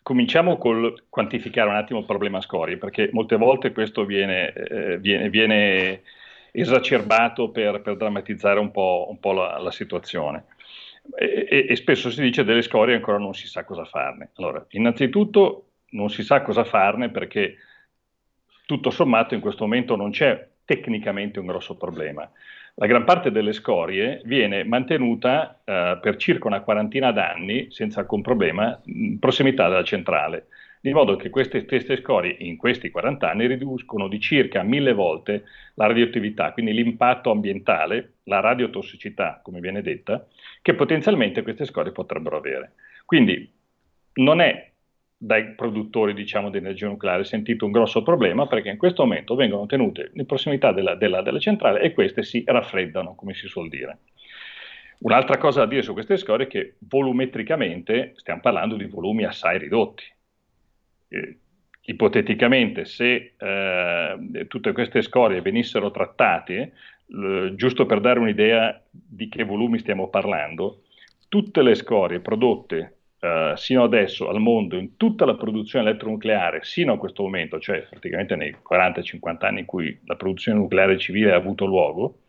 Cominciamo 0.03 0.57
col 0.57 1.03
quantificare 1.09 1.69
un 1.69 1.75
attimo 1.75 1.99
il 1.99 2.05
problema 2.05 2.41
scorie, 2.41 2.77
perché 2.77 3.09
molte 3.11 3.35
volte 3.35 3.71
questo 3.71 4.05
viene, 4.05 4.51
eh, 4.53 4.97
viene, 4.97 5.29
viene 5.29 6.01
esacerbato 6.51 7.49
per, 7.49 7.81
per, 7.81 7.97
drammatizzare 7.97 8.59
un 8.59 8.71
po', 8.71 9.07
un 9.09 9.19
po 9.19 9.31
la, 9.31 9.57
la, 9.59 9.71
situazione. 9.71 10.45
E, 11.15 11.67
e, 11.69 11.75
spesso 11.75 12.09
si 12.09 12.21
dice 12.21 12.43
delle 12.43 12.61
scorie 12.61 12.95
ancora 12.95 13.17
non 13.17 13.33
si 13.33 13.47
sa 13.47 13.63
cosa 13.63 13.85
farne. 13.85 14.31
Allora, 14.35 14.65
innanzitutto 14.69 15.65
non 15.91 16.09
si 16.09 16.23
sa 16.23 16.41
cosa 16.41 16.63
farne 16.63 17.09
perché 17.09 17.57
tutto 18.65 18.89
sommato 18.89 19.33
in 19.33 19.41
questo 19.41 19.65
momento 19.65 19.95
non 19.95 20.11
c'è 20.11 20.47
tecnicamente 20.65 21.39
un 21.39 21.47
grosso 21.47 21.75
problema. 21.75 22.29
La 22.75 22.85
gran 22.87 23.03
parte 23.03 23.31
delle 23.31 23.53
scorie 23.53 24.21
viene 24.23 24.63
mantenuta 24.63 25.59
eh, 25.63 25.99
per 26.01 26.15
circa 26.15 26.47
una 26.47 26.61
quarantina 26.61 27.11
d'anni 27.11 27.67
senza 27.69 27.99
alcun 27.99 28.21
problema 28.21 28.79
in 28.85 29.19
prossimità 29.19 29.67
della 29.67 29.83
centrale, 29.83 30.47
di 30.79 30.93
modo 30.93 31.15
che 31.15 31.29
queste 31.29 31.61
stesse 31.61 31.97
scorie 31.97 32.35
in 32.39 32.57
questi 32.57 32.89
40 32.89 33.29
anni 33.29 33.45
riducono 33.45 34.07
di 34.07 34.19
circa 34.19 34.63
mille 34.63 34.93
volte 34.93 35.43
la 35.75 35.85
radioattività, 35.85 36.53
quindi 36.53 36.73
l'impatto 36.73 37.29
ambientale, 37.29 38.13
la 38.23 38.39
radiotossicità, 38.39 39.41
come 39.43 39.59
viene 39.59 39.81
detta, 39.81 40.25
che 40.61 40.73
potenzialmente 40.73 41.43
queste 41.43 41.65
scorie 41.65 41.91
potrebbero 41.91 42.37
avere. 42.37 42.73
Quindi 43.05 43.51
non 44.13 44.41
è 44.41 44.70
dai 45.23 45.53
produttori 45.53 46.15
diciamo, 46.15 46.49
di 46.49 46.57
energia 46.57 46.87
nucleare 46.87 47.23
sentito 47.23 47.63
un 47.65 47.71
grosso 47.71 48.01
problema 48.01 48.47
perché 48.47 48.69
in 48.69 48.77
questo 48.77 49.03
momento 49.03 49.35
vengono 49.35 49.67
tenute 49.67 50.09
in 50.15 50.25
prossimità 50.25 50.71
della, 50.71 50.95
della, 50.95 51.21
della 51.21 51.37
centrale 51.37 51.79
e 51.81 51.93
queste 51.93 52.23
si 52.23 52.41
raffreddano, 52.43 53.13
come 53.13 53.35
si 53.35 53.47
suol 53.47 53.69
dire. 53.69 53.99
Un'altra 55.01 55.37
cosa 55.37 55.59
da 55.59 55.67
dire 55.67 55.83
su 55.83 55.93
queste 55.93 56.17
scorie 56.17 56.47
è 56.47 56.49
che 56.49 56.73
volumetricamente 56.79 58.13
stiamo 58.15 58.41
parlando 58.41 58.75
di 58.75 58.85
volumi 58.85 59.23
assai 59.23 59.59
ridotti. 59.59 60.03
Eh, 61.09 61.37
ipoteticamente, 61.81 62.85
se 62.85 63.33
eh, 63.37 64.45
tutte 64.47 64.71
queste 64.71 65.03
scorie 65.03 65.41
venissero 65.41 65.91
trattate, 65.91 66.73
eh, 67.05 67.53
giusto 67.53 67.85
per 67.85 67.99
dare 67.99 68.17
un'idea 68.17 68.83
di 68.89 69.29
che 69.29 69.43
volumi 69.43 69.77
stiamo 69.77 70.09
parlando, 70.09 70.81
tutte 71.29 71.61
le 71.61 71.75
scorie 71.75 72.21
prodotte 72.21 73.00
Uh, 73.21 73.55
sino 73.55 73.83
adesso 73.83 74.29
al 74.29 74.39
mondo 74.39 74.77
in 74.77 74.97
tutta 74.97 75.25
la 75.25 75.35
produzione 75.35 75.87
elettronucleare, 75.87 76.63
sino 76.63 76.93
a 76.93 76.97
questo 76.97 77.21
momento, 77.21 77.59
cioè 77.59 77.85
praticamente 77.87 78.35
nei 78.35 78.55
40-50 78.67 79.45
anni 79.45 79.59
in 79.59 79.65
cui 79.67 80.01
la 80.05 80.15
produzione 80.15 80.57
nucleare 80.57 80.97
civile 80.97 81.31
ha 81.31 81.35
avuto 81.35 81.65
luogo, 81.65 82.21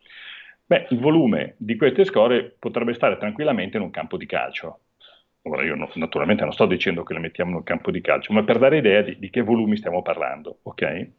beh, 0.63 0.85
il 0.91 0.99
volume 0.99 1.55
di 1.57 1.77
queste 1.77 2.05
scorie 2.05 2.55
potrebbe 2.59 2.93
stare 2.93 3.17
tranquillamente 3.17 3.77
in 3.77 3.83
un 3.83 3.89
campo 3.89 4.17
di 4.17 4.27
calcio. 4.27 4.81
Ora 5.41 5.63
io 5.63 5.73
no, 5.73 5.89
naturalmente 5.95 6.43
non 6.43 6.53
sto 6.53 6.67
dicendo 6.67 7.01
che 7.01 7.13
le 7.13 7.19
mettiamo 7.19 7.49
in 7.49 7.57
un 7.57 7.63
campo 7.63 7.89
di 7.89 7.99
calcio, 7.99 8.31
ma 8.31 8.43
per 8.43 8.59
dare 8.59 8.77
idea 8.77 9.01
di, 9.01 9.17
di 9.17 9.31
che 9.31 9.41
volumi 9.41 9.77
stiamo 9.77 10.03
parlando, 10.03 10.59
ok? 10.61 11.09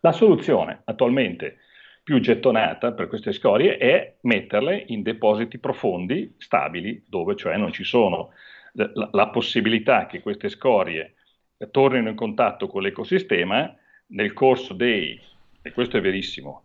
La 0.00 0.10
soluzione 0.10 0.80
attualmente 0.84 1.58
più 2.02 2.18
gettonata 2.18 2.92
per 2.92 3.06
queste 3.06 3.30
scorie 3.32 3.76
è 3.76 4.16
metterle 4.22 4.82
in 4.88 5.02
depositi 5.02 5.58
profondi, 5.58 6.34
stabili, 6.38 7.04
dove 7.06 7.36
cioè 7.36 7.56
non 7.56 7.72
ci 7.72 7.84
sono 7.84 8.30
la, 8.72 9.08
la 9.10 9.28
possibilità 9.28 10.06
che 10.06 10.20
queste 10.20 10.48
scorie 10.48 11.14
tornino 11.70 12.08
in 12.08 12.14
contatto 12.14 12.68
con 12.68 12.82
l'ecosistema 12.82 13.74
nel 14.08 14.32
corso 14.32 14.72
dei, 14.74 15.20
e 15.62 15.72
questo 15.72 15.98
è 15.98 16.00
verissimo, 16.00 16.64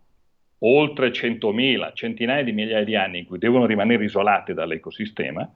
oltre 0.60 1.10
100.000, 1.10 1.94
centinaia 1.94 2.42
di 2.42 2.52
migliaia 2.52 2.84
di 2.84 2.96
anni 2.96 3.18
in 3.18 3.26
cui 3.26 3.38
devono 3.38 3.66
rimanere 3.66 4.04
isolate 4.04 4.54
dall'ecosistema, 4.54 5.48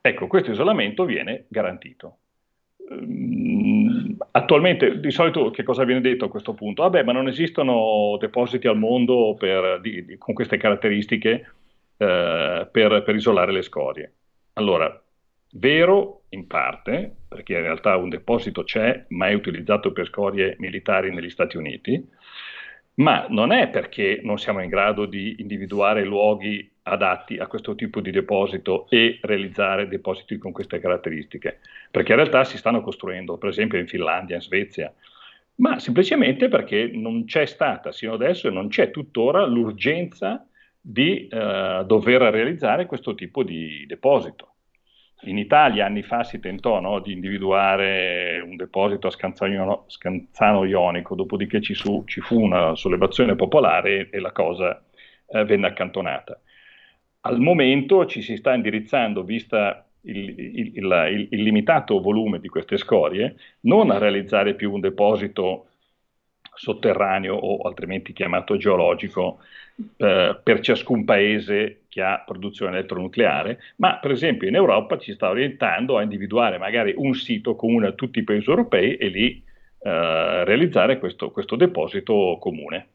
ecco, 0.00 0.26
questo 0.26 0.50
isolamento 0.50 1.04
viene 1.04 1.44
garantito. 1.48 2.16
Um, 2.88 4.16
attualmente, 4.32 4.98
di 4.98 5.10
solito, 5.10 5.50
che 5.50 5.62
cosa 5.62 5.84
viene 5.84 6.00
detto 6.00 6.24
a 6.24 6.30
questo 6.30 6.54
punto? 6.54 6.82
Vabbè, 6.82 7.04
ma 7.04 7.12
non 7.12 7.28
esistono 7.28 8.16
depositi 8.18 8.66
al 8.66 8.76
mondo 8.78 9.36
per, 9.38 9.80
di, 9.80 10.04
di, 10.04 10.18
con 10.18 10.34
queste 10.34 10.56
caratteristiche 10.56 11.52
eh, 11.96 12.68
per, 12.70 13.02
per 13.04 13.14
isolare 13.14 13.52
le 13.52 13.62
scorie. 13.62 14.12
Allora, 14.54 15.02
Vero 15.54 16.22
in 16.30 16.46
parte, 16.46 17.14
perché 17.28 17.52
in 17.52 17.60
realtà 17.60 17.96
un 17.96 18.08
deposito 18.08 18.64
c'è, 18.64 19.04
ma 19.08 19.28
è 19.28 19.34
utilizzato 19.34 19.92
per 19.92 20.06
scorie 20.06 20.56
militari 20.58 21.12
negli 21.12 21.28
Stati 21.28 21.58
Uniti, 21.58 22.02
ma 22.94 23.26
non 23.28 23.52
è 23.52 23.68
perché 23.68 24.20
non 24.22 24.38
siamo 24.38 24.62
in 24.62 24.70
grado 24.70 25.04
di 25.04 25.36
individuare 25.40 26.04
luoghi 26.04 26.70
adatti 26.84 27.36
a 27.36 27.46
questo 27.48 27.74
tipo 27.74 28.00
di 28.00 28.10
deposito 28.10 28.88
e 28.88 29.18
realizzare 29.20 29.88
depositi 29.88 30.38
con 30.38 30.52
queste 30.52 30.80
caratteristiche, 30.80 31.60
perché 31.90 32.12
in 32.12 32.18
realtà 32.18 32.44
si 32.44 32.56
stanno 32.56 32.80
costruendo, 32.80 33.36
per 33.36 33.50
esempio 33.50 33.78
in 33.78 33.86
Finlandia, 33.86 34.36
in 34.36 34.42
Svezia, 34.42 34.92
ma 35.56 35.78
semplicemente 35.78 36.48
perché 36.48 36.90
non 36.92 37.26
c'è 37.26 37.44
stata 37.44 37.92
sino 37.92 38.14
adesso 38.14 38.48
e 38.48 38.50
non 38.50 38.68
c'è 38.68 38.90
tuttora 38.90 39.44
l'urgenza 39.44 40.46
di 40.80 41.28
eh, 41.28 41.82
dover 41.86 42.22
realizzare 42.22 42.86
questo 42.86 43.14
tipo 43.14 43.42
di 43.42 43.84
deposito. 43.86 44.51
In 45.24 45.38
Italia 45.38 45.86
anni 45.86 46.02
fa 46.02 46.24
si 46.24 46.40
tentò 46.40 46.80
no, 46.80 46.98
di 46.98 47.12
individuare 47.12 48.42
un 48.44 48.56
deposito 48.56 49.06
a 49.06 49.10
Scanzano, 49.10 49.84
Scanzano 49.86 50.64
Ionico, 50.64 51.14
dopodiché 51.14 51.60
ci, 51.60 51.74
su, 51.74 52.02
ci, 52.06 52.20
fu 52.20 52.40
una 52.40 52.74
sollevazione 52.74 53.36
popolare 53.36 54.10
e 54.10 54.18
la 54.18 54.32
cosa 54.32 54.82
eh, 55.28 55.44
venne 55.44 55.68
accantonata. 55.68 56.40
Al 57.20 57.38
momento 57.38 58.06
ci 58.06 58.20
si 58.20 58.36
sta 58.36 58.52
indirizzando, 58.52 59.22
vista 59.22 59.86
il, 60.02 60.28
il, 60.38 60.72
il, 60.74 61.28
il, 61.30 61.42
limitato 61.42 62.00
volume 62.00 62.40
di 62.40 62.48
queste 62.48 62.76
scorie, 62.76 63.36
non 63.60 63.90
a 63.90 63.98
realizzare 63.98 64.54
più 64.54 64.72
un 64.72 64.80
deposito 64.80 65.68
sotterraneo 66.62 67.34
o 67.34 67.66
altrimenti 67.66 68.12
chiamato 68.12 68.56
geologico 68.56 69.40
eh, 69.96 70.38
per 70.40 70.60
ciascun 70.60 71.04
paese 71.04 71.80
che 71.88 72.00
ha 72.02 72.22
produzione 72.24 72.76
elettronucleare, 72.78 73.58
ma 73.76 73.98
per 73.98 74.12
esempio 74.12 74.46
in 74.46 74.54
Europa 74.54 74.96
ci 74.96 75.12
sta 75.12 75.28
orientando 75.28 75.98
a 75.98 76.02
individuare 76.02 76.58
magari 76.58 76.94
un 76.96 77.14
sito 77.14 77.56
comune 77.56 77.88
a 77.88 77.92
tutti 77.92 78.20
i 78.20 78.24
paesi 78.24 78.48
europei 78.48 78.94
e 78.94 79.08
lì 79.08 79.42
eh, 79.80 80.44
realizzare 80.44 81.00
questo, 81.00 81.32
questo 81.32 81.56
deposito 81.56 82.38
comune. 82.40 82.86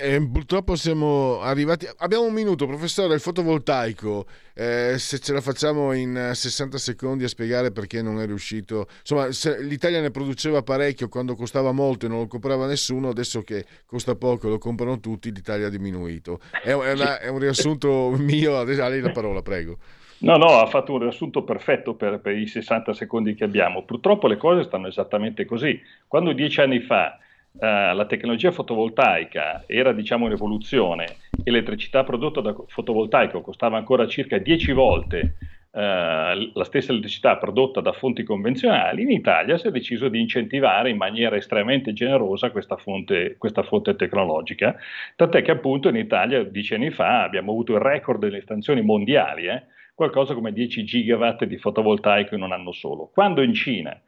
Eh, 0.00 0.24
purtroppo 0.30 0.76
siamo 0.76 1.40
arrivati. 1.40 1.88
Abbiamo 1.98 2.24
un 2.24 2.32
minuto, 2.32 2.66
professore. 2.66 3.14
Il 3.14 3.20
fotovoltaico, 3.20 4.26
eh, 4.54 4.94
se 4.96 5.18
ce 5.18 5.32
la 5.32 5.40
facciamo 5.40 5.92
in 5.92 6.30
60 6.34 6.78
secondi 6.78 7.24
a 7.24 7.28
spiegare 7.28 7.72
perché 7.72 8.00
non 8.00 8.20
è 8.20 8.26
riuscito. 8.26 8.86
Insomma, 9.00 9.26
l'Italia 9.60 10.00
ne 10.00 10.12
produceva 10.12 10.62
parecchio 10.62 11.08
quando 11.08 11.34
costava 11.34 11.72
molto 11.72 12.06
e 12.06 12.08
non 12.08 12.18
lo 12.20 12.26
comprava 12.28 12.66
nessuno. 12.66 13.08
Adesso 13.08 13.42
che 13.42 13.64
costa 13.86 14.14
poco 14.14 14.48
lo 14.48 14.58
comprano 14.58 15.00
tutti, 15.00 15.32
l'Italia 15.32 15.66
ha 15.66 15.70
diminuito. 15.70 16.38
È, 16.62 16.68
è, 16.68 16.92
una, 16.92 17.18
è 17.18 17.28
un 17.28 17.40
riassunto 17.40 18.14
mio. 18.18 18.56
Adesso 18.56 18.88
lei 18.88 19.00
la 19.00 19.10
parola, 19.10 19.42
prego. 19.42 19.78
No, 20.20 20.36
no, 20.36 20.60
ha 20.60 20.66
fatto 20.66 20.92
un 20.92 21.00
riassunto 21.00 21.42
perfetto 21.42 21.94
per, 21.94 22.20
per 22.20 22.36
i 22.36 22.46
60 22.46 22.92
secondi 22.92 23.34
che 23.34 23.44
abbiamo. 23.44 23.84
Purtroppo 23.84 24.28
le 24.28 24.36
cose 24.36 24.62
stanno 24.62 24.86
esattamente 24.86 25.44
così. 25.44 25.80
Quando 26.06 26.32
dieci 26.32 26.60
anni 26.60 26.80
fa 26.80 27.18
Uh, 27.52 27.94
la 27.94 28.06
tecnologia 28.06 28.52
fotovoltaica 28.52 29.64
era 29.66 29.92
diciamo 29.92 30.26
in 30.26 30.32
evoluzione. 30.32 31.16
L'elettricità 31.44 32.04
prodotta 32.04 32.40
da 32.40 32.54
fotovoltaico 32.66 33.40
costava 33.40 33.76
ancora 33.76 34.06
circa 34.06 34.38
10 34.38 34.72
volte 34.72 35.34
uh, 35.70 36.50
la 36.52 36.64
stessa 36.64 36.92
elettricità 36.92 37.36
prodotta 37.36 37.80
da 37.80 37.92
fonti 37.92 38.22
convenzionali, 38.22 39.02
in 39.02 39.10
Italia 39.10 39.58
si 39.58 39.66
è 39.66 39.70
deciso 39.70 40.08
di 40.08 40.20
incentivare 40.20 40.90
in 40.90 40.96
maniera 40.96 41.36
estremamente 41.36 41.92
generosa 41.92 42.50
questa 42.50 42.76
fonte, 42.76 43.36
questa 43.38 43.62
fonte 43.62 43.96
tecnologica, 43.96 44.76
tant'è 45.16 45.42
che 45.42 45.50
appunto 45.50 45.88
in 45.88 45.96
Italia 45.96 46.42
dieci 46.44 46.74
anni 46.74 46.90
fa 46.90 47.22
abbiamo 47.22 47.52
avuto 47.52 47.74
il 47.74 47.80
record 47.80 48.20
delle 48.20 48.38
estensioni 48.38 48.82
mondiali, 48.82 49.46
eh, 49.46 49.62
qualcosa 49.94 50.34
come 50.34 50.52
10 50.52 50.84
gigawatt 50.84 51.44
di 51.44 51.58
fotovoltaico 51.58 52.34
in 52.34 52.42
un 52.42 52.52
anno 52.52 52.72
solo. 52.72 53.10
Quando 53.12 53.42
in 53.42 53.52
Cina 53.52 54.00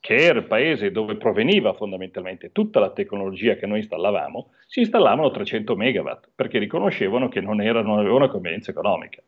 che 0.00 0.16
era 0.16 0.38
il 0.38 0.46
paese 0.46 0.90
dove 0.90 1.16
proveniva 1.16 1.74
fondamentalmente 1.74 2.52
tutta 2.52 2.80
la 2.80 2.90
tecnologia 2.90 3.56
che 3.56 3.66
noi 3.66 3.80
installavamo, 3.80 4.52
si 4.66 4.80
installavano 4.80 5.30
300 5.30 5.76
megawatt 5.76 6.30
perché 6.34 6.58
riconoscevano 6.58 7.28
che 7.28 7.40
non, 7.40 7.60
era, 7.60 7.82
non 7.82 7.98
avevano 7.98 8.28
convenienza 8.28 8.70
economica. 8.70 9.22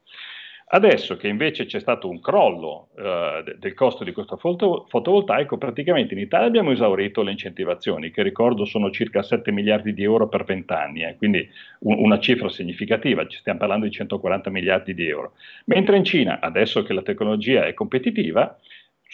Adesso 0.74 1.18
che 1.18 1.28
invece 1.28 1.66
c'è 1.66 1.80
stato 1.80 2.08
un 2.08 2.18
crollo 2.22 2.88
eh, 2.96 3.56
del 3.58 3.74
costo 3.74 4.04
di 4.04 4.12
questo 4.12 4.38
foto, 4.38 4.86
fotovoltaico, 4.88 5.58
praticamente 5.58 6.14
in 6.14 6.20
Italia 6.20 6.46
abbiamo 6.46 6.70
esaurito 6.70 7.20
le 7.20 7.32
incentivazioni, 7.32 8.10
che 8.10 8.22
ricordo 8.22 8.64
sono 8.64 8.90
circa 8.90 9.22
7 9.22 9.52
miliardi 9.52 9.92
di 9.92 10.02
euro 10.02 10.28
per 10.28 10.44
20 10.44 10.72
anni, 10.72 11.02
eh, 11.02 11.16
quindi 11.18 11.46
un, 11.80 11.98
una 11.98 12.18
cifra 12.18 12.48
significativa, 12.48 13.26
ci 13.26 13.36
stiamo 13.36 13.58
parlando 13.58 13.84
di 13.84 13.92
140 13.92 14.48
miliardi 14.48 14.94
di 14.94 15.06
euro. 15.06 15.34
Mentre 15.66 15.98
in 15.98 16.04
Cina, 16.04 16.40
adesso 16.40 16.82
che 16.82 16.94
la 16.94 17.02
tecnologia 17.02 17.66
è 17.66 17.74
competitiva, 17.74 18.58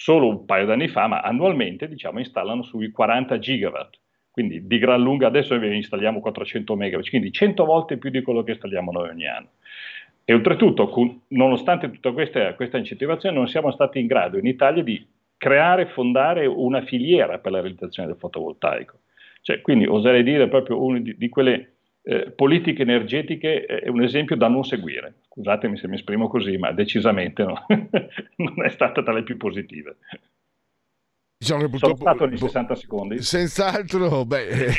solo 0.00 0.28
un 0.28 0.44
paio 0.44 0.64
d'anni 0.64 0.86
fa, 0.86 1.08
ma 1.08 1.22
annualmente 1.22 1.88
diciamo, 1.88 2.20
installano 2.20 2.62
sui 2.62 2.92
40 2.92 3.36
gigawatt. 3.40 3.98
Quindi 4.30 4.64
di 4.64 4.78
gran 4.78 5.02
lunga 5.02 5.26
adesso 5.26 5.56
installiamo 5.56 6.20
400 6.20 6.76
megawatt, 6.76 7.08
quindi 7.08 7.32
100 7.32 7.64
volte 7.64 7.96
più 7.96 8.08
di 8.08 8.22
quello 8.22 8.44
che 8.44 8.52
installiamo 8.52 8.92
noi 8.92 9.08
ogni 9.08 9.26
anno. 9.26 9.48
E 10.24 10.32
oltretutto, 10.34 10.88
nonostante 11.28 11.90
tutta 11.90 12.12
questa, 12.12 12.54
questa 12.54 12.78
incentivazione, 12.78 13.34
non 13.34 13.48
siamo 13.48 13.72
stati 13.72 13.98
in 13.98 14.06
grado 14.06 14.38
in 14.38 14.46
Italia 14.46 14.84
di 14.84 15.04
creare 15.36 15.82
e 15.82 15.86
fondare 15.86 16.46
una 16.46 16.80
filiera 16.82 17.38
per 17.38 17.50
la 17.50 17.60
realizzazione 17.60 18.08
del 18.08 18.18
fotovoltaico. 18.18 19.00
Cioè, 19.42 19.60
quindi 19.62 19.86
oserei 19.86 20.22
dire 20.22 20.46
proprio 20.46 20.80
una 20.80 21.00
di, 21.00 21.16
di 21.16 21.28
quelle 21.28 21.77
eh, 22.10 22.30
politiche 22.30 22.80
energetiche 22.80 23.66
è 23.66 23.88
un 23.88 24.02
esempio 24.02 24.34
da 24.34 24.48
non 24.48 24.64
seguire. 24.64 25.16
Scusatemi 25.28 25.76
se 25.76 25.88
mi 25.88 25.96
esprimo 25.96 26.28
così, 26.28 26.56
ma 26.56 26.72
decisamente 26.72 27.44
no. 27.44 27.66
non 28.36 28.64
è 28.64 28.70
stata 28.70 29.02
tra 29.02 29.12
le 29.12 29.22
più 29.22 29.36
positive. 29.36 29.98
Diciamo 31.40 31.68
che 31.68 31.78
Sono 31.78 31.94
stato 31.94 32.26
nei 32.26 32.36
60 32.36 32.74
secondi. 32.74 33.22
Senz'altro, 33.22 34.24
beh, 34.24 34.74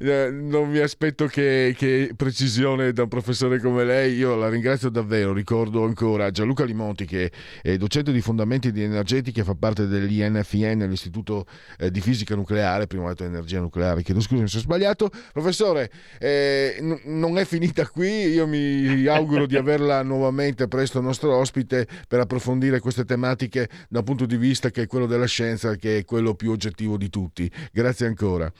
eh, 0.00 0.30
non 0.34 0.68
mi 0.70 0.78
aspetto 0.78 1.26
che, 1.26 1.72
che, 1.78 2.14
precisione 2.16 2.92
da 2.92 3.02
un 3.02 3.08
professore 3.08 3.60
come 3.60 3.84
lei. 3.84 4.16
Io 4.16 4.34
la 4.34 4.48
ringrazio 4.48 4.88
davvero. 4.88 5.32
Ricordo 5.32 5.84
ancora 5.84 6.32
Gianluca 6.32 6.64
Limonti, 6.64 7.04
che 7.04 7.30
è 7.62 7.76
docente 7.76 8.10
di 8.10 8.20
fondamenti 8.20 8.72
di 8.72 8.82
energetica, 8.82 9.44
fa 9.44 9.54
parte 9.54 9.86
dell'INFN, 9.86 10.84
l'Istituto 10.88 11.46
eh, 11.78 11.92
di 11.92 12.00
Fisica 12.00 12.34
Nucleare. 12.34 12.88
Prima 12.88 13.04
ho 13.04 13.08
detto 13.10 13.22
energia 13.22 13.60
nucleare, 13.60 14.02
chiedo 14.02 14.20
scusa, 14.20 14.42
mi 14.42 14.48
sono 14.48 14.62
sbagliato. 14.62 15.10
Professore, 15.32 15.92
eh, 16.18 16.76
n- 16.80 17.02
non 17.04 17.38
è 17.38 17.44
finita 17.44 17.86
qui. 17.86 18.26
Io 18.26 18.48
mi 18.48 19.06
auguro 19.06 19.46
di 19.46 19.54
averla 19.56 20.02
nuovamente 20.02 20.66
presto 20.66 21.00
nostro 21.00 21.36
ospite 21.36 21.86
per 22.08 22.18
approfondire 22.18 22.80
queste 22.80 23.04
tematiche 23.04 23.68
da 23.88 24.00
un 24.00 24.04
punto 24.04 24.26
di 24.26 24.36
vista 24.36 24.70
che 24.70 24.82
è 24.82 24.86
quello 24.88 25.06
della 25.06 25.26
scienza 25.26 25.66
scienza 25.68 25.76
che 25.76 25.98
è 25.98 26.04
quello 26.04 26.34
più 26.34 26.50
oggettivo 26.50 26.96
di 26.96 27.10
tutti. 27.10 27.50
Grazie 27.72 28.06
ancora. 28.06 28.50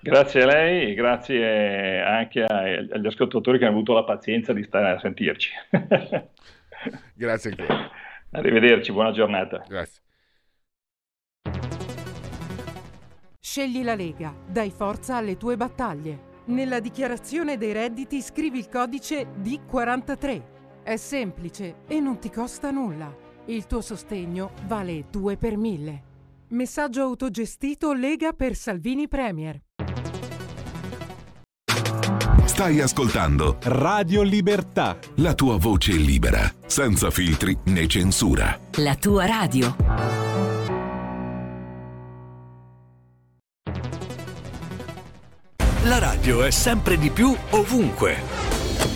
Grazie 0.00 0.42
a 0.42 0.46
lei 0.46 0.90
e 0.90 0.94
grazie 0.94 2.00
anche 2.00 2.44
agli 2.44 3.06
ascoltatori 3.06 3.58
che 3.58 3.64
hanno 3.64 3.74
avuto 3.74 3.94
la 3.94 4.04
pazienza 4.04 4.52
di 4.52 4.62
stare 4.64 4.90
a 4.90 4.98
sentirci. 4.98 5.50
grazie 7.14 7.50
ancora. 7.50 7.90
Arrivederci, 8.30 8.92
buona 8.92 9.12
giornata. 9.12 9.64
Grazie. 9.66 10.00
Scegli 13.40 13.82
la 13.82 13.94
Lega, 13.94 14.34
dai 14.46 14.70
forza 14.70 15.16
alle 15.16 15.36
tue 15.36 15.56
battaglie. 15.56 16.30
Nella 16.46 16.80
dichiarazione 16.80 17.56
dei 17.56 17.72
redditi 17.72 18.20
scrivi 18.20 18.58
il 18.58 18.68
codice 18.68 19.26
D43. 19.40 20.50
È 20.82 20.96
semplice 20.96 21.82
e 21.86 22.00
non 22.00 22.18
ti 22.18 22.30
costa 22.30 22.70
nulla. 22.70 23.14
Il 23.46 23.66
tuo 23.66 23.80
sostegno 23.80 24.52
vale 24.66 25.04
2 25.10 25.36
per 25.36 25.56
1000. 25.56 26.10
Messaggio 26.52 27.00
autogestito 27.00 27.94
Lega 27.94 28.34
per 28.34 28.54
Salvini 28.54 29.08
Premier. 29.08 29.58
Stai 32.44 32.80
ascoltando 32.80 33.56
Radio 33.62 34.20
Libertà. 34.20 34.98
La 35.16 35.32
tua 35.32 35.56
voce 35.56 35.92
libera, 35.92 36.52
senza 36.66 37.10
filtri 37.10 37.56
né 37.68 37.86
censura. 37.86 38.60
La 38.72 38.94
tua 38.96 39.24
radio. 39.24 39.74
La 45.84 45.98
radio 45.98 46.42
è 46.42 46.50
sempre 46.50 46.98
di 46.98 47.08
più 47.08 47.34
ovunque. 47.52 48.61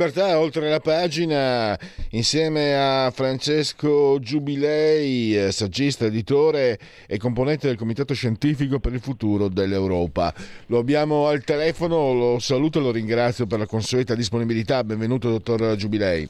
Libertà, 0.00 0.38
oltre 0.38 0.70
la 0.70 0.80
pagina, 0.80 1.78
insieme 2.12 2.74
a 2.74 3.10
Francesco 3.10 4.18
Giubilei, 4.18 5.36
eh, 5.36 5.52
saggista, 5.52 6.06
editore 6.06 6.78
e 7.06 7.18
componente 7.18 7.66
del 7.66 7.76
Comitato 7.76 8.14
Scientifico 8.14 8.80
per 8.80 8.94
il 8.94 9.00
Futuro 9.00 9.48
dell'Europa. 9.48 10.32
Lo 10.68 10.78
abbiamo 10.78 11.26
al 11.26 11.44
telefono, 11.44 12.14
lo 12.14 12.38
saluto 12.38 12.78
e 12.78 12.82
lo 12.82 12.92
ringrazio 12.92 13.46
per 13.46 13.58
la 13.58 13.66
consueta 13.66 14.14
disponibilità. 14.14 14.82
Benvenuto, 14.84 15.28
dottor 15.28 15.76
Giubilei. 15.76 16.26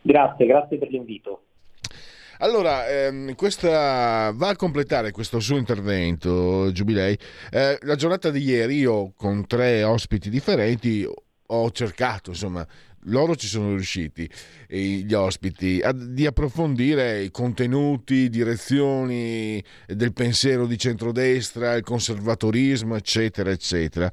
Grazie, 0.00 0.46
grazie 0.46 0.78
per 0.78 0.88
l'invito. 0.88 1.42
Allora, 2.38 2.88
ehm, 2.88 3.34
questa, 3.34 4.32
va 4.34 4.48
a 4.48 4.56
completare 4.56 5.10
questo 5.10 5.38
suo 5.38 5.58
intervento, 5.58 6.72
Giubilei. 6.72 7.16
Eh, 7.50 7.78
la 7.82 7.94
giornata 7.94 8.30
di 8.30 8.42
ieri 8.42 8.78
io 8.78 9.12
con 9.14 9.46
tre 9.46 9.82
ospiti 9.82 10.30
differenti 10.30 11.06
ho 11.46 11.70
cercato, 11.70 12.30
insomma, 12.30 12.66
loro 13.08 13.36
ci 13.36 13.46
sono 13.46 13.70
riusciti, 13.74 14.28
gli 14.68 15.12
ospiti, 15.12 15.80
a, 15.82 15.92
di 15.92 16.26
approfondire 16.26 17.22
i 17.22 17.30
contenuti, 17.30 18.30
direzioni 18.30 19.62
del 19.86 20.12
pensiero 20.12 20.66
di 20.66 20.78
centrodestra, 20.78 21.74
il 21.74 21.82
conservatorismo, 21.82 22.96
eccetera, 22.96 23.50
eccetera. 23.50 24.10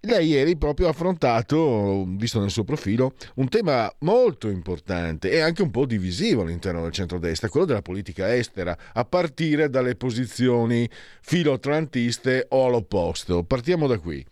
Lei 0.00 0.28
ieri 0.28 0.56
proprio 0.56 0.86
ha 0.86 0.90
affrontato, 0.90 2.06
visto 2.08 2.40
nel 2.40 2.50
suo 2.50 2.64
profilo, 2.64 3.14
un 3.34 3.48
tema 3.48 3.92
molto 4.00 4.48
importante 4.48 5.30
e 5.30 5.40
anche 5.40 5.62
un 5.62 5.70
po' 5.70 5.84
divisivo 5.84 6.42
all'interno 6.42 6.82
del 6.82 6.92
centrodestra, 6.92 7.48
quello 7.48 7.66
della 7.66 7.82
politica 7.82 8.34
estera, 8.34 8.76
a 8.94 9.04
partire 9.04 9.68
dalle 9.68 9.96
posizioni 9.96 10.88
filoatlantiste 11.20 12.46
o 12.48 12.66
all'opposto. 12.66 13.42
Partiamo 13.44 13.86
da 13.86 13.98
qui. 13.98 14.24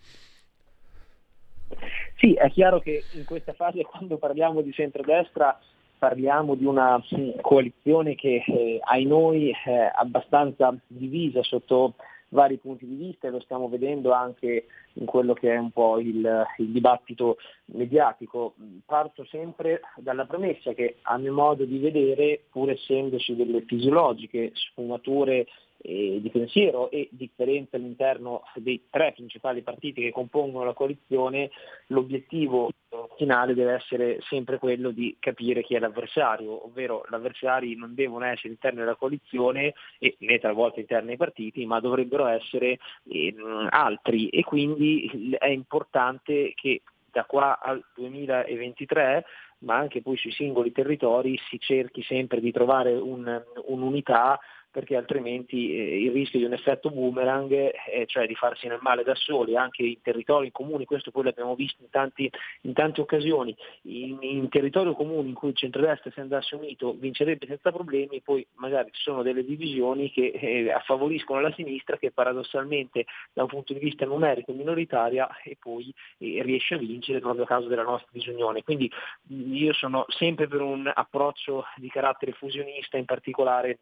Sì, 2.19 2.33
è 2.33 2.51
chiaro 2.51 2.79
che 2.79 3.03
in 3.13 3.23
questa 3.23 3.53
fase 3.53 3.83
quando 3.87 4.17
parliamo 4.17 4.61
di 4.61 4.73
centrodestra 4.73 5.57
parliamo 5.97 6.55
di 6.55 6.65
una 6.65 7.01
coalizione 7.41 8.15
che 8.15 8.43
eh, 8.45 8.79
ai 8.83 9.05
noi 9.05 9.51
è 9.51 9.91
abbastanza 9.93 10.73
divisa 10.87 11.43
sotto 11.43 11.95
vari 12.29 12.57
punti 12.57 12.85
di 12.85 12.95
vista 12.95 13.27
e 13.27 13.31
lo 13.31 13.39
stiamo 13.41 13.67
vedendo 13.67 14.11
anche 14.11 14.67
in 14.93 15.05
quello 15.05 15.33
che 15.33 15.53
è 15.53 15.57
un 15.57 15.71
po' 15.71 15.99
il, 15.99 16.45
il, 16.57 16.69
dibattito 16.69 17.37
mediatico. 17.65 18.53
Parto 18.85 19.25
sempre 19.25 19.81
dalla 19.97 20.25
premessa 20.25 20.73
che 20.73 20.97
a 21.01 21.17
mio 21.17 21.33
modo 21.33 21.65
di 21.65 21.79
vedere, 21.79 22.43
pur 22.49 22.69
essendoci 22.69 23.35
delle 23.35 23.61
fisiologiche 23.61 24.51
sfumature 24.53 25.47
eh, 25.81 26.19
di 26.21 26.29
pensiero 26.29 26.89
e 26.91 27.07
differenze 27.11 27.75
all'interno 27.75 28.43
dei 28.55 28.83
tre 28.89 29.13
principali 29.13 29.61
partiti 29.61 30.01
che 30.01 30.11
compongono 30.11 30.65
la 30.65 30.73
coalizione, 30.73 31.49
l'obiettivo 31.87 32.69
finale 33.15 33.53
deve 33.53 33.73
essere 33.73 34.19
sempre 34.21 34.57
quello 34.57 34.91
di 34.91 35.15
capire 35.19 35.61
chi 35.61 35.75
è 35.75 35.79
l'avversario, 35.79 36.65
ovvero 36.65 37.05
gli 37.09 37.13
avversari 37.13 37.75
non 37.75 37.93
devono 37.93 38.25
essere 38.25 38.49
interni 38.49 38.81
alla 38.81 38.95
coalizione 38.95 39.73
e 39.99 40.15
né 40.19 40.39
talvolta 40.39 40.79
interni 40.79 41.11
ai 41.11 41.17
partiti, 41.17 41.65
ma 41.65 41.79
dovrebbero 41.79 42.25
essere 42.25 42.79
eh, 43.09 43.35
altri. 43.69 44.29
E 44.29 44.43
quindi 44.43 45.35
è 45.37 45.47
importante 45.47 46.53
che 46.55 46.81
da 47.11 47.25
qua 47.25 47.59
al 47.59 47.83
2023 47.95 49.25
ma 49.59 49.75
anche 49.75 50.01
poi 50.01 50.15
sui 50.15 50.31
singoli 50.31 50.71
territori 50.71 51.37
si 51.49 51.59
cerchi 51.59 52.01
sempre 52.03 52.39
di 52.39 52.51
trovare 52.51 52.93
un, 52.93 53.43
un'unità 53.65 54.39
perché 54.71 54.95
altrimenti 54.95 55.75
eh, 55.75 56.03
il 56.03 56.11
rischio 56.11 56.39
di 56.39 56.45
un 56.45 56.53
effetto 56.53 56.89
boomerang, 56.89 57.51
eh, 57.51 58.05
cioè 58.05 58.27
di 58.27 58.35
farsi 58.35 58.67
nel 58.67 58.79
male 58.81 59.03
da 59.03 59.15
soli, 59.15 59.55
anche 59.55 59.83
in 59.83 60.01
territori 60.01 60.51
comuni, 60.51 60.85
questo 60.85 61.11
poi 61.11 61.23
l'abbiamo 61.23 61.55
visto 61.55 61.81
in, 61.81 61.89
tanti, 61.89 62.29
in 62.61 62.73
tante 62.73 63.01
occasioni, 63.01 63.55
in, 63.83 64.17
in 64.21 64.49
territori 64.49 64.93
comuni 64.93 65.29
in 65.29 65.33
cui 65.33 65.49
il 65.49 65.55
centrodestra 65.55 66.11
si 66.11 66.19
andasse 66.19 66.55
unito 66.55 66.93
vincerebbe 66.93 67.47
senza 67.47 67.71
problemi, 67.71 68.21
poi 68.21 68.45
magari 68.55 68.89
ci 68.91 69.01
sono 69.01 69.23
delle 69.23 69.43
divisioni 69.43 70.11
che 70.11 70.27
eh, 70.27 70.71
affavoriscono 70.71 71.39
la 71.41 71.53
sinistra 71.53 71.97
che 71.97 72.11
paradossalmente 72.11 73.05
da 73.33 73.43
un 73.43 73.49
punto 73.49 73.73
di 73.73 73.79
vista 73.79 74.05
numerico 74.05 74.51
è 74.51 74.55
minoritaria 74.55 75.27
e 75.43 75.57
poi 75.59 75.93
eh, 76.19 76.41
riesce 76.43 76.75
a 76.75 76.77
vincere 76.77 77.19
proprio 77.19 77.43
a 77.43 77.47
causa 77.47 77.67
della 77.67 77.83
nostra 77.83 78.09
disunione. 78.11 78.63
Quindi 78.63 78.91
io 79.27 79.73
sono 79.73 80.05
sempre 80.09 80.47
per 80.47 80.61
un 80.61 80.89
approccio 80.93 81.65
di 81.77 81.89
carattere 81.89 82.33
fusionista, 82.33 82.97
in 82.97 83.05
particolare 83.05 83.79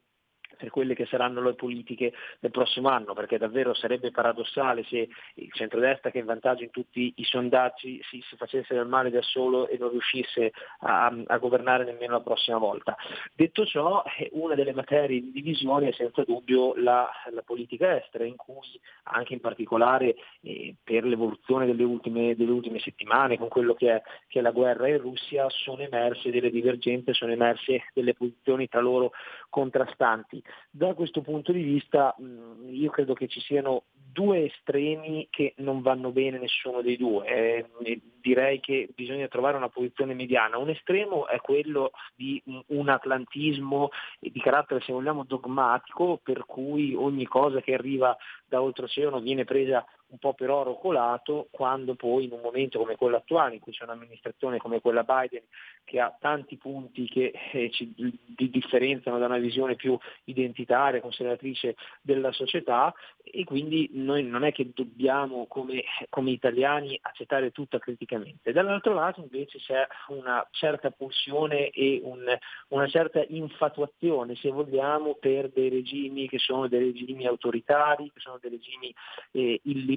per 0.57 0.69
quelle 0.69 0.95
che 0.95 1.05
saranno 1.05 1.41
le 1.41 1.53
politiche 1.53 2.13
del 2.39 2.51
prossimo 2.51 2.89
anno, 2.89 3.13
perché 3.13 3.37
davvero 3.37 3.73
sarebbe 3.73 4.11
paradossale 4.11 4.83
se 4.83 5.07
il 5.35 5.51
centrodestra 5.53 6.09
che 6.09 6.17
è 6.17 6.21
in 6.21 6.27
vantaggio 6.27 6.63
in 6.63 6.71
tutti 6.71 7.13
i 7.15 7.23
sondaggi 7.23 8.01
si, 8.09 8.21
si 8.27 8.35
facesse 8.35 8.73
del 8.73 8.87
male 8.87 9.09
da 9.09 9.21
solo 9.21 9.67
e 9.67 9.77
non 9.77 9.91
riuscisse 9.91 10.51
a, 10.79 11.13
a, 11.27 11.37
governare 11.37 11.85
nemmeno 11.85 12.13
la 12.13 12.21
prossima 12.21 12.57
volta. 12.57 12.95
Detto 13.33 13.65
ciò, 13.65 14.03
una 14.31 14.55
delle 14.55 14.73
materie 14.73 15.21
di 15.21 15.31
divisione 15.31 15.89
è 15.89 15.91
senza 15.93 16.23
dubbio 16.23 16.73
la, 16.75 17.09
la 17.31 17.41
politica 17.43 17.97
estera, 17.97 18.25
in 18.25 18.35
cui 18.35 18.55
anche 19.03 19.33
in 19.33 19.39
particolare 19.39 20.15
eh, 20.41 20.75
per 20.83 21.05
l'evoluzione 21.05 21.65
delle 21.65 21.83
ultime, 21.83 22.35
delle 22.35 22.51
ultime, 22.51 22.79
settimane, 22.79 23.37
con 23.37 23.47
quello 23.47 23.73
che 23.73 23.95
è, 23.95 24.01
che 24.27 24.39
è 24.39 24.41
la 24.41 24.51
guerra 24.51 24.87
in 24.87 24.99
Russia, 24.99 25.49
sono 25.49 25.81
emerse 25.81 26.31
delle 26.31 26.49
divergenze, 26.49 27.13
sono 27.13 27.31
emerse 27.31 27.83
delle 27.93 28.13
posizioni 28.13 28.67
tra 28.67 28.81
loro 28.81 29.11
contrastanti. 29.49 30.41
Da 30.69 30.93
questo 30.93 31.21
punto 31.21 31.51
di 31.51 31.61
vista 31.61 32.15
mh, 32.17 32.69
io 32.69 32.89
credo 32.91 33.13
che 33.13 33.27
ci 33.27 33.39
siano 33.39 33.83
due 33.93 34.45
estremi 34.45 35.27
che 35.29 35.53
non 35.57 35.81
vanno 35.81 36.11
bene 36.11 36.39
nessuno 36.39 36.81
dei 36.81 36.97
due. 36.97 37.25
Eh, 37.27 38.01
direi 38.19 38.59
che 38.59 38.89
bisogna 38.95 39.27
trovare 39.27 39.57
una 39.57 39.69
posizione 39.69 40.13
mediana. 40.13 40.57
Un 40.57 40.69
estremo 40.69 41.27
è 41.27 41.39
quello 41.39 41.91
di 42.15 42.41
un 42.67 42.89
atlantismo 42.89 43.89
di 44.19 44.39
carattere, 44.39 44.81
se 44.81 44.91
vogliamo, 44.91 45.23
dogmatico, 45.23 46.19
per 46.21 46.45
cui 46.45 46.95
ogni 46.95 47.25
cosa 47.25 47.61
che 47.61 47.73
arriva 47.73 48.17
da 48.47 48.61
oltreoceano 48.61 49.19
viene 49.19 49.45
presa 49.45 49.85
un 50.09 50.17
po' 50.19 50.33
per 50.33 50.49
oro 50.49 50.77
colato, 50.77 51.47
quando 51.51 51.95
poi 51.95 52.25
in 52.25 52.31
un 52.31 52.41
momento 52.41 52.79
come 52.79 52.95
quello 52.95 53.17
attuale, 53.17 53.55
in 53.55 53.59
cui 53.59 53.73
c'è 53.73 53.83
un'amministrazione 53.83 54.57
come 54.57 54.79
quella 54.79 55.03
Biden, 55.03 55.43
che 55.83 55.99
ha 55.99 56.15
tanti 56.19 56.57
punti 56.57 57.07
che 57.07 57.33
eh, 57.51 57.69
ci 57.71 57.93
di 57.95 58.49
differenziano 58.49 59.17
da 59.17 59.25
una 59.25 59.37
visione 59.37 59.75
più 59.75 59.97
identitaria, 60.25 61.01
conservatrice 61.01 61.75
della 62.01 62.31
società 62.31 62.93
e 63.23 63.43
quindi 63.43 63.89
noi 63.93 64.23
non 64.23 64.43
è 64.43 64.51
che 64.51 64.71
dobbiamo 64.73 65.45
come, 65.47 65.83
come 66.09 66.31
italiani 66.31 66.97
accettare 67.01 67.51
tutto 67.51 67.77
criticamente. 67.79 68.51
Dall'altro 68.51 68.93
lato 68.93 69.21
invece 69.21 69.59
c'è 69.59 69.85
una 70.09 70.45
certa 70.51 70.91
pulsione 70.91 71.69
e 71.69 71.99
un, 72.03 72.23
una 72.69 72.87
certa 72.87 73.23
infatuazione, 73.27 74.35
se 74.35 74.49
vogliamo, 74.49 75.15
per 75.15 75.49
dei 75.49 75.69
regimi 75.69 76.27
che 76.27 76.37
sono 76.37 76.67
dei 76.67 76.79
regimi 76.79 77.25
autoritari, 77.25 78.11
che 78.13 78.19
sono 78.19 78.37
dei 78.41 78.51
regimi 78.51 78.93
eh, 79.31 79.59
illiberali 79.63 79.96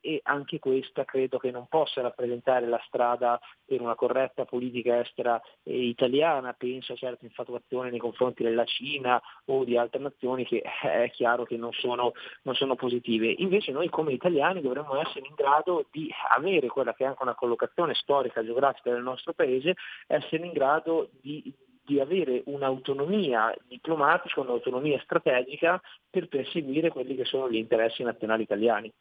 e 0.00 0.20
anche 0.24 0.58
questa 0.58 1.04
credo 1.04 1.38
che 1.38 1.50
non 1.50 1.66
possa 1.68 2.00
rappresentare 2.00 2.66
la 2.66 2.80
strada 2.86 3.40
per 3.64 3.80
una 3.80 3.94
corretta 3.94 4.44
politica 4.44 5.00
estera 5.00 5.40
eh, 5.62 5.86
italiana, 5.86 6.52
penso 6.52 6.92
a 6.92 6.96
certe 6.96 7.24
infatuazioni 7.24 7.90
nei 7.90 7.98
confronti 7.98 8.42
della 8.42 8.64
Cina 8.64 9.20
o 9.46 9.64
di 9.64 9.76
altre 9.76 10.00
nazioni 10.00 10.44
che 10.44 10.62
è 10.62 11.10
chiaro 11.10 11.44
che 11.44 11.56
non 11.56 11.72
sono, 11.72 12.12
non 12.42 12.54
sono 12.54 12.74
positive. 12.74 13.34
Invece 13.38 13.72
noi 13.72 13.88
come 13.88 14.12
italiani 14.12 14.60
dovremmo 14.60 15.00
essere 15.00 15.26
in 15.26 15.34
grado 15.34 15.86
di 15.90 16.10
avere 16.34 16.68
quella 16.68 16.94
che 16.94 17.04
è 17.04 17.06
anche 17.06 17.22
una 17.22 17.34
collocazione 17.34 17.94
storica, 17.94 18.44
geografica 18.44 18.90
del 18.90 19.02
nostro 19.02 19.32
paese, 19.32 19.74
essere 20.06 20.46
in 20.46 20.52
grado 20.52 21.10
di, 21.20 21.52
di 21.84 22.00
avere 22.00 22.42
un'autonomia 22.46 23.54
diplomatica, 23.66 24.40
un'autonomia 24.40 25.00
strategica 25.00 25.80
per 26.08 26.28
perseguire 26.28 26.90
quelli 26.90 27.14
che 27.16 27.24
sono 27.24 27.50
gli 27.50 27.56
interessi 27.56 28.02
nazionali 28.02 28.42
italiani. 28.42 28.92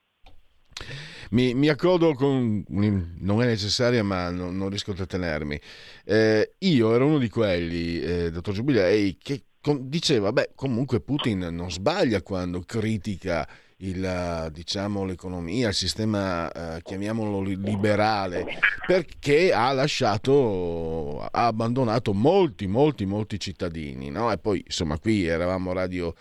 Mi, 1.32 1.54
mi, 1.54 1.70
accodo 1.70 2.14
con... 2.14 2.64
non 2.68 3.42
è 3.42 3.46
necessaria 3.46 4.04
ma 4.04 4.30
non, 4.30 4.58
non 4.58 4.70
riesco 4.70 4.92
a 4.92 4.96
trattenermi. 4.96 5.60
Eh, 6.04 6.54
io 6.60 6.94
ero 6.94 7.06
uno 7.06 7.18
di 7.18 7.30
quelli, 7.30 8.02
eh, 8.02 8.32
dottor 8.32 8.54
Giubilei, 8.54 9.18
che 9.22 9.44
con, 9.62 9.88
diceva, 9.90 10.32
beh, 10.32 10.52
comunque 10.56 11.00
Putin 11.00 11.48
non 11.52 11.72
sbaglia 11.72 12.22
quando 12.22 12.62
critica 12.62 13.48
il, 13.78 14.50
diciamo, 14.52 15.06
l'economia, 15.06 15.70
il 15.70 15.74
sistema, 15.74 16.52
eh, 16.52 16.82
chiamiamolo 16.82 17.42
liberale, 17.42 18.46
perché 18.86 19.54
ha 19.54 19.72
lasciato, 19.72 21.22
ha 21.22 21.46
abbandonato 21.46 22.14
molti, 22.14 22.68
molti, 22.68 23.06
molti 23.06 23.40
cittadini. 23.40 24.10
No? 24.10 24.32
E 24.32 24.38
poi, 24.38 24.64
insomma, 24.66 25.00
qui 25.00 25.26
eravamo 25.26 25.74
radio 25.74 26.14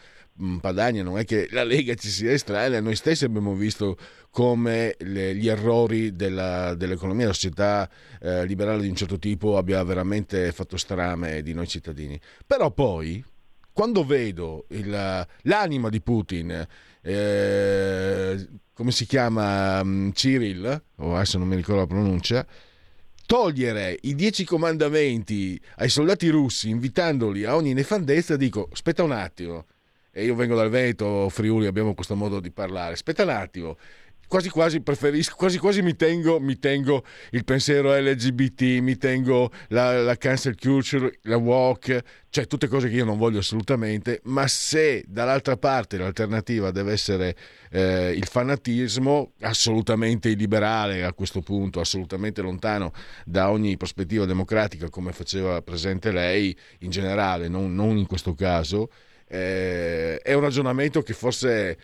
Padania, 0.61 1.03
non 1.03 1.19
è 1.19 1.25
che 1.25 1.49
la 1.51 1.65
Lega 1.65 1.95
ci 1.95 2.09
sia 2.09 2.33
estranea, 2.33 2.81
noi 2.81 2.97
stessi 2.97 3.25
abbiamo 3.25 3.55
visto 3.55 3.97
come 4.31 4.95
le, 4.99 5.35
gli 5.35 5.49
errori 5.49 6.15
della, 6.15 6.75
dell'economia, 6.75 7.23
della 7.23 7.35
società 7.35 7.89
eh, 8.21 8.47
liberale 8.47 8.83
di 8.83 8.89
un 8.89 8.95
certo 8.95 9.19
tipo 9.19 9.57
abbia 9.57 9.83
veramente 9.83 10.53
fatto 10.53 10.77
strame 10.77 11.43
di 11.43 11.53
noi 11.53 11.67
cittadini. 11.67 12.19
Però 12.47 12.71
poi, 12.71 13.25
quando 13.73 14.05
vedo 14.05 14.67
il, 14.69 15.27
l'anima 15.43 15.89
di 15.89 16.01
Putin, 16.01 16.67
eh, 17.03 18.49
come 18.73 18.93
si 18.93 19.07
chiama, 19.07 19.81
um, 19.81 20.13
Cyril, 20.13 20.83
o 20.97 21.15
adesso 21.15 21.39
non 21.39 21.49
mi 21.49 21.57
ricordo 21.57 21.81
la 21.81 21.87
pronuncia, 21.87 22.47
togliere 23.27 23.97
i 24.03 24.15
dieci 24.15 24.45
comandamenti 24.45 25.61
ai 25.77 25.89
soldati 25.89 26.29
russi 26.29 26.69
invitandoli 26.69 27.45
a 27.45 27.55
ogni 27.55 27.75
nefandezza, 27.75 28.37
dico, 28.37 28.69
aspetta 28.73 29.03
un 29.03 29.13
attimo, 29.13 29.67
e 30.21 30.25
io 30.25 30.35
vengo 30.35 30.55
dal 30.55 30.69
Veneto, 30.69 31.31
Friuli, 31.31 31.67
abbiamo 31.67 31.95
questo 31.95 32.15
modo 32.15 32.41
di 32.41 32.51
parlare, 32.51 32.93
aspetta 32.93 33.23
un 33.23 33.31
attimo, 33.31 33.77
quasi 34.29 34.51
quasi 34.51 34.83
preferisco, 34.83 35.35
quasi 35.35 35.59
quasi 35.59 35.81
mi 35.81 35.97
tengo, 35.97 36.39
mi 36.39 36.59
tengo 36.59 37.03
il 37.31 37.43
pensiero 37.45 37.97
LGBT, 37.97 38.81
mi 38.81 38.97
tengo 38.99 39.51
la, 39.69 40.03
la 40.03 40.17
cancel 40.17 40.57
culture, 40.57 41.19
la 41.23 41.39
walk, 41.39 42.01
cioè 42.29 42.47
tutte 42.47 42.69
cose 42.69 42.91
che 42.91 42.97
io 42.97 43.07
non 43.07 43.17
voglio 43.17 43.39
assolutamente, 43.39 44.21
ma 44.25 44.47
se 44.47 45.03
dall'altra 45.09 45.57
parte 45.57 45.97
l'alternativa 45.97 46.71
deve 46.71 46.93
essere 46.93 47.35
eh, 47.71 48.13
il 48.15 48.27
fanatismo, 48.27 49.33
assolutamente 49.41 50.29
illiberale 50.29 51.03
a 51.03 51.15
questo 51.15 51.41
punto, 51.41 51.81
assolutamente 51.81 52.43
lontano 52.43 52.93
da 53.25 53.51
ogni 53.51 53.79
prospettiva 53.79 54.27
democratica 54.27 54.91
come 54.91 55.13
faceva 55.13 55.63
presente 55.63 56.13
lei 56.13 56.55
in 56.81 56.91
generale, 56.91 57.49
non, 57.49 57.75
non 57.75 57.97
in 57.97 58.07
questo 58.07 58.35
caso, 58.35 58.91
eh, 59.33 60.19
è 60.19 60.33
un 60.33 60.41
ragionamento 60.41 61.03
che 61.03 61.13
forse 61.13 61.79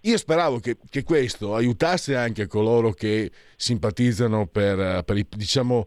io 0.00 0.16
speravo 0.16 0.58
che, 0.58 0.76
che, 0.90 1.02
questo 1.02 1.54
aiutasse 1.54 2.16
anche 2.16 2.46
coloro 2.46 2.92
che 2.92 3.30
simpatizzano 3.56 4.46
per, 4.46 5.04
per 5.04 5.16
i, 5.16 5.26
diciamo, 5.28 5.86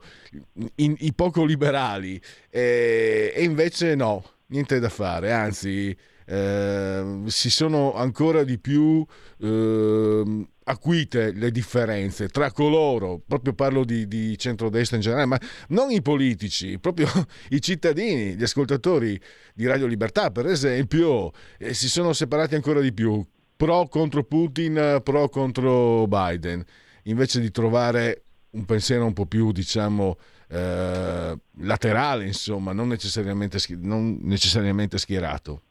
in, 0.75 0.95
i 0.99 1.13
poco 1.13 1.43
liberali. 1.43 2.21
E, 2.49 3.33
e, 3.35 3.43
invece 3.43 3.95
no, 3.95 4.23
niente 4.47 4.79
da 4.79 4.89
fare, 4.89 5.31
anzi 5.31 5.95
eh, 6.25 7.21
si 7.25 7.49
sono 7.49 7.93
ancora 7.93 8.43
di 8.43 8.57
più 8.57 9.05
eh, 9.39 10.45
acuite 10.71 11.31
le 11.31 11.51
differenze 11.51 12.27
tra 12.27 12.51
coloro, 12.51 13.21
proprio 13.25 13.53
parlo 13.53 13.83
di, 13.83 14.07
di 14.07 14.37
centrodestra 14.37 14.95
in 14.95 15.03
generale, 15.03 15.27
ma 15.27 15.39
non 15.69 15.91
i 15.91 16.01
politici, 16.01 16.79
proprio 16.79 17.07
i 17.49 17.61
cittadini, 17.61 18.35
gli 18.35 18.43
ascoltatori 18.43 19.19
di 19.53 19.67
Radio 19.67 19.85
Libertà 19.85 20.31
per 20.31 20.47
esempio, 20.47 21.31
eh, 21.57 21.73
si 21.73 21.87
sono 21.87 22.13
separati 22.13 22.55
ancora 22.55 22.79
di 22.79 22.93
più 22.93 23.23
pro 23.55 23.87
contro 23.87 24.23
Putin, 24.23 25.01
pro 25.03 25.29
contro 25.29 26.07
Biden, 26.07 26.63
invece 27.03 27.39
di 27.39 27.51
trovare 27.51 28.23
un 28.51 28.65
pensiero 28.65 29.05
un 29.05 29.13
po' 29.13 29.25
più, 29.25 29.51
diciamo, 29.51 30.17
eh, 30.49 31.37
laterale, 31.59 32.25
insomma, 32.25 32.73
non 32.73 32.87
necessariamente, 32.87 33.59
non 33.77 34.19
necessariamente, 34.21 34.97
schierato. 34.97 35.61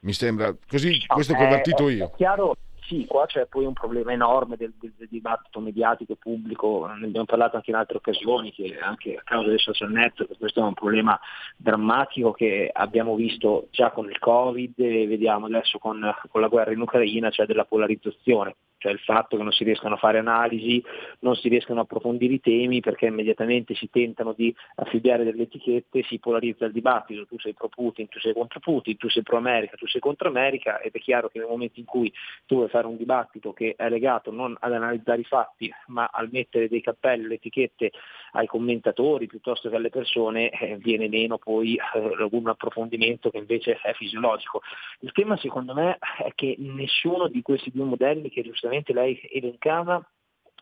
Mi 0.00 0.12
sembra 0.12 0.54
così, 0.66 0.98
questo 1.06 1.34
che 1.34 1.42
ho 1.42 1.46
avvertito 1.46 1.88
io. 1.88 2.06
È 2.06 2.16
chiaro, 2.16 2.56
sì, 2.86 3.04
qua 3.06 3.26
c'è 3.26 3.46
poi 3.46 3.64
un 3.64 3.72
problema 3.72 4.12
enorme 4.12 4.56
del, 4.56 4.72
del, 4.78 4.92
del, 4.96 5.08
dibattito 5.10 5.60
mediatico 5.60 6.12
e 6.12 6.16
pubblico, 6.16 6.86
ne 6.86 7.06
abbiamo 7.06 7.26
parlato 7.26 7.56
anche 7.56 7.70
in 7.70 7.76
altre 7.76 7.96
occasioni, 7.96 8.52
che 8.52 8.78
anche 8.80 9.16
a 9.16 9.22
causa 9.24 9.48
dei 9.48 9.58
social 9.58 9.90
network 9.90 10.38
questo 10.38 10.60
è 10.60 10.62
un 10.62 10.74
problema 10.74 11.18
drammatico 11.56 12.32
che 12.32 12.70
abbiamo 12.72 13.16
visto 13.16 13.68
già 13.70 13.90
con 13.90 14.08
il 14.08 14.18
Covid 14.18 14.74
e 14.78 15.06
vediamo 15.06 15.46
adesso 15.46 15.78
con, 15.78 16.00
con 16.30 16.40
la 16.40 16.48
guerra 16.48 16.72
in 16.72 16.80
Ucraina, 16.80 17.30
cioè 17.30 17.46
della 17.46 17.64
polarizzazione 17.64 18.54
cioè 18.78 18.92
il 18.92 18.98
fatto 18.98 19.36
che 19.36 19.42
non 19.42 19.52
si 19.52 19.64
riescano 19.64 19.94
a 19.94 19.98
fare 19.98 20.18
analisi, 20.18 20.82
non 21.20 21.34
si 21.34 21.48
riescano 21.48 21.80
a 21.80 21.82
approfondire 21.82 22.34
i 22.34 22.40
temi 22.40 22.80
perché 22.80 23.06
immediatamente 23.06 23.74
si 23.74 23.88
tentano 23.90 24.32
di 24.32 24.54
affibbiare 24.76 25.24
delle 25.24 25.42
etichette, 25.42 26.02
si 26.02 26.18
polarizza 26.18 26.66
il 26.66 26.72
dibattito, 26.72 27.26
tu 27.26 27.38
sei 27.38 27.54
pro 27.54 27.68
Putin, 27.68 28.08
tu 28.08 28.18
sei 28.18 28.34
contro 28.34 28.60
Putin, 28.60 28.96
tu 28.96 29.08
sei 29.08 29.22
pro 29.22 29.38
America, 29.38 29.76
tu 29.76 29.86
sei 29.86 30.00
contro 30.00 30.28
America 30.28 30.80
ed 30.80 30.92
è 30.92 30.98
chiaro 30.98 31.28
che 31.28 31.38
nel 31.38 31.48
momento 31.48 31.80
in 31.80 31.86
cui 31.86 32.12
tu 32.44 32.56
vuoi 32.56 32.68
fare 32.68 32.86
un 32.86 32.96
dibattito 32.96 33.52
che 33.52 33.74
è 33.76 33.88
legato 33.88 34.30
non 34.30 34.54
ad 34.60 34.72
analizzare 34.72 35.20
i 35.20 35.24
fatti 35.24 35.72
ma 35.86 36.08
al 36.12 36.28
mettere 36.30 36.68
dei 36.68 36.82
cappelli, 36.82 37.26
le 37.26 37.34
etichette 37.34 37.92
ai 38.32 38.46
commentatori 38.46 39.26
piuttosto 39.26 39.70
che 39.70 39.76
alle 39.76 39.90
persone, 39.90 40.50
eh, 40.50 40.76
viene 40.76 41.08
meno 41.08 41.38
poi 41.38 41.76
eh, 41.76 42.28
un 42.30 42.48
approfondimento 42.48 43.30
che 43.30 43.38
invece 43.38 43.78
è 43.82 43.92
fisiologico. 43.94 44.60
Il 45.00 45.12
tema 45.12 45.36
secondo 45.38 45.72
me 45.72 45.98
è 46.18 46.32
che 46.34 46.56
nessuno 46.58 47.28
di 47.28 47.40
questi 47.40 47.70
due 47.72 47.84
modelli 47.84 48.28
che 48.28 48.42
giustamente 48.42 48.65
giustamente 48.66 48.92
lei 48.92 49.20
elencava 49.32 50.04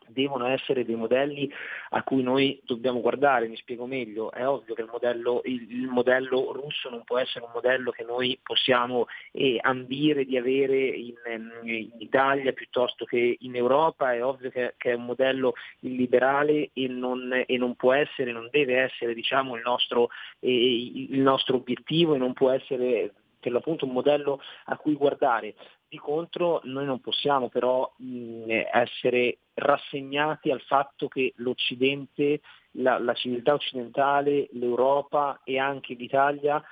devono 0.07 0.45
essere 0.45 0.85
dei 0.85 0.93
modelli 0.93 1.51
a 1.89 2.03
cui 2.03 2.21
noi 2.21 2.61
dobbiamo 2.63 3.01
guardare, 3.01 3.47
mi 3.47 3.55
spiego 3.55 3.87
meglio, 3.87 4.31
è 4.31 4.47
ovvio 4.47 4.75
che 4.75 4.83
il 4.83 4.89
modello, 4.91 5.41
il, 5.45 5.87
modello 5.87 6.51
russo 6.53 6.91
non 6.91 7.03
può 7.03 7.17
essere 7.17 7.43
un 7.43 7.49
modello 7.51 7.89
che 7.89 8.03
noi 8.03 8.39
possiamo 8.43 9.07
eh, 9.31 9.57
ambire 9.59 10.23
di 10.25 10.37
avere 10.37 10.77
in, 10.77 11.15
in, 11.63 11.89
Italia 11.97 12.53
piuttosto 12.53 13.05
che 13.05 13.37
in 13.39 13.55
Europa, 13.55 14.13
è 14.13 14.23
ovvio 14.23 14.51
che, 14.51 14.75
che 14.77 14.91
è 14.91 14.93
un 14.93 15.05
modello 15.05 15.55
illiberale 15.79 16.69
e 16.73 16.87
non, 16.87 17.43
e 17.43 17.57
non, 17.57 17.75
può 17.75 17.93
essere, 17.93 18.31
non 18.31 18.47
deve 18.51 18.81
essere 18.81 19.15
diciamo, 19.15 19.55
il, 19.55 19.63
nostro, 19.65 20.09
eh, 20.39 21.07
il 21.09 21.19
nostro 21.19 21.55
obiettivo 21.55 22.13
e 22.13 22.19
non 22.19 22.33
può 22.33 22.51
essere 22.51 23.11
per 23.45 23.53
l'appunto 23.53 23.85
un 23.85 23.91
modello 23.91 24.41
a 24.65 24.77
cui 24.77 24.95
guardare. 24.95 25.53
Di 25.87 25.97
contro 25.97 26.61
noi 26.63 26.85
non 26.85 26.99
possiamo 26.99 27.49
però 27.49 27.91
mh, 27.97 28.61
essere 28.71 29.39
rassegnati 29.53 30.51
al 30.51 30.61
fatto 30.61 31.07
che 31.07 31.33
l'Occidente, 31.37 32.41
la, 32.71 32.97
la 32.97 33.13
civiltà 33.13 33.53
occidentale, 33.53 34.49
l'Europa 34.53 35.41
e 35.43 35.59
anche 35.59 35.93
l'Italia 35.93 36.63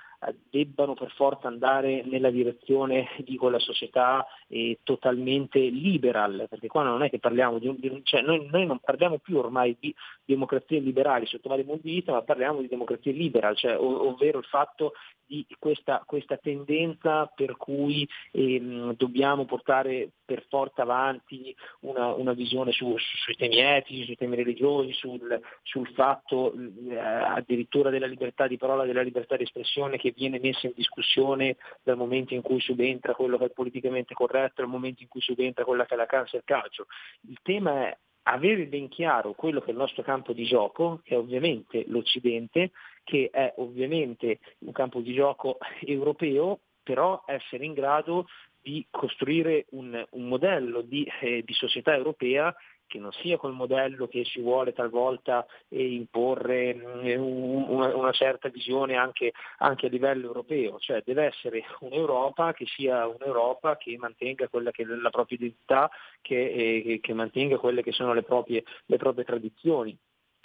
debbano 0.49 0.93
per 0.93 1.11
forza 1.11 1.47
andare 1.47 2.03
nella 2.03 2.29
direzione 2.29 3.09
di 3.19 3.35
quella 3.37 3.59
società 3.59 4.25
eh, 4.47 4.79
totalmente 4.83 5.59
liberal, 5.59 6.47
perché 6.49 6.67
qua 6.67 6.83
non 6.83 7.03
è 7.03 7.09
che 7.09 7.19
parliamo 7.19 7.59
di, 7.59 7.75
di 7.77 8.01
cioè 8.03 8.21
noi, 8.21 8.47
noi, 8.51 8.65
non 8.65 8.79
parliamo 8.79 9.17
più 9.17 9.37
ormai 9.37 9.75
di 9.79 9.93
democrazie 10.25 10.79
liberali 10.79 11.25
sotto 11.25 11.49
vari 11.49 11.63
punti 11.63 11.87
di 11.87 11.95
vista, 11.95 12.11
ma 12.11 12.21
parliamo 12.21 12.61
di 12.61 12.67
democrazie 12.67 13.11
liberal, 13.11 13.55
cioè, 13.55 13.77
ov- 13.77 14.01
ovvero 14.01 14.39
il 14.39 14.45
fatto 14.45 14.93
di 15.25 15.45
questa, 15.57 16.03
questa 16.05 16.37
tendenza 16.37 17.25
per 17.33 17.55
cui 17.57 18.07
ehm, 18.31 18.95
dobbiamo 18.95 19.45
portare 19.45 20.09
per 20.25 20.45
forza 20.47 20.83
avanti 20.83 21.55
una, 21.81 22.13
una 22.13 22.33
visione 22.33 22.71
su, 22.71 22.95
su, 22.97 23.17
sui 23.17 23.35
temi 23.35 23.59
etici, 23.59 24.05
sui 24.05 24.15
temi 24.15 24.35
religiosi, 24.35 24.93
sul, 24.93 25.41
sul 25.63 25.87
fatto 25.89 26.53
eh, 26.53 26.97
addirittura 26.97 27.89
della 27.89 28.05
libertà 28.05 28.47
di 28.47 28.57
parola, 28.57 28.85
della 28.85 29.01
libertà 29.01 29.35
di 29.35 29.43
espressione 29.43 29.97
che 29.97 30.12
viene 30.15 30.39
messa 30.39 30.67
in 30.67 30.73
discussione 30.75 31.57
dal 31.81 31.97
momento 31.97 32.33
in 32.33 32.41
cui 32.41 32.59
subentra 32.59 33.13
quello 33.13 33.37
che 33.37 33.45
è 33.45 33.49
politicamente 33.49 34.13
corretto, 34.13 34.61
dal 34.61 34.69
momento 34.69 35.03
in 35.03 35.09
cui 35.09 35.21
subentra 35.21 35.65
quella 35.65 35.85
che 35.85 35.93
è 35.93 35.97
la 35.97 36.05
cancer 36.05 36.43
calcio. 36.43 36.87
Il 37.27 37.39
tema 37.41 37.87
è 37.87 37.97
avere 38.23 38.65
ben 38.67 38.87
chiaro 38.89 39.33
quello 39.33 39.59
che 39.59 39.67
è 39.67 39.71
il 39.71 39.77
nostro 39.77 40.03
campo 40.03 40.33
di 40.33 40.45
gioco, 40.45 41.01
che 41.03 41.15
è 41.15 41.17
ovviamente 41.17 41.83
l'Occidente, 41.87 42.71
che 43.03 43.29
è 43.31 43.53
ovviamente 43.57 44.39
un 44.59 44.71
campo 44.71 44.99
di 44.99 45.13
gioco 45.13 45.57
europeo, 45.81 46.59
però 46.83 47.23
essere 47.25 47.65
in 47.65 47.73
grado 47.73 48.27
di 48.61 48.85
costruire 48.89 49.65
un, 49.71 50.05
un 50.11 50.27
modello 50.27 50.81
di, 50.81 51.05
eh, 51.21 51.43
di 51.43 51.53
società 51.53 51.93
europea 51.95 52.55
che 52.93 52.99
non 52.99 53.11
sia 53.11 53.37
quel 53.37 53.53
modello 53.53 54.07
che 54.07 54.23
si 54.23 54.39
vuole 54.39 54.71
talvolta 54.71 55.47
eh, 55.69 55.83
imporre 55.83 56.73
una, 57.17 57.95
una, 57.95 58.11
certa 58.11 58.49
visione 58.49 58.95
anche, 58.95 59.31
anche, 59.57 59.87
a 59.87 59.89
livello 59.89 60.27
europeo, 60.27 60.77
cioè 60.77 61.01
deve 61.03 61.25
essere 61.25 61.63
un'Europa 61.79 62.53
che 62.53 62.67
sia 62.67 63.07
un'Europa 63.07 63.77
che 63.77 63.97
mantenga 63.97 64.47
quella 64.47 64.69
che 64.69 64.83
è 64.83 64.85
la 64.85 65.09
propria 65.09 65.39
identità, 65.39 65.89
che, 66.21 66.83
eh, 66.85 66.99
che 67.01 67.13
mantenga 67.13 67.57
quelle 67.57 67.81
che 67.81 67.91
sono 67.91 68.13
le 68.13 68.21
proprie, 68.21 68.63
le 68.85 68.97
proprie 68.97 69.25
tradizioni 69.25 69.97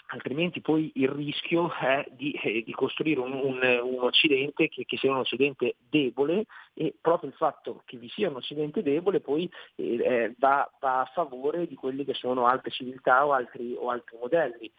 altrimenti 0.08 0.60
poi 0.60 0.90
il 0.94 1.08
rischio 1.08 1.72
è 1.74 2.06
di, 2.10 2.32
eh, 2.42 2.62
di 2.64 2.72
costruire 2.72 3.20
un, 3.20 3.32
un, 3.32 3.60
un 3.82 4.02
Occidente 4.02 4.68
che, 4.68 4.84
che, 4.84 4.96
sia 4.96 5.10
un 5.10 5.18
Occidente 5.18 5.76
debole 5.88 6.46
e 6.74 6.94
proprio 7.00 7.30
il 7.30 7.36
fatto 7.36 7.82
che 7.84 7.96
vi 7.96 8.08
sia 8.08 8.28
un 8.28 8.36
Occidente 8.36 8.82
debole 8.82 9.20
poi 9.20 9.50
eh, 9.76 9.96
eh 9.96 10.34
va, 10.38 10.70
va, 10.80 11.00
a 11.00 11.10
favore 11.12 11.66
di 11.66 11.74
quelli 11.74 12.04
che 12.04 12.14
sono 12.14 12.46
altre 12.46 12.70
civiltà 12.70 13.26
o 13.26 13.32
altri, 13.32 13.74
o 13.78 13.90
altri 13.90 14.16
modelli. 14.18 14.70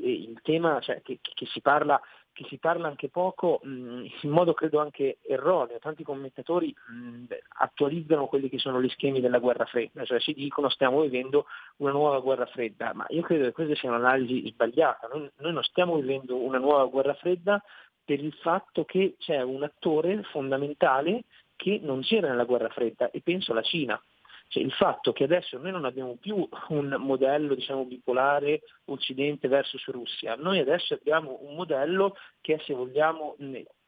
E 0.00 0.12
il 0.12 0.38
tema 0.42 0.80
cioè, 0.80 1.02
che, 1.02 1.18
che 1.20 1.46
si 1.46 1.60
parla 1.60 2.00
che 2.38 2.44
si 2.48 2.58
parla 2.58 2.86
anche 2.86 3.08
poco, 3.08 3.58
mh, 3.64 4.04
in 4.22 4.30
modo 4.30 4.54
credo 4.54 4.78
anche 4.78 5.18
erroneo. 5.26 5.80
Tanti 5.80 6.04
commentatori 6.04 6.72
mh, 6.72 7.24
attualizzano 7.58 8.26
quelli 8.26 8.48
che 8.48 8.58
sono 8.58 8.80
gli 8.80 8.88
schemi 8.90 9.20
della 9.20 9.40
guerra 9.40 9.64
fredda, 9.64 10.04
cioè 10.04 10.20
si 10.20 10.32
dicono 10.34 10.68
stiamo 10.68 11.00
vivendo 11.00 11.46
una 11.78 11.90
nuova 11.90 12.20
guerra 12.20 12.46
fredda, 12.46 12.94
ma 12.94 13.04
io 13.08 13.22
credo 13.22 13.46
che 13.46 13.52
questa 13.52 13.74
sia 13.74 13.88
un'analisi 13.88 14.48
sbagliata. 14.50 15.08
Noi, 15.08 15.28
noi 15.38 15.52
non 15.52 15.64
stiamo 15.64 15.96
vivendo 15.96 16.36
una 16.36 16.58
nuova 16.58 16.84
guerra 16.84 17.14
fredda 17.14 17.60
per 18.04 18.22
il 18.22 18.32
fatto 18.34 18.84
che 18.84 19.16
c'è 19.18 19.42
un 19.42 19.64
attore 19.64 20.22
fondamentale 20.30 21.24
che 21.56 21.80
non 21.82 22.02
c'era 22.02 22.28
nella 22.28 22.44
guerra 22.44 22.68
fredda 22.68 23.10
e 23.10 23.20
penso 23.20 23.50
alla 23.50 23.62
Cina. 23.62 24.00
Cioè, 24.48 24.62
il 24.62 24.72
fatto 24.72 25.12
che 25.12 25.24
adesso 25.24 25.58
noi 25.58 25.70
non 25.70 25.84
abbiamo 25.84 26.16
più 26.16 26.48
un 26.68 26.96
modello 26.98 27.54
diciamo, 27.54 27.84
bipolare 27.84 28.62
Occidente 28.86 29.46
versus 29.46 29.84
Russia, 29.88 30.34
noi 30.36 30.58
adesso 30.58 30.94
abbiamo 30.94 31.38
un 31.42 31.54
modello 31.54 32.16
che 32.40 32.54
è, 32.54 32.58
se 32.64 32.74
vogliamo, 32.74 33.36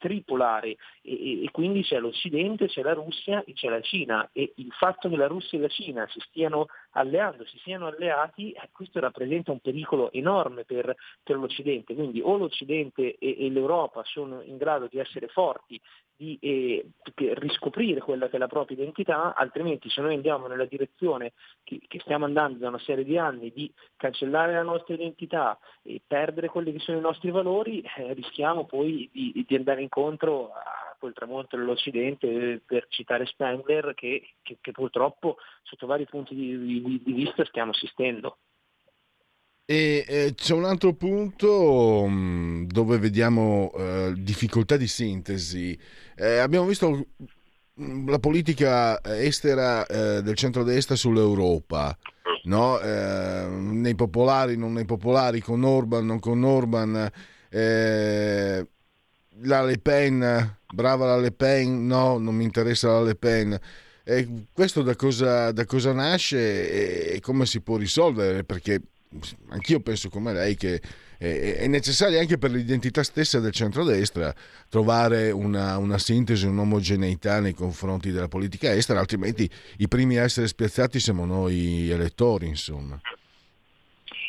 tripolare. 0.01 0.77
E, 1.03 1.45
e, 1.45 1.51
quindi 1.53 1.82
c'è 1.82 1.99
l'Occidente, 1.99 2.66
c'è 2.66 2.82
la 2.82 2.95
Russia 2.95 3.45
e 3.45 3.53
c'è 3.53 3.69
la 3.69 3.81
Cina. 3.81 4.28
E 4.32 4.53
il 4.57 4.73
fatto 4.73 5.09
che 5.09 5.16
la 5.16 5.28
Russia 5.28 5.59
e 5.59 5.62
la 5.62 5.69
Cina 5.69 6.09
si 6.09 6.19
stiano 6.20 6.66
alleando, 6.93 7.45
si 7.45 7.59
siano 7.59 7.87
alleati, 7.87 8.51
eh, 8.53 8.69
questo 8.73 8.99
rappresenta 8.99 9.53
un 9.53 9.61
pericolo 9.61 10.11
enorme 10.12 10.65
per, 10.65 10.95
per 11.23 11.37
l'Occidente, 11.37 11.95
quindi 11.95 12.20
o 12.20 12.37
l'Occidente 12.37 13.16
e, 13.19 13.37
e, 13.47 13.51
l'Europa 13.51 14.03
sono 14.05 14.41
in 14.43 14.57
grado 14.57 14.89
di 14.91 14.99
essere 14.99 15.28
forti, 15.28 15.81
di 16.20 16.38
eh, 16.40 16.86
riscoprire 17.14 18.01
quella 18.01 18.28
che 18.28 18.36
è 18.36 18.38
la 18.38 18.47
propria 18.47 18.76
identità, 18.76 19.34
altrimenti 19.34 19.88
se 19.88 20.02
noi 20.02 20.14
andiamo 20.14 20.47
nella 20.48 20.66
direzione 20.66 21.32
che, 21.64 21.80
che 21.86 21.98
stiamo 22.01 22.26
andando 22.26 22.59
da 22.59 22.68
una 22.68 22.78
serie 22.78 23.05
di 23.05 23.16
anni 23.16 23.51
di 23.52 23.72
cancellare 23.97 24.52
la 24.52 24.62
nostra 24.62 24.94
identità 24.94 25.59
e 25.82 26.02
perdere 26.06 26.48
quelli 26.48 26.72
che 26.72 26.78
sono 26.80 26.98
i 26.98 27.02
nostri 27.02 27.30
valori, 27.30 27.82
eh, 27.97 28.12
rischiamo 28.12 28.66
poi 28.66 29.09
di, 29.12 29.44
di 29.47 29.56
andare 29.56 29.80
in 29.80 29.88
incontro 29.90 30.52
a 30.52 30.97
quel 30.98 31.12
tramonto 31.12 31.56
dell'Occidente, 31.56 32.62
per 32.64 32.86
citare 32.88 33.26
Spengler, 33.26 33.94
che, 33.94 34.34
che, 34.42 34.59
che 34.60 34.70
purtroppo 34.70 35.38
sotto 35.62 35.86
vari 35.86 36.05
punti 36.05 36.34
di, 36.34 36.59
di, 36.59 37.02
di 37.02 37.12
vista 37.12 37.44
stiamo 37.47 37.72
assistendo. 37.72 38.36
E 39.72 40.32
c'è 40.34 40.52
un 40.52 40.64
altro 40.64 40.94
punto 40.94 42.05
mm, 42.09 42.64
dove 42.64 42.98
vediamo 42.98 43.70
eh, 43.76 44.12
difficoltà 44.16 44.76
di 44.76 44.88
sintesi. 44.88 45.78
Eh, 46.16 46.38
abbiamo 46.38 46.66
visto 46.66 47.06
mm, 47.80 48.09
la 48.09 48.18
politica 48.18 49.01
estera 49.05 49.86
eh, 49.86 50.22
del 50.22 50.34
centro-destra 50.34 50.97
sull'Europa, 50.97 51.97
no? 52.47 52.80
Nei 52.80 53.94
popolari, 53.94 54.56
non 54.56 54.72
nei 54.72 54.86
popolari, 54.86 55.40
con 55.40 55.62
Orban, 55.62 56.05
non 56.05 56.18
con 56.18 56.42
Orban. 56.42 57.09
La 57.51 58.64
Le 59.62 59.78
Pen, 59.80 60.59
brava 60.74 61.06
la 61.06 61.18
Le 61.18 61.30
Pen, 61.30 61.86
no, 61.86 62.18
non 62.18 62.34
mi 62.34 62.42
interessa 62.42 62.88
la 62.88 63.02
Le 63.02 63.14
Pen. 63.14 63.56
E 64.02 64.47
questo 64.52 64.82
da 64.82 64.97
cosa, 64.97 65.52
da 65.52 65.64
cosa 65.64 65.92
nasce 65.92 67.12
e 67.12 67.20
come 67.20 67.47
si 67.47 67.60
può 67.60 67.76
risolvere? 67.76 68.42
Perché 68.42 68.82
anch'io 69.49 69.81
penso 69.81 70.09
come 70.09 70.32
lei 70.32 70.55
che 70.55 70.81
è 71.19 71.66
necessario 71.66 72.19
anche 72.19 72.39
per 72.39 72.51
l'identità 72.51 73.03
stessa 73.03 73.41
del 73.41 73.53
centrodestra 73.53 74.32
trovare 74.70 75.31
una, 75.31 75.77
una, 75.77 75.99
sintesi, 75.99 76.47
un'omogeneità 76.47 77.41
nei 77.41 77.53
confronti 77.53 78.11
della 78.11 78.28
politica 78.28 78.73
estera, 78.73 79.01
altrimenti 79.01 79.49
i 79.78 79.89
primi 79.89 80.16
a 80.16 80.23
essere 80.23 80.47
spiazzati 80.47 80.99
siamo 80.99 81.27
noi 81.27 81.91
elettori, 81.91 82.47
insomma. 82.47 82.99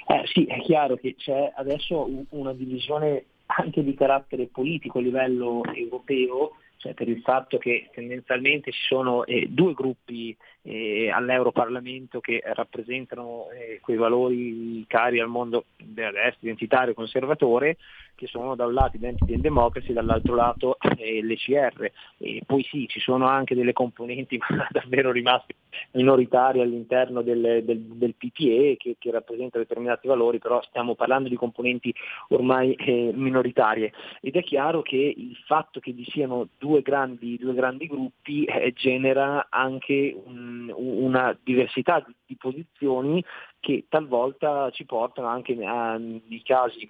Eh, 0.07 0.27
sì, 0.33 0.43
è 0.45 0.59
chiaro 0.63 0.97
che 0.97 1.15
c'è 1.15 1.53
adesso 1.55 2.09
una 2.29 2.51
divisione 2.51 3.23
anche 3.45 3.83
di 3.83 3.93
carattere 3.93 4.47
politico 4.47 4.97
a 4.97 5.01
livello 5.01 5.61
europeo, 5.73 6.57
cioè 6.75 6.93
per 6.93 7.07
il 7.07 7.21
fatto 7.21 7.57
che 7.57 7.89
tendenzialmente 7.93 8.71
ci 8.71 8.85
sono 8.87 9.25
eh, 9.25 9.47
due 9.49 9.73
gruppi 9.73 10.35
eh, 10.63 11.09
all'Europarlamento 11.09 12.19
che 12.19 12.41
rappresentano 12.43 13.47
eh, 13.51 13.79
quei 13.81 13.97
valori 13.97 14.85
cari 14.87 15.19
al 15.19 15.27
mondo 15.27 15.65
della 15.77 16.11
destra, 16.11 16.39
identitario, 16.41 16.93
conservatore, 16.93 17.77
che 18.15 18.27
sono 18.27 18.55
da 18.55 18.65
un 18.65 18.73
lato 18.73 18.97
Identity 18.97 19.33
and 19.33 19.41
Democracy, 19.41 19.93
dall'altro 19.93 20.35
lato 20.35 20.77
eh, 20.97 21.23
l'ECR. 21.23 21.91
E 22.17 22.43
poi 22.45 22.63
sì, 22.69 22.87
ci 22.87 22.99
sono 22.99 23.27
anche 23.27 23.55
delle 23.55 23.73
componenti 23.73 24.37
ma 24.49 24.67
davvero 24.69 25.11
rimaste 25.11 25.55
minoritarie 25.93 26.61
all'interno 26.61 27.21
del, 27.21 27.61
del, 27.63 27.79
del 27.79 28.13
PPE 28.15 28.75
che, 28.77 28.95
che, 28.99 29.11
rappresentano 29.11 29.63
determinati 29.63 30.07
valori, 30.07 30.37
però 30.37 30.61
stiamo 30.61 30.95
parlando 30.95 31.29
di 31.29 31.35
componenti 31.35 31.93
ormai 32.29 32.73
eh, 32.75 33.11
minoritarie. 33.13 33.91
Ed 34.21 34.35
è 34.35 34.43
chiaro 34.43 34.81
che 34.81 34.95
il 34.95 35.35
fatto 35.47 35.79
che 35.79 35.91
vi 35.91 36.05
siano 36.05 36.49
due 36.59 36.81
grandi, 36.81 37.37
due 37.37 37.53
grandi 37.53 37.87
gruppi 37.87 38.43
eh, 38.43 38.71
genera 38.73 39.47
anche 39.49 40.15
un, 40.25 40.50
una 40.75 41.37
diversità 41.43 42.03
di, 42.05 42.15
di 42.25 42.35
posizioni 42.37 43.23
che 43.59 43.85
talvolta 43.89 44.69
ci 44.71 44.85
portano 44.85 45.27
anche 45.27 45.57
a, 45.63 45.97
nei 45.97 46.41
casi 46.43 46.89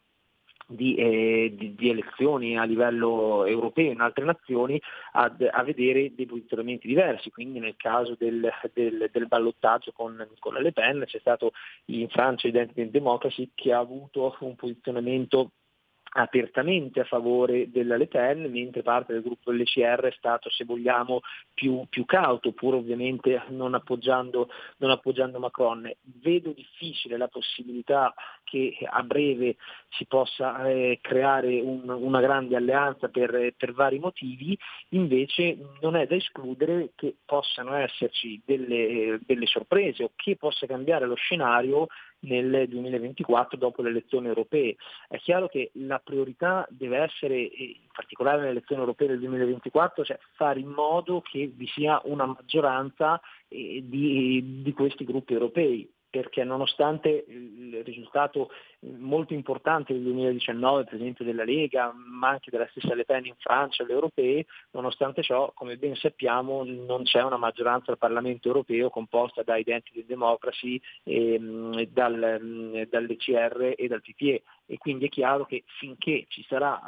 di, 0.72 0.96
eh, 0.96 1.54
di, 1.56 1.76
di, 1.76 1.90
elezioni 1.90 2.58
a 2.58 2.64
livello 2.64 3.46
europeo 3.46 3.92
in 3.92 4.00
altre 4.00 4.24
nazioni 4.24 4.82
ad, 5.14 5.48
a 5.50 5.64
vedere 5.64 6.14
dei 6.16 6.26
posizionamenti 6.26 6.88
diversi, 6.88 7.30
quindi 7.30 7.60
nel 7.60 7.76
caso 7.78 8.16
del, 8.18 8.50
del, 8.74 9.10
del 9.12 9.28
ballottaggio 9.28 9.92
con, 9.92 10.28
con, 10.40 10.54
la 10.54 10.62
Le 10.62 10.72
Pen 10.72 11.04
c'è 11.06 11.20
stato 11.20 11.52
in 11.86 12.08
Francia 12.10 12.48
Identity 12.48 12.82
and 12.82 12.92
Democracy 12.92 13.52
che 13.54 13.74
ha 13.74 13.80
avuto 13.80 14.36
un 14.40 14.56
posizionamento 14.56 15.52
apertamente 16.14 17.00
a 17.00 17.06
favore 17.06 17.70
della 17.70 17.96
Le 17.96 18.08
Pen, 18.08 18.50
mentre 18.52 18.82
parte 18.82 19.14
del 19.14 19.22
gruppo 19.22 19.52
dell'ECR 19.52 20.02
è 20.02 20.14
stato, 20.18 20.50
se 20.50 20.66
vogliamo, 20.66 21.22
più, 21.54 21.86
più 21.90 22.06
cauto, 22.06 22.52
pur 22.52 22.76
ovviamente 22.76 23.44
non 23.50 23.74
appoggiando, 23.76 24.50
non 24.78 24.92
appoggiando, 24.92 25.40
Macron. 25.40 25.90
Vedo 26.02 26.52
difficile 26.52 27.18
la 27.18 27.28
possibilità 27.28 28.14
che 28.44 28.76
a 28.84 29.02
breve 29.04 29.56
si 29.90 30.06
possa 30.06 30.68
eh, 30.68 31.00
creare 31.02 31.62
un, 31.62 31.88
una 31.88 32.20
grande 32.20 32.58
alleanza 32.58 33.08
per, 33.08 33.54
per, 33.56 33.72
vari 33.74 34.00
motivi, 34.00 34.58
invece 34.90 35.58
non 35.80 35.96
è 35.96 36.06
da 36.08 36.16
escludere 36.16 36.92
che 36.96 37.16
possano 37.24 37.76
esserci 37.76 38.42
delle, 38.44 39.20
delle 39.26 39.46
sorprese 39.46 40.04
o 40.04 40.12
che 40.16 40.36
possa 40.36 40.66
cambiare 40.66 41.06
lo 41.06 41.16
scenario 41.16 41.88
nel 42.22 42.68
2024 42.68 43.58
dopo 43.58 43.82
le 43.82 43.90
elezioni 43.90 44.28
europee. 44.28 44.76
È 45.08 45.18
chiaro 45.18 45.48
che 45.48 45.72
la 45.76 46.00
priorità 46.00 46.68
deve 46.70 46.98
essere, 46.98 47.40
in 47.40 47.90
particolare 47.92 48.38
nelle 48.40 48.52
elezioni 48.52 48.82
europee 48.82 49.08
del 49.08 49.20
2024, 49.20 50.04
cioè 50.04 50.20
fare 50.34 50.60
in 50.60 50.70
modo 50.70 51.22
che 51.22 51.52
vi 51.54 51.68
sia 51.68 52.02
una 52.06 52.26
maggioranza 52.26 53.20
eh, 53.48 53.84
di, 53.86 54.62
di 54.62 54.74
questi 54.74 55.06
gruppi 55.06 55.34
europei 55.34 55.90
perché 56.12 56.44
nonostante 56.44 57.26
il 57.28 57.82
risultato 57.86 58.52
molto 58.82 59.34
importante 59.34 59.94
del 59.94 60.04
2019, 60.04 60.84
per 60.84 60.96
esempio 60.96 61.24
della 61.24 61.46
Lega, 61.46 61.94
ma 61.94 62.30
anche 62.30 62.52
della 62.52 62.68
stessa 62.70 62.94
Le 62.94 63.06
Pen 63.06 63.26
in 63.26 63.36
Francia, 63.38 63.86
le 63.86 63.94
europee, 63.94 64.46
nonostante 64.72 65.24
ciò, 65.24 65.52
come 65.54 65.78
ben 65.78 65.96
sappiamo, 65.96 66.64
non 66.66 67.04
c'è 67.04 67.24
una 67.24 67.38
maggioranza 67.38 67.92
al 67.92 67.98
Parlamento 67.98 68.50
europeo 68.50 68.90
composta 68.90 69.42
da 69.42 69.56
Identity 69.56 70.06
Democracy, 70.06 70.80
e, 71.04 71.40
dal, 71.90 72.88
dall'ECR 72.90 73.74
e 73.78 73.88
dal 73.88 74.02
PPE 74.02 74.44
e 74.66 74.78
quindi 74.78 75.06
è 75.06 75.10
chiaro 75.10 75.46
che 75.46 75.64
finché 75.80 76.28
sarà, 76.48 76.80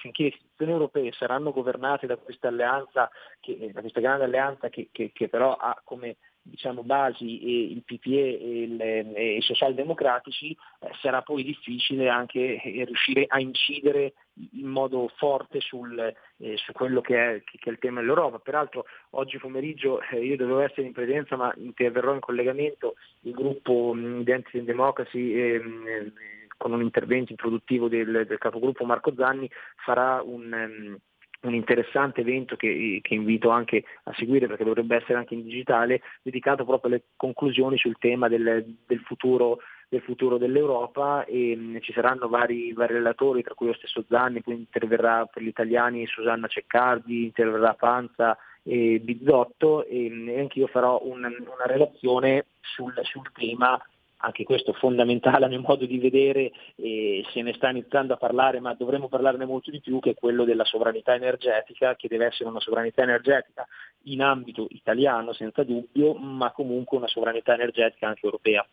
finché 0.00 0.22
le 0.22 0.28
istituzioni 0.28 0.72
europee 0.72 1.12
saranno 1.12 1.52
governate 1.52 2.06
da 2.06 2.16
questa 2.16 2.48
alleanza, 2.48 3.10
che, 3.40 3.70
da 3.72 3.80
questa 3.80 4.00
grande 4.00 4.24
alleanza 4.24 4.68
che, 4.68 4.88
che, 4.92 5.10
che 5.12 5.28
però 5.28 5.54
ha 5.54 5.80
come 5.84 6.16
diciamo, 6.46 6.82
basi 6.82 7.72
il 7.72 7.82
PPE 7.82 8.38
e, 8.38 8.62
il, 8.62 8.80
e 8.80 9.36
i 9.36 9.40
socialdemocratici, 9.40 10.56
eh, 10.80 10.90
sarà 11.00 11.22
poi 11.22 11.42
difficile 11.42 12.08
anche 12.08 12.60
eh, 12.62 12.84
riuscire 12.84 13.24
a 13.26 13.40
incidere 13.40 14.12
in 14.52 14.66
modo 14.66 15.10
forte 15.16 15.60
sul, 15.60 15.98
eh, 15.98 16.56
su 16.56 16.72
quello 16.72 17.00
che 17.00 17.36
è, 17.36 17.42
che 17.44 17.58
è, 17.62 17.70
il 17.70 17.78
tema 17.78 18.00
dell'Europa. 18.00 18.38
Peraltro 18.38 18.84
oggi 19.10 19.38
pomeriggio 19.38 20.02
eh, 20.02 20.22
io 20.22 20.36
dovevo 20.36 20.60
essere 20.60 20.86
in 20.86 20.92
presenza 20.92 21.36
ma 21.36 21.52
interverrò 21.56 22.12
in 22.12 22.20
collegamento 22.20 22.94
il 23.22 23.32
gruppo 23.32 23.94
mh, 23.94 24.20
Identity 24.20 24.58
and 24.58 24.66
Democracy 24.66 25.32
ehm, 25.32 26.12
con 26.58 26.72
un 26.72 26.82
intervento 26.82 27.32
introduttivo 27.32 27.88
del, 27.88 28.26
del 28.26 28.38
capogruppo 28.38 28.84
Marco 28.84 29.14
Zanni 29.16 29.50
farà 29.76 30.20
un... 30.22 30.52
Um, 30.52 30.98
un 31.46 31.54
interessante 31.54 32.20
evento 32.20 32.56
che, 32.56 33.00
che, 33.02 33.14
invito 33.14 33.50
anche 33.50 33.84
a 34.04 34.14
seguire 34.14 34.46
perché 34.46 34.64
dovrebbe 34.64 34.96
essere 34.96 35.18
anche 35.18 35.34
in 35.34 35.42
digitale, 35.42 36.00
dedicato 36.22 36.64
proprio 36.64 36.92
alle 36.92 37.04
conclusioni 37.16 37.76
sul 37.76 37.96
tema 37.98 38.28
del, 38.28 38.76
del, 38.86 39.00
futuro, 39.00 39.58
del 39.88 40.02
futuro, 40.02 40.38
dell'Europa. 40.38 41.24
E 41.24 41.56
mh, 41.56 41.80
ci 41.80 41.92
saranno 41.92 42.28
vari, 42.28 42.72
vari, 42.72 42.94
relatori, 42.94 43.42
tra 43.42 43.54
cui 43.54 43.68
lo 43.68 43.74
stesso 43.74 44.04
Zanni, 44.08 44.42
poi 44.42 44.54
interverrà 44.54 45.26
per 45.26 45.42
gli 45.42 45.48
italiani 45.48 46.06
Susanna 46.06 46.46
Ceccardi, 46.46 47.24
interverrà 47.24 47.74
Panza 47.74 48.36
e 48.62 49.00
Bizzotto. 49.00 49.84
E, 49.86 50.06
e 50.26 50.40
anche 50.40 50.58
io 50.58 50.66
farò 50.66 51.00
un, 51.04 51.24
una 51.24 51.66
relazione 51.66 52.46
sul, 52.60 52.94
sul 53.02 53.30
tema 53.32 53.80
anche 54.24 54.44
questo 54.44 54.72
fondamentale 54.72 55.44
a 55.46 55.48
mio 55.48 55.60
modo 55.60 55.86
di 55.86 55.98
vedere, 55.98 56.50
e 56.76 57.24
se 57.32 57.42
ne 57.42 57.52
sta 57.54 57.70
iniziando 57.70 58.14
a 58.14 58.16
parlare, 58.16 58.60
ma 58.60 58.74
dovremmo 58.74 59.08
parlarne 59.08 59.44
molto 59.44 59.70
di 59.70 59.80
più, 59.80 60.00
che 60.00 60.10
è 60.10 60.14
quello 60.14 60.44
della 60.44 60.64
sovranità 60.64 61.14
energetica, 61.14 61.94
che 61.96 62.08
deve 62.08 62.26
essere 62.26 62.48
una 62.48 62.60
sovranità 62.60 63.02
energetica 63.02 63.66
in 64.04 64.22
ambito 64.22 64.66
italiano 64.70 65.32
senza 65.32 65.62
dubbio, 65.62 66.14
ma 66.14 66.50
comunque 66.52 66.96
una 66.96 67.08
sovranità 67.08 67.54
energetica 67.54 68.08
anche 68.08 68.24
europea. 68.24 68.66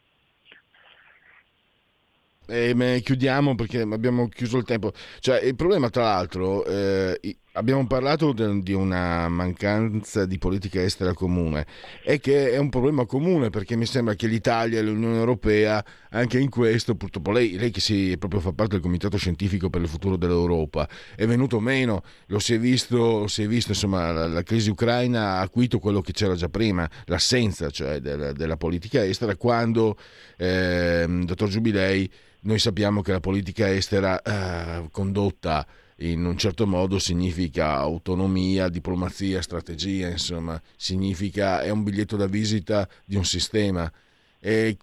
E 2.48 3.02
chiudiamo 3.02 3.56
perché 3.56 3.82
abbiamo 3.82 4.28
chiuso 4.28 4.58
il 4.58 4.66
tempo. 4.66 4.92
Cioè, 5.20 5.40
il 5.42 5.56
problema, 5.56 5.90
tra 5.90 6.04
l'altro, 6.04 6.66
eh, 6.66 7.18
abbiamo 7.54 7.86
parlato 7.86 8.32
di 8.34 8.74
una 8.74 9.28
mancanza 9.28 10.26
di 10.26 10.38
politica 10.38 10.82
estera 10.82 11.14
comune. 11.14 11.66
E 12.04 12.20
che 12.20 12.52
è 12.52 12.58
un 12.58 12.70
problema 12.70 13.06
comune 13.06 13.50
perché 13.50 13.76
mi 13.76 13.86
sembra 13.86 14.14
che 14.14 14.28
l'Italia 14.28 14.80
e 14.80 14.82
l'Unione 14.82 15.18
Europea, 15.18 15.84
anche 16.12 16.40
in 16.40 16.50
questo, 16.50 16.96
purtroppo 16.96 17.32
lei, 17.32 17.58
lei 17.58 17.72
che 17.72 17.80
si, 17.80 18.16
proprio 18.18 18.40
fa 18.40 18.54
parte 18.54 18.74
del 18.74 18.82
Comitato 18.82 19.18
Scientifico 19.18 19.70
per 19.70 19.82
il 19.82 19.88
futuro 19.88 20.16
dell'Europa, 20.16 20.88
è 21.16 21.26
venuto 21.26 21.60
meno, 21.60 22.04
lo 22.28 22.40
si 22.40 22.54
è 22.54 22.60
visto, 22.60 23.28
si 23.28 23.44
è 23.44 23.48
visto 23.48 23.72
insomma, 23.72 24.12
la, 24.12 24.28
la, 24.28 24.44
crisi 24.44 24.70
ucraina 24.70 25.34
ha 25.34 25.42
acuito 25.42 25.80
quello 25.80 26.02
che 26.02 26.14
c'era 26.14 26.36
già 26.36 26.50
prima, 26.50 26.90
l'assenza 27.06 27.70
cioè, 27.70 28.00
della, 28.00 28.32
della 28.32 28.58
politica 28.58 29.04
estera, 29.04 29.36
quando, 29.36 29.98
eh, 30.38 31.06
dottor 31.24 31.50
Giubilei, 31.50 32.10
noi 32.44 32.58
sappiamo 32.58 33.02
che 33.02 33.12
la 33.12 33.20
politica 33.20 33.72
estera 33.72 34.20
eh, 34.22 34.88
condotta 34.90 35.66
in 36.02 36.26
un 36.26 36.38
certo 36.38 36.66
modo 36.66 36.98
significa 36.98 37.74
autonomia, 37.74 38.70
diplomazia, 38.70 39.42
strategia, 39.42 40.08
insomma, 40.10 40.60
significa 40.76 41.62
è 41.62 41.70
un 41.70 41.84
biglietto 41.84 42.16
da 42.16 42.26
visita 42.26 42.88
di 43.06 43.16
un 43.16 43.26
sistema. 43.26 43.92
E 44.40 44.78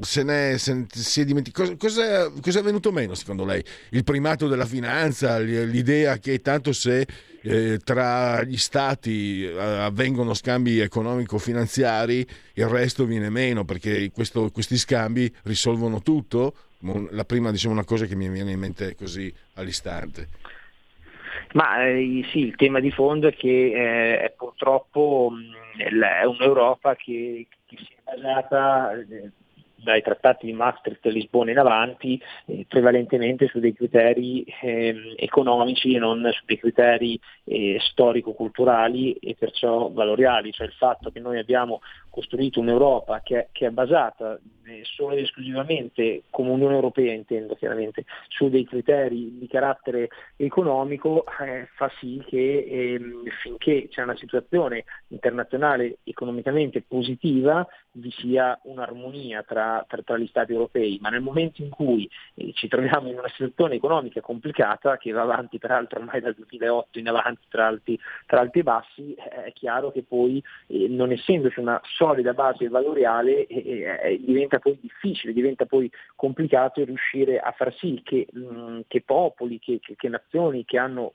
se 0.00 0.22
ne 0.22 0.58
se, 0.58 0.86
si 0.90 1.22
è 1.22 1.24
dimenticato 1.24 1.74
cosa, 1.76 2.30
cosa, 2.42 2.58
è 2.60 2.62
venuto 2.62 2.92
meno 2.92 3.14
secondo 3.14 3.44
lei? 3.44 3.64
Il 3.90 4.04
primato 4.04 4.46
della 4.46 4.66
finanza, 4.66 5.38
l'idea 5.38 6.18
che 6.18 6.42
tanto 6.42 6.72
se 6.72 7.06
eh, 7.40 7.78
tra 7.82 8.42
gli 8.42 8.58
stati 8.58 9.44
eh, 9.44 9.58
avvengono 9.58 10.34
scambi 10.34 10.80
economico-finanziari, 10.80 12.26
il 12.54 12.66
resto 12.66 13.06
viene 13.06 13.30
meno 13.30 13.64
perché 13.64 14.10
questo, 14.10 14.50
questi 14.50 14.76
scambi 14.76 15.32
risolvono 15.44 16.02
tutto 16.02 16.54
la 17.10 17.24
prima 17.24 17.50
diciamo 17.50 17.74
una 17.74 17.84
cosa 17.84 18.04
che 18.04 18.14
mi 18.14 18.28
viene 18.28 18.52
in 18.52 18.58
mente 18.58 18.94
così 18.94 19.32
all'istante. 19.54 20.28
Ma 21.52 21.84
eh, 21.86 22.24
sì, 22.30 22.40
il 22.40 22.56
tema 22.56 22.80
di 22.80 22.90
fondo 22.90 23.28
è 23.28 23.34
che 23.34 23.48
eh, 23.48 24.20
è 24.20 24.30
purtroppo 24.36 25.30
mh, 25.32 26.02
è 26.02 26.24
un'Europa 26.24 26.94
che, 26.96 27.46
che 27.66 27.76
si 27.76 27.88
è 27.92 28.16
basata 28.16 28.92
eh, 28.92 29.30
dai 29.82 30.02
trattati 30.02 30.46
di 30.46 30.52
Maastricht 30.52 31.04
e 31.06 31.10
Lisbona 31.10 31.50
in 31.50 31.58
avanti 31.58 32.20
eh, 32.46 32.66
prevalentemente 32.68 33.46
su 33.48 33.60
dei 33.60 33.72
criteri 33.72 34.44
eh, 34.60 35.14
economici 35.16 35.94
e 35.94 35.98
non 35.98 36.28
su 36.32 36.42
dei 36.44 36.58
criteri 36.58 37.18
eh, 37.44 37.78
storico-culturali 37.80 39.14
e 39.14 39.36
perciò 39.38 39.90
valoriali, 39.90 40.52
cioè 40.52 40.66
il 40.66 40.72
fatto 40.72 41.10
che 41.10 41.20
noi 41.20 41.38
abbiamo 41.38 41.80
costruito 42.10 42.60
un'Europa 42.60 43.20
che, 43.22 43.48
che 43.52 43.66
è 43.66 43.70
basata 43.70 44.38
eh, 44.64 44.82
solo 44.84 45.14
ed 45.14 45.20
esclusivamente, 45.20 46.24
come 46.30 46.50
Unione 46.50 46.74
Europea 46.74 47.12
intendo 47.12 47.54
chiaramente, 47.54 48.04
su 48.28 48.48
dei 48.48 48.64
criteri 48.64 49.38
di 49.38 49.46
carattere 49.46 50.08
economico, 50.36 51.24
eh, 51.40 51.68
fa 51.76 51.90
sì 51.98 52.22
che 52.26 52.66
ehm, 52.68 53.22
finché 53.42 53.88
c'è 53.88 54.02
una 54.02 54.16
situazione 54.16 54.84
internazionale 55.08 55.98
economicamente 56.04 56.82
positiva 56.82 57.66
vi 57.98 58.10
sia 58.12 58.58
un'armonia 58.64 59.42
tra, 59.42 59.67
tra, 59.86 60.02
tra, 60.02 60.18
gli 60.18 60.26
Stati 60.26 60.52
europei, 60.52 60.98
ma 61.00 61.08
nel 61.08 61.20
momento 61.20 61.62
in 61.62 61.70
cui 61.70 62.08
eh, 62.34 62.52
ci 62.54 62.68
troviamo 62.68 63.08
in 63.08 63.18
una 63.18 63.28
situazione 63.28 63.74
economica 63.74 64.20
complicata, 64.20 64.96
che 64.96 65.12
va 65.12 65.22
avanti 65.22 65.58
peraltro 65.58 66.00
ormai 66.00 66.20
dal 66.20 66.34
2008 66.34 66.98
in 66.98 67.08
avanti 67.08 67.46
tra 67.48 67.66
alti, 67.66 67.98
tra 68.26 68.40
alti 68.40 68.58
e 68.60 68.62
bassi, 68.62 69.14
eh, 69.14 69.44
è 69.44 69.52
chiaro 69.52 69.90
che 69.90 70.02
poi 70.02 70.42
eh, 70.66 70.88
non 70.88 71.12
essendoci 71.12 71.60
una 71.60 71.80
solida 71.82 72.32
base 72.32 72.68
valoriale 72.68 73.46
eh, 73.46 74.20
diventa 74.24 74.58
poi 74.58 74.78
difficile, 74.80 75.32
diventa 75.32 75.66
poi 75.66 75.90
complicato 76.14 76.84
riuscire 76.84 77.38
a 77.38 77.52
far 77.52 77.74
sì 77.76 78.00
che, 78.04 78.26
mh, 78.30 78.80
che 78.86 79.02
popoli, 79.02 79.58
che, 79.58 79.78
che, 79.80 79.94
che 79.96 80.08
nazioni 80.08 80.64
che 80.64 80.78
hanno 80.78 81.12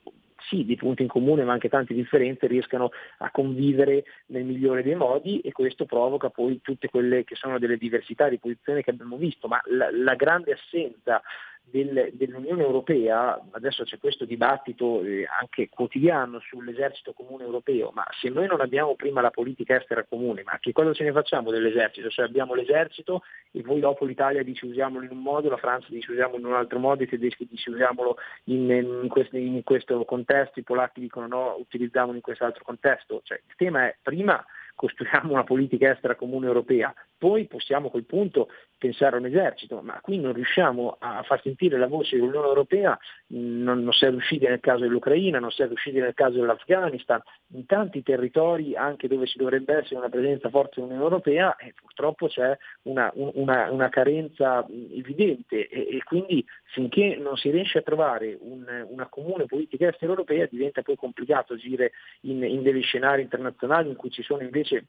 sì, 0.48 0.64
di 0.64 0.76
punti 0.76 1.02
in 1.02 1.08
comune 1.08 1.44
ma 1.44 1.52
anche 1.52 1.68
tante 1.68 1.94
differenze 1.94 2.46
riescano 2.46 2.90
a 3.18 3.30
convivere 3.30 4.04
nel 4.26 4.44
migliore 4.44 4.82
dei 4.82 4.94
modi 4.94 5.40
e 5.40 5.52
questo 5.52 5.84
provoca 5.84 6.30
poi 6.30 6.60
tutte 6.60 6.88
quelle 6.88 7.24
che 7.24 7.34
sono 7.34 7.58
delle 7.58 7.76
diversità 7.76 8.28
di 8.28 8.38
posizione 8.38 8.82
che 8.82 8.90
abbiamo 8.90 9.16
visto, 9.16 9.48
ma 9.48 9.60
la, 9.66 9.90
la 9.90 10.14
grande 10.14 10.52
assenza 10.52 11.22
del, 11.64 12.10
dell'Unione 12.12 12.62
Europea, 12.62 13.40
adesso 13.52 13.84
c'è 13.84 13.98
questo 13.98 14.24
dibattito 14.24 15.02
eh, 15.02 15.26
anche 15.40 15.68
quotidiano 15.68 16.38
sull'esercito 16.40 17.12
comune 17.12 17.44
europeo, 17.44 17.90
ma 17.92 18.04
se 18.20 18.28
noi 18.28 18.46
non 18.46 18.60
abbiamo 18.60 18.94
prima 18.94 19.20
la 19.20 19.30
politica 19.30 19.76
estera 19.76 20.04
comune, 20.04 20.42
ma 20.44 20.58
che 20.60 20.72
cosa 20.72 20.92
ce 20.92 21.04
ne 21.04 21.12
facciamo 21.12 21.50
dell'esercito? 21.50 22.08
Cioè 22.10 22.26
abbiamo 22.26 22.54
l'esercito 22.54 23.22
e 23.50 23.62
poi 23.62 23.80
dopo 23.80 24.04
l'Italia 24.04 24.42
dice 24.42 24.66
usiamolo 24.66 25.04
in 25.04 25.10
un 25.10 25.22
modo, 25.22 25.48
la 25.48 25.56
Francia 25.56 25.88
dice 25.90 26.12
usiamolo 26.12 26.38
in 26.38 26.46
un 26.46 26.54
altro 26.54 26.78
modo, 26.78 27.02
i 27.02 27.08
tedeschi 27.08 27.46
dice 27.50 27.70
usiamolo 27.70 28.18
in, 28.44 28.70
in, 28.70 29.08
questo, 29.08 29.36
in 29.36 29.62
questo 29.64 30.04
contesto, 30.04 30.60
i 30.60 30.64
polacchi 30.64 31.00
dicono 31.00 31.26
no, 31.26 31.56
utilizziamolo 31.58 32.14
in 32.14 32.22
quest'altro 32.22 32.62
contesto. 32.62 33.20
Cioè, 33.24 33.40
il 33.46 33.54
tema 33.56 33.86
è 33.86 33.96
prima 34.00 34.44
costruiamo 34.74 35.32
una 35.32 35.44
politica 35.44 35.90
estera 35.90 36.16
comune 36.16 36.46
europea, 36.46 36.92
poi 37.24 37.46
possiamo 37.46 37.86
a 37.86 37.90
quel 37.90 38.04
punto 38.04 38.50
pensare 38.76 39.16
a 39.16 39.18
un 39.18 39.24
esercito, 39.24 39.80
ma 39.80 39.98
qui 40.02 40.18
non 40.18 40.34
riusciamo 40.34 40.96
a 40.98 41.22
far 41.22 41.40
sentire 41.40 41.78
la 41.78 41.86
voce 41.86 42.16
dell'Unione 42.16 42.48
Europea, 42.48 42.98
non, 43.28 43.82
non 43.82 43.92
si 43.94 44.04
è 44.04 44.10
riusciti 44.10 44.46
nel 44.46 44.60
caso 44.60 44.80
dell'Ucraina, 44.80 45.38
non 45.38 45.50
si 45.50 45.62
è 45.62 45.66
riusciti 45.66 45.98
nel 46.00 46.12
caso 46.12 46.40
dell'Afghanistan, 46.40 47.22
in 47.54 47.64
tanti 47.64 48.02
territori 48.02 48.76
anche 48.76 49.08
dove 49.08 49.24
ci 49.24 49.38
dovrebbe 49.38 49.74
essere 49.74 49.96
una 49.96 50.10
presenza 50.10 50.50
forte 50.50 50.72
dell'Unione 50.74 51.02
Europea 51.02 51.56
e 51.56 51.72
purtroppo 51.80 52.26
c'è 52.26 52.54
una, 52.82 53.10
una, 53.14 53.70
una 53.70 53.88
carenza 53.88 54.66
evidente. 54.68 55.66
E, 55.66 55.96
e, 55.96 56.02
quindi 56.04 56.44
finché 56.64 57.16
non 57.18 57.38
si 57.38 57.48
riesce 57.48 57.78
a 57.78 57.82
trovare 57.82 58.36
un, 58.38 58.66
una 58.86 59.06
comune 59.08 59.46
politica 59.46 59.88
estera 59.88 60.10
europea 60.10 60.46
diventa 60.50 60.82
poi 60.82 60.96
complicato 60.96 61.54
agire 61.54 61.92
in, 62.22 62.44
in 62.44 62.62
degli 62.62 62.82
scenari 62.82 63.22
internazionali 63.22 63.88
in 63.88 63.96
cui 63.96 64.10
ci 64.10 64.22
sono 64.22 64.42
invece 64.42 64.88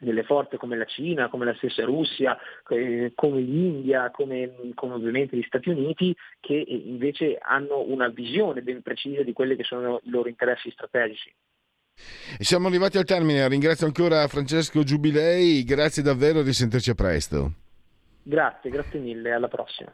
delle 0.00 0.24
forze 0.24 0.56
come 0.56 0.76
la 0.76 0.86
Cina, 0.86 1.28
come 1.28 1.44
la 1.44 1.54
stessa 1.54 1.84
Russia, 1.84 2.36
eh, 2.68 3.12
come 3.14 3.40
l'India, 3.40 4.10
come, 4.10 4.72
come, 4.74 4.94
ovviamente 4.94 5.36
gli 5.36 5.44
Stati 5.46 5.68
Uniti, 5.68 6.16
che 6.40 6.54
invece 6.54 7.38
hanno 7.40 7.82
una 7.82 8.08
visione 8.08 8.62
ben 8.62 8.82
precisa 8.82 9.22
di 9.22 9.32
quelli 9.32 9.56
che 9.56 9.64
sono 9.64 10.00
i 10.02 10.10
loro 10.10 10.28
interessi 10.28 10.70
strategici. 10.70 11.32
Siamo 12.38 12.68
arrivati 12.68 12.96
al 12.96 13.04
termine, 13.04 13.46
ringrazio 13.48 13.86
ancora 13.86 14.26
Francesco 14.26 14.82
Giubilei, 14.82 15.62
grazie 15.64 16.02
davvero, 16.02 16.40
risentirci 16.42 16.90
a 16.90 16.94
presto. 16.94 17.52
Grazie, 18.22 18.70
grazie 18.70 18.98
mille, 18.98 19.32
alla 19.32 19.48
prossima. 19.48 19.92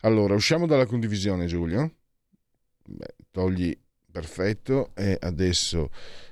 Allora, 0.00 0.34
usciamo 0.34 0.66
dalla 0.66 0.86
condivisione, 0.86 1.46
Giulio. 1.46 1.92
Beh, 2.84 3.14
togli 3.30 3.76
perfetto 4.10 4.90
e 4.96 5.16
adesso 5.20 5.90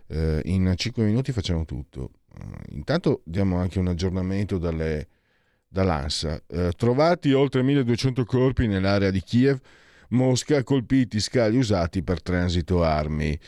eh, 0.08 0.40
in 0.44 0.72
5 0.74 1.04
minuti 1.04 1.30
facciamo 1.30 1.64
tutto. 1.64 2.10
Uh, 2.39 2.74
intanto 2.74 3.23
diamo 3.24 3.59
anche 3.59 3.78
un 3.78 3.89
aggiornamento 3.89 4.59
dalle, 4.59 5.09
dall'ANSA. 5.69 6.43
Uh, 6.47 6.69
trovati 6.77 7.32
oltre 7.32 7.62
1200 7.62 8.24
corpi 8.24 8.66
nell'area 8.66 9.10
di 9.10 9.20
Kiev, 9.20 9.59
Mosca 10.10 10.62
colpiti 10.62 11.20
scali 11.20 11.59
usati 11.59 12.02
per 12.02 12.23
transito 12.23 12.82
armi. 12.82 13.39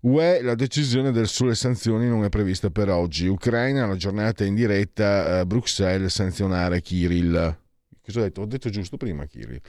UE, 0.00 0.42
la 0.42 0.54
decisione 0.54 1.10
del, 1.10 1.26
sulle 1.26 1.54
sanzioni 1.54 2.08
non 2.08 2.24
è 2.24 2.28
prevista 2.28 2.70
per 2.70 2.88
oggi. 2.88 3.26
Ucraina, 3.26 3.86
la 3.86 3.96
giornata 3.96 4.44
in 4.44 4.54
diretta, 4.54 5.40
uh, 5.40 5.46
Bruxelles 5.46 6.12
sanzionare 6.12 6.80
Kirill. 6.80 7.56
Cosa 8.02 8.20
ho 8.20 8.22
detto? 8.22 8.40
Ho 8.42 8.46
detto 8.46 8.70
giusto 8.70 8.96
prima 8.96 9.26
Kirill. 9.26 9.60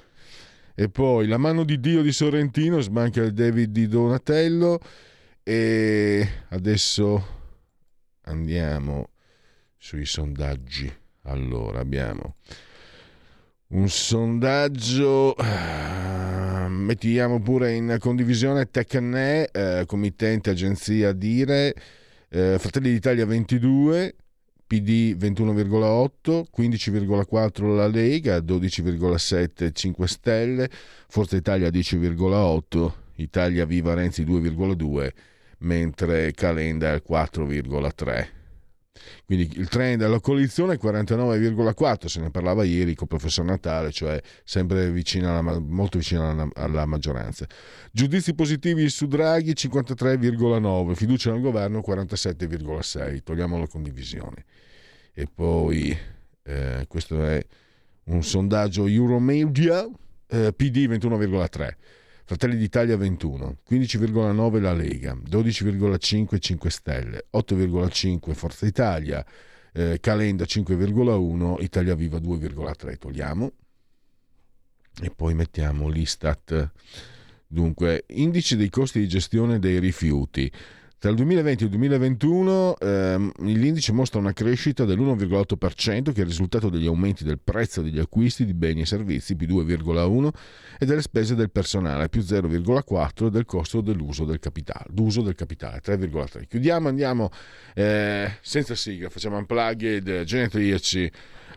E 0.75 0.87
poi 0.87 1.27
la 1.27 1.37
mano 1.37 1.65
di 1.65 1.79
Dio 1.79 2.01
di 2.01 2.13
Sorrentino, 2.13 2.79
smanca 2.79 3.21
il 3.21 3.33
David 3.33 3.71
di 3.71 3.87
Donatello. 3.87 4.79
E 5.43 6.27
adesso 6.49 7.38
andiamo 8.29 9.09
sui 9.77 10.05
sondaggi. 10.05 10.91
Allora, 11.23 11.79
abbiamo 11.79 12.35
un 13.69 13.89
sondaggio, 13.89 15.35
mettiamo 16.69 17.41
pure 17.41 17.73
in 17.73 17.97
condivisione 17.99 18.69
Tecne, 18.71 19.47
eh, 19.51 19.83
committente 19.85 20.49
agenzia 20.49 21.11
Dire, 21.11 21.73
eh, 22.29 22.57
Fratelli 22.57 22.91
d'Italia 22.91 23.25
22, 23.25 24.15
PD 24.65 25.15
21,8, 25.15 26.45
15,4 26.49 27.75
la 27.75 27.87
Lega, 27.87 28.37
12,7 28.37 29.71
5 29.71 30.07
Stelle, 30.07 30.69
Forza 31.07 31.35
Italia 31.35 31.69
10,8, 31.69 32.93
Italia 33.15 33.65
Viva 33.65 33.93
Renzi 33.93 34.23
2,2, 34.23 35.11
mentre 35.59 36.31
Calenda 36.33 36.93
è 36.93 37.01
4,3. 37.07 38.37
Quindi 39.25 39.57
il 39.57 39.67
trend 39.69 39.99
della 39.99 40.19
coalizione 40.19 40.73
è 40.73 40.79
49,4, 40.81 42.05
se 42.07 42.19
ne 42.19 42.31
parlava 42.31 42.63
ieri 42.63 42.95
con 42.95 43.07
il 43.09 43.17
professor 43.17 43.45
Natale, 43.45 43.91
cioè 43.91 44.19
sempre 44.43 44.91
vicino 44.91 45.37
alla, 45.37 45.59
molto 45.59 45.99
vicino 45.99 46.29
alla, 46.29 46.47
alla, 46.55 46.85
maggioranza. 46.85 47.45
Giudizi 47.91 48.33
positivi 48.33 48.89
su 48.89 49.07
Draghi 49.07 49.51
53,9, 49.51 50.93
fiducia 50.95 51.31
nel 51.31 51.41
governo 51.41 51.81
47,6, 51.85 53.23
togliamo 53.23 53.57
la 53.57 53.67
condivisione. 53.67 54.45
E 55.13 55.27
poi 55.33 55.97
eh, 56.43 56.85
questo 56.87 57.23
è 57.23 57.45
un 58.05 58.23
sondaggio 58.23 58.87
Euromedia, 58.87 59.87
eh, 60.27 60.53
PD 60.53 60.87
21,3. 60.87 61.69
Fratelli 62.29 62.57
d'Italia 62.57 62.95
21, 62.95 63.57
15,9 63.67 64.61
la 64.61 64.71
Lega, 64.71 65.15
12,5 65.15 66.37
5 66.39 66.69
Stelle, 66.69 67.25
8,5 67.35 68.33
Forza 68.35 68.67
Italia, 68.67 69.25
eh, 69.73 69.97
Calenda 69.99 70.43
5,1, 70.43 71.55
Italia 71.63 71.95
Viva 71.95 72.19
2,3. 72.19 72.97
Togliamo 72.99 73.51
e 75.01 75.09
poi 75.09 75.33
mettiamo 75.33 75.87
l'Istat. 75.87 76.69
Dunque, 77.47 78.03
indice 78.09 78.55
dei 78.55 78.69
costi 78.69 78.99
di 78.99 79.07
gestione 79.07 79.57
dei 79.57 79.79
rifiuti. 79.79 80.51
Tra 80.99 81.11
il 81.11 81.15
2020 81.15 81.63
e 81.63 81.65
il 81.67 81.71
2021 81.71 82.77
ehm, 82.77 83.31
l'indice 83.43 83.93
mostra 83.93 84.19
una 84.19 84.33
crescita 84.33 84.83
dell'1,8% 84.83 86.11
che 86.11 86.17
è 86.17 86.19
il 86.19 86.25
risultato 86.25 86.67
degli 86.67 86.87
aumenti 86.87 87.23
del 87.23 87.39
prezzo 87.41 87.81
degli 87.81 87.99
acquisti 87.99 88.43
di 88.43 88.53
beni 88.53 88.81
e 88.81 88.85
servizi 88.85 89.37
più 89.37 89.47
2,1% 89.47 90.29
e 90.77 90.85
delle 90.85 91.01
spese 91.01 91.35
del 91.35 91.51
personale 91.51 92.09
più 92.09 92.19
0,4% 92.19 93.27
e 93.27 93.29
del 93.29 93.45
costo 93.45 93.79
dell'uso 93.79 94.25
del 94.25 94.39
capitale, 94.39 94.87
d'uso 94.89 95.21
del 95.21 95.35
capitale 95.35 95.79
3,3%. 95.81 96.45
Chiudiamo, 96.49 96.89
andiamo 96.89 97.29
eh, 97.75 98.33
senza 98.41 98.75
sigla, 98.75 99.07
facciamo 99.07 99.37
unplugged, 99.37 100.23
genetriaci, 100.23 101.09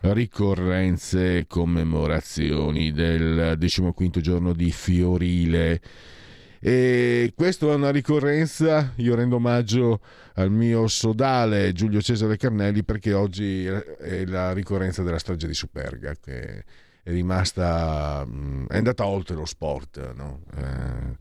ricorrenze, 0.03 1.47
commemorazioni 1.47 2.93
del 2.93 3.57
15 3.59 4.21
giorno 4.21 4.53
di 4.53 4.71
Fiorile. 4.71 5.81
E 6.65 7.33
questa 7.35 7.65
è 7.65 7.73
una 7.73 7.89
ricorrenza, 7.91 8.93
io 8.95 9.15
rendo 9.15 9.35
omaggio 9.35 9.99
al 10.35 10.49
mio 10.49 10.87
sodale 10.87 11.73
Giulio 11.73 12.01
Cesare 12.01 12.37
Carnelli 12.37 12.85
perché 12.85 13.11
oggi 13.11 13.65
è 13.65 14.23
la 14.23 14.53
ricorrenza 14.53 15.03
della 15.03 15.19
strage 15.19 15.45
di 15.45 15.53
Superga 15.53 16.15
che 16.15 16.63
è 17.03 17.11
rimasta, 17.11 18.25
è 18.69 18.77
andata 18.77 19.05
oltre 19.05 19.35
lo 19.35 19.43
sport. 19.43 20.13
No? 20.13 20.43
Eh, 20.55 21.17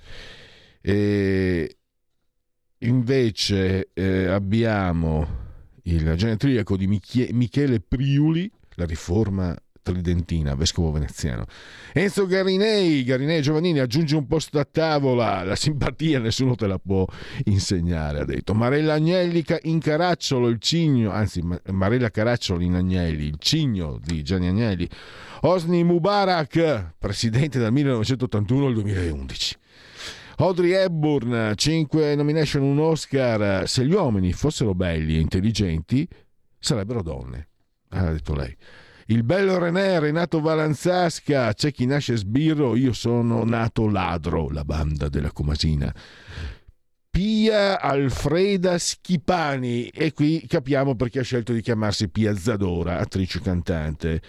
e 0.81 1.77
invece 2.79 3.91
eh, 3.95 4.27
abbiamo 4.27 5.27
il 5.83 6.15
genetriaco 6.15 6.77
di 6.77 6.87
Michele 6.87 7.81
Priuli, 7.81 8.49
la 8.75 8.85
riforma 8.85 9.57
tridentina, 9.83 10.55
vescovo 10.55 10.93
veneziano. 10.93 11.45
Enzo 11.93 12.27
Garinei, 12.27 13.05
Garinei 13.05 13.43
Giovannini, 13.43 13.81
aggiunge 13.81 14.17
un 14.17 14.27
posto 14.27 14.59
a 14.59 14.65
tavola, 14.65 15.43
la 15.43 15.57
simpatia 15.57 16.21
nessuno 16.21 16.55
te 16.55 16.67
la 16.67 16.79
può 16.79 17.05
insegnare, 17.45 18.21
ha 18.21 18.25
detto. 18.25 18.55
Marella 18.55 18.95
Agnelli 18.95 19.45
in 19.63 19.81
Caracciolo, 19.81 20.49
il 20.49 20.59
cigno, 20.59 21.11
anzi 21.11 21.43
Marella 21.71 22.11
Caracciolo 22.11 22.63
in 22.63 22.75
Agnelli, 22.75 23.27
il 23.27 23.37
cigno 23.39 23.99
di 24.03 24.23
Gianni 24.23 24.49
Agnelli. 24.49 24.89
Osni 25.43 25.83
Mubarak, 25.83 26.95
presidente 26.99 27.59
dal 27.59 27.73
1981 27.73 28.67
al 28.67 28.75
2011. 28.75 29.57
Audrey 30.37 30.71
Hepburn, 30.71 31.53
5 31.55 32.15
nomination, 32.15 32.63
un 32.63 32.79
Oscar. 32.79 33.69
Se 33.69 33.85
gli 33.85 33.93
uomini 33.93 34.33
fossero 34.33 34.75
belli 34.75 35.17
e 35.17 35.21
intelligenti, 35.21 36.09
sarebbero 36.59 37.03
donne, 37.03 37.49
ha 37.91 38.11
detto 38.11 38.35
lei. 38.35 38.57
Il 39.07 39.25
bello 39.25 39.59
René, 39.59 39.99
Renato 39.99 40.41
Valanzasca, 40.41 41.53
c'è 41.53 41.73
chi 41.73 41.87
nasce 41.87 42.17
sbirro, 42.17 42.77
io 42.77 42.93
sono 42.93 43.45
nato 43.45 43.89
ladro, 43.89 44.49
la 44.51 44.65
banda 44.65 45.09
della 45.09 45.33
Comasina. 45.33 45.93
Pia 47.11 47.81
Alfreda 47.81 48.79
Schipani, 48.79 49.89
e 49.89 50.13
qui 50.13 50.45
capiamo 50.47 50.95
perché 50.95 51.19
ha 51.19 51.23
scelto 51.23 51.53
di 51.53 51.61
chiamarsi 51.61 52.09
Pia 52.09 52.37
Zadora, 52.37 52.99
attrice 52.99 53.41
cantante. 53.41 54.23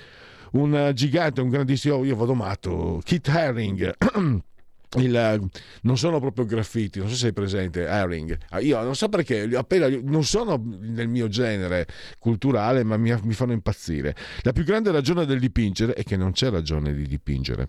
Un 0.53 0.91
gigante, 0.93 1.41
un 1.41 1.49
grandissimo, 1.49 2.03
io 2.03 2.15
vado 2.15 2.33
matto, 2.33 2.99
Kit 3.03 3.27
Haring. 3.27 3.95
Il, 4.97 5.49
non 5.81 5.97
sono 5.97 6.19
proprio 6.19 6.45
graffiti, 6.45 6.99
non 6.99 7.07
so 7.07 7.15
se 7.15 7.21
sei 7.21 7.33
presente, 7.33 7.85
Herring. 7.85 8.37
Ah, 8.49 8.59
io 8.59 8.81
non 8.83 8.95
so 8.95 9.09
perché, 9.09 9.49
appena, 9.55 9.87
non 9.89 10.23
sono 10.23 10.61
nel 10.81 11.07
mio 11.07 11.27
genere 11.27 11.87
culturale, 12.19 12.83
ma 12.83 12.97
mi, 12.97 13.15
mi, 13.23 13.33
fanno 13.33 13.53
impazzire. 13.53 14.15
La 14.41 14.51
più 14.51 14.63
grande 14.63 14.91
ragione 14.91 15.25
del 15.25 15.39
dipingere 15.39 15.93
è 15.93 16.03
che 16.03 16.17
non 16.17 16.31
c'è 16.31 16.49
ragione 16.49 16.93
di 16.93 17.07
dipingere. 17.07 17.67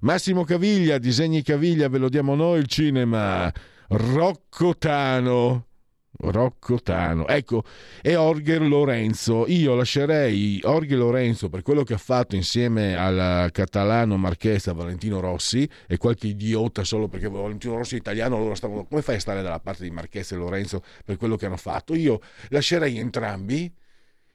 Massimo 0.00 0.44
Caviglia, 0.44 0.98
disegni 0.98 1.42
Caviglia, 1.42 1.88
ve 1.88 1.98
lo 1.98 2.08
diamo 2.08 2.34
noi 2.34 2.58
il 2.58 2.66
cinema. 2.66 3.52
Rocco 3.88 4.76
Tano, 4.76 5.66
Rocco 6.18 6.80
Tano, 6.80 7.26
ecco, 7.26 7.64
e 8.00 8.16
Orger 8.16 8.62
Lorenzo. 8.62 9.46
Io 9.48 9.74
lascerei 9.74 10.60
Orger 10.62 10.98
Lorenzo 10.98 11.48
per 11.48 11.62
quello 11.62 11.82
che 11.82 11.94
ha 11.94 11.98
fatto 11.98 12.36
insieme 12.36 12.96
al 12.96 13.50
catalano 13.50 14.16
marchesa 14.16 14.72
Valentino 14.72 15.20
Rossi 15.20 15.68
e 15.86 15.96
qualche 15.96 16.28
idiota 16.28 16.84
solo 16.84 17.08
perché 17.08 17.28
Valentino 17.28 17.76
Rossi 17.76 17.96
è 17.96 17.98
italiano, 17.98 18.38
loro 18.38 18.54
stavano. 18.54 18.84
Come 18.84 19.02
fai 19.02 19.16
a 19.16 19.20
stare 19.20 19.42
dalla 19.42 19.60
parte 19.60 19.84
di 19.84 19.90
Marchesa 19.90 20.34
e 20.34 20.38
Lorenzo 20.38 20.82
per 21.04 21.16
quello 21.16 21.36
che 21.36 21.46
hanno 21.46 21.56
fatto? 21.56 21.94
Io 21.94 22.20
lascerei 22.48 22.98
entrambi 22.98 23.72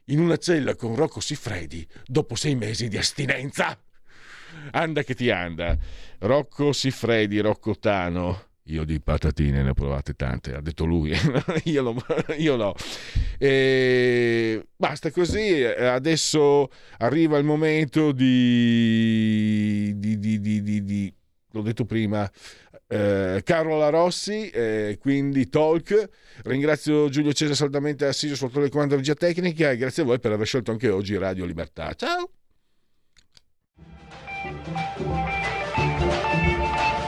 in 0.06 0.20
una 0.20 0.36
cella 0.36 0.74
con 0.74 0.94
Rocco 0.96 1.20
Siffredi 1.20 1.86
dopo 2.04 2.34
sei 2.34 2.56
mesi 2.56 2.88
di 2.88 2.98
astinenza. 2.98 3.78
Anda 4.72 5.02
che 5.02 5.14
ti 5.14 5.30
anda. 5.30 5.76
Rocco 6.18 6.72
Siffredi, 6.72 7.38
Rocco 7.40 7.78
Tano 7.78 8.48
io 8.70 8.84
di 8.84 9.00
patatine 9.00 9.62
ne 9.62 9.70
ho 9.70 9.74
provate 9.74 10.14
tante, 10.14 10.54
ha 10.54 10.60
detto 10.60 10.84
lui, 10.84 11.12
io, 11.64 11.82
lo, 11.82 11.96
io, 12.36 12.56
no. 12.56 12.74
E 13.38 14.66
basta 14.76 15.10
così, 15.10 15.62
adesso 15.64 16.70
arriva 16.98 17.38
il 17.38 17.44
momento 17.44 18.12
di, 18.12 19.92
di, 19.96 20.18
di, 20.18 20.40
di 20.40 21.14
l'ho 21.52 21.62
detto 21.62 21.84
prima, 21.84 22.30
eh, 22.86 23.40
Carola 23.44 23.88
Rossi, 23.88 24.48
eh, 24.50 24.98
quindi 25.00 25.48
Talk. 25.48 26.08
Ringrazio 26.44 27.08
Giulio 27.08 27.32
Cesare 27.32 27.56
saldamente 27.56 28.06
assiso 28.06 28.34
sul 28.34 28.50
telecomando 28.50 28.96
regia 28.96 29.14
tecnica 29.14 29.70
e 29.70 29.76
grazie 29.76 30.02
a 30.02 30.06
voi 30.06 30.18
per 30.18 30.32
aver 30.32 30.46
scelto 30.46 30.70
anche 30.70 30.88
oggi 30.88 31.16
Radio 31.16 31.44
Libertà. 31.44 31.94
Ciao! 31.94 32.30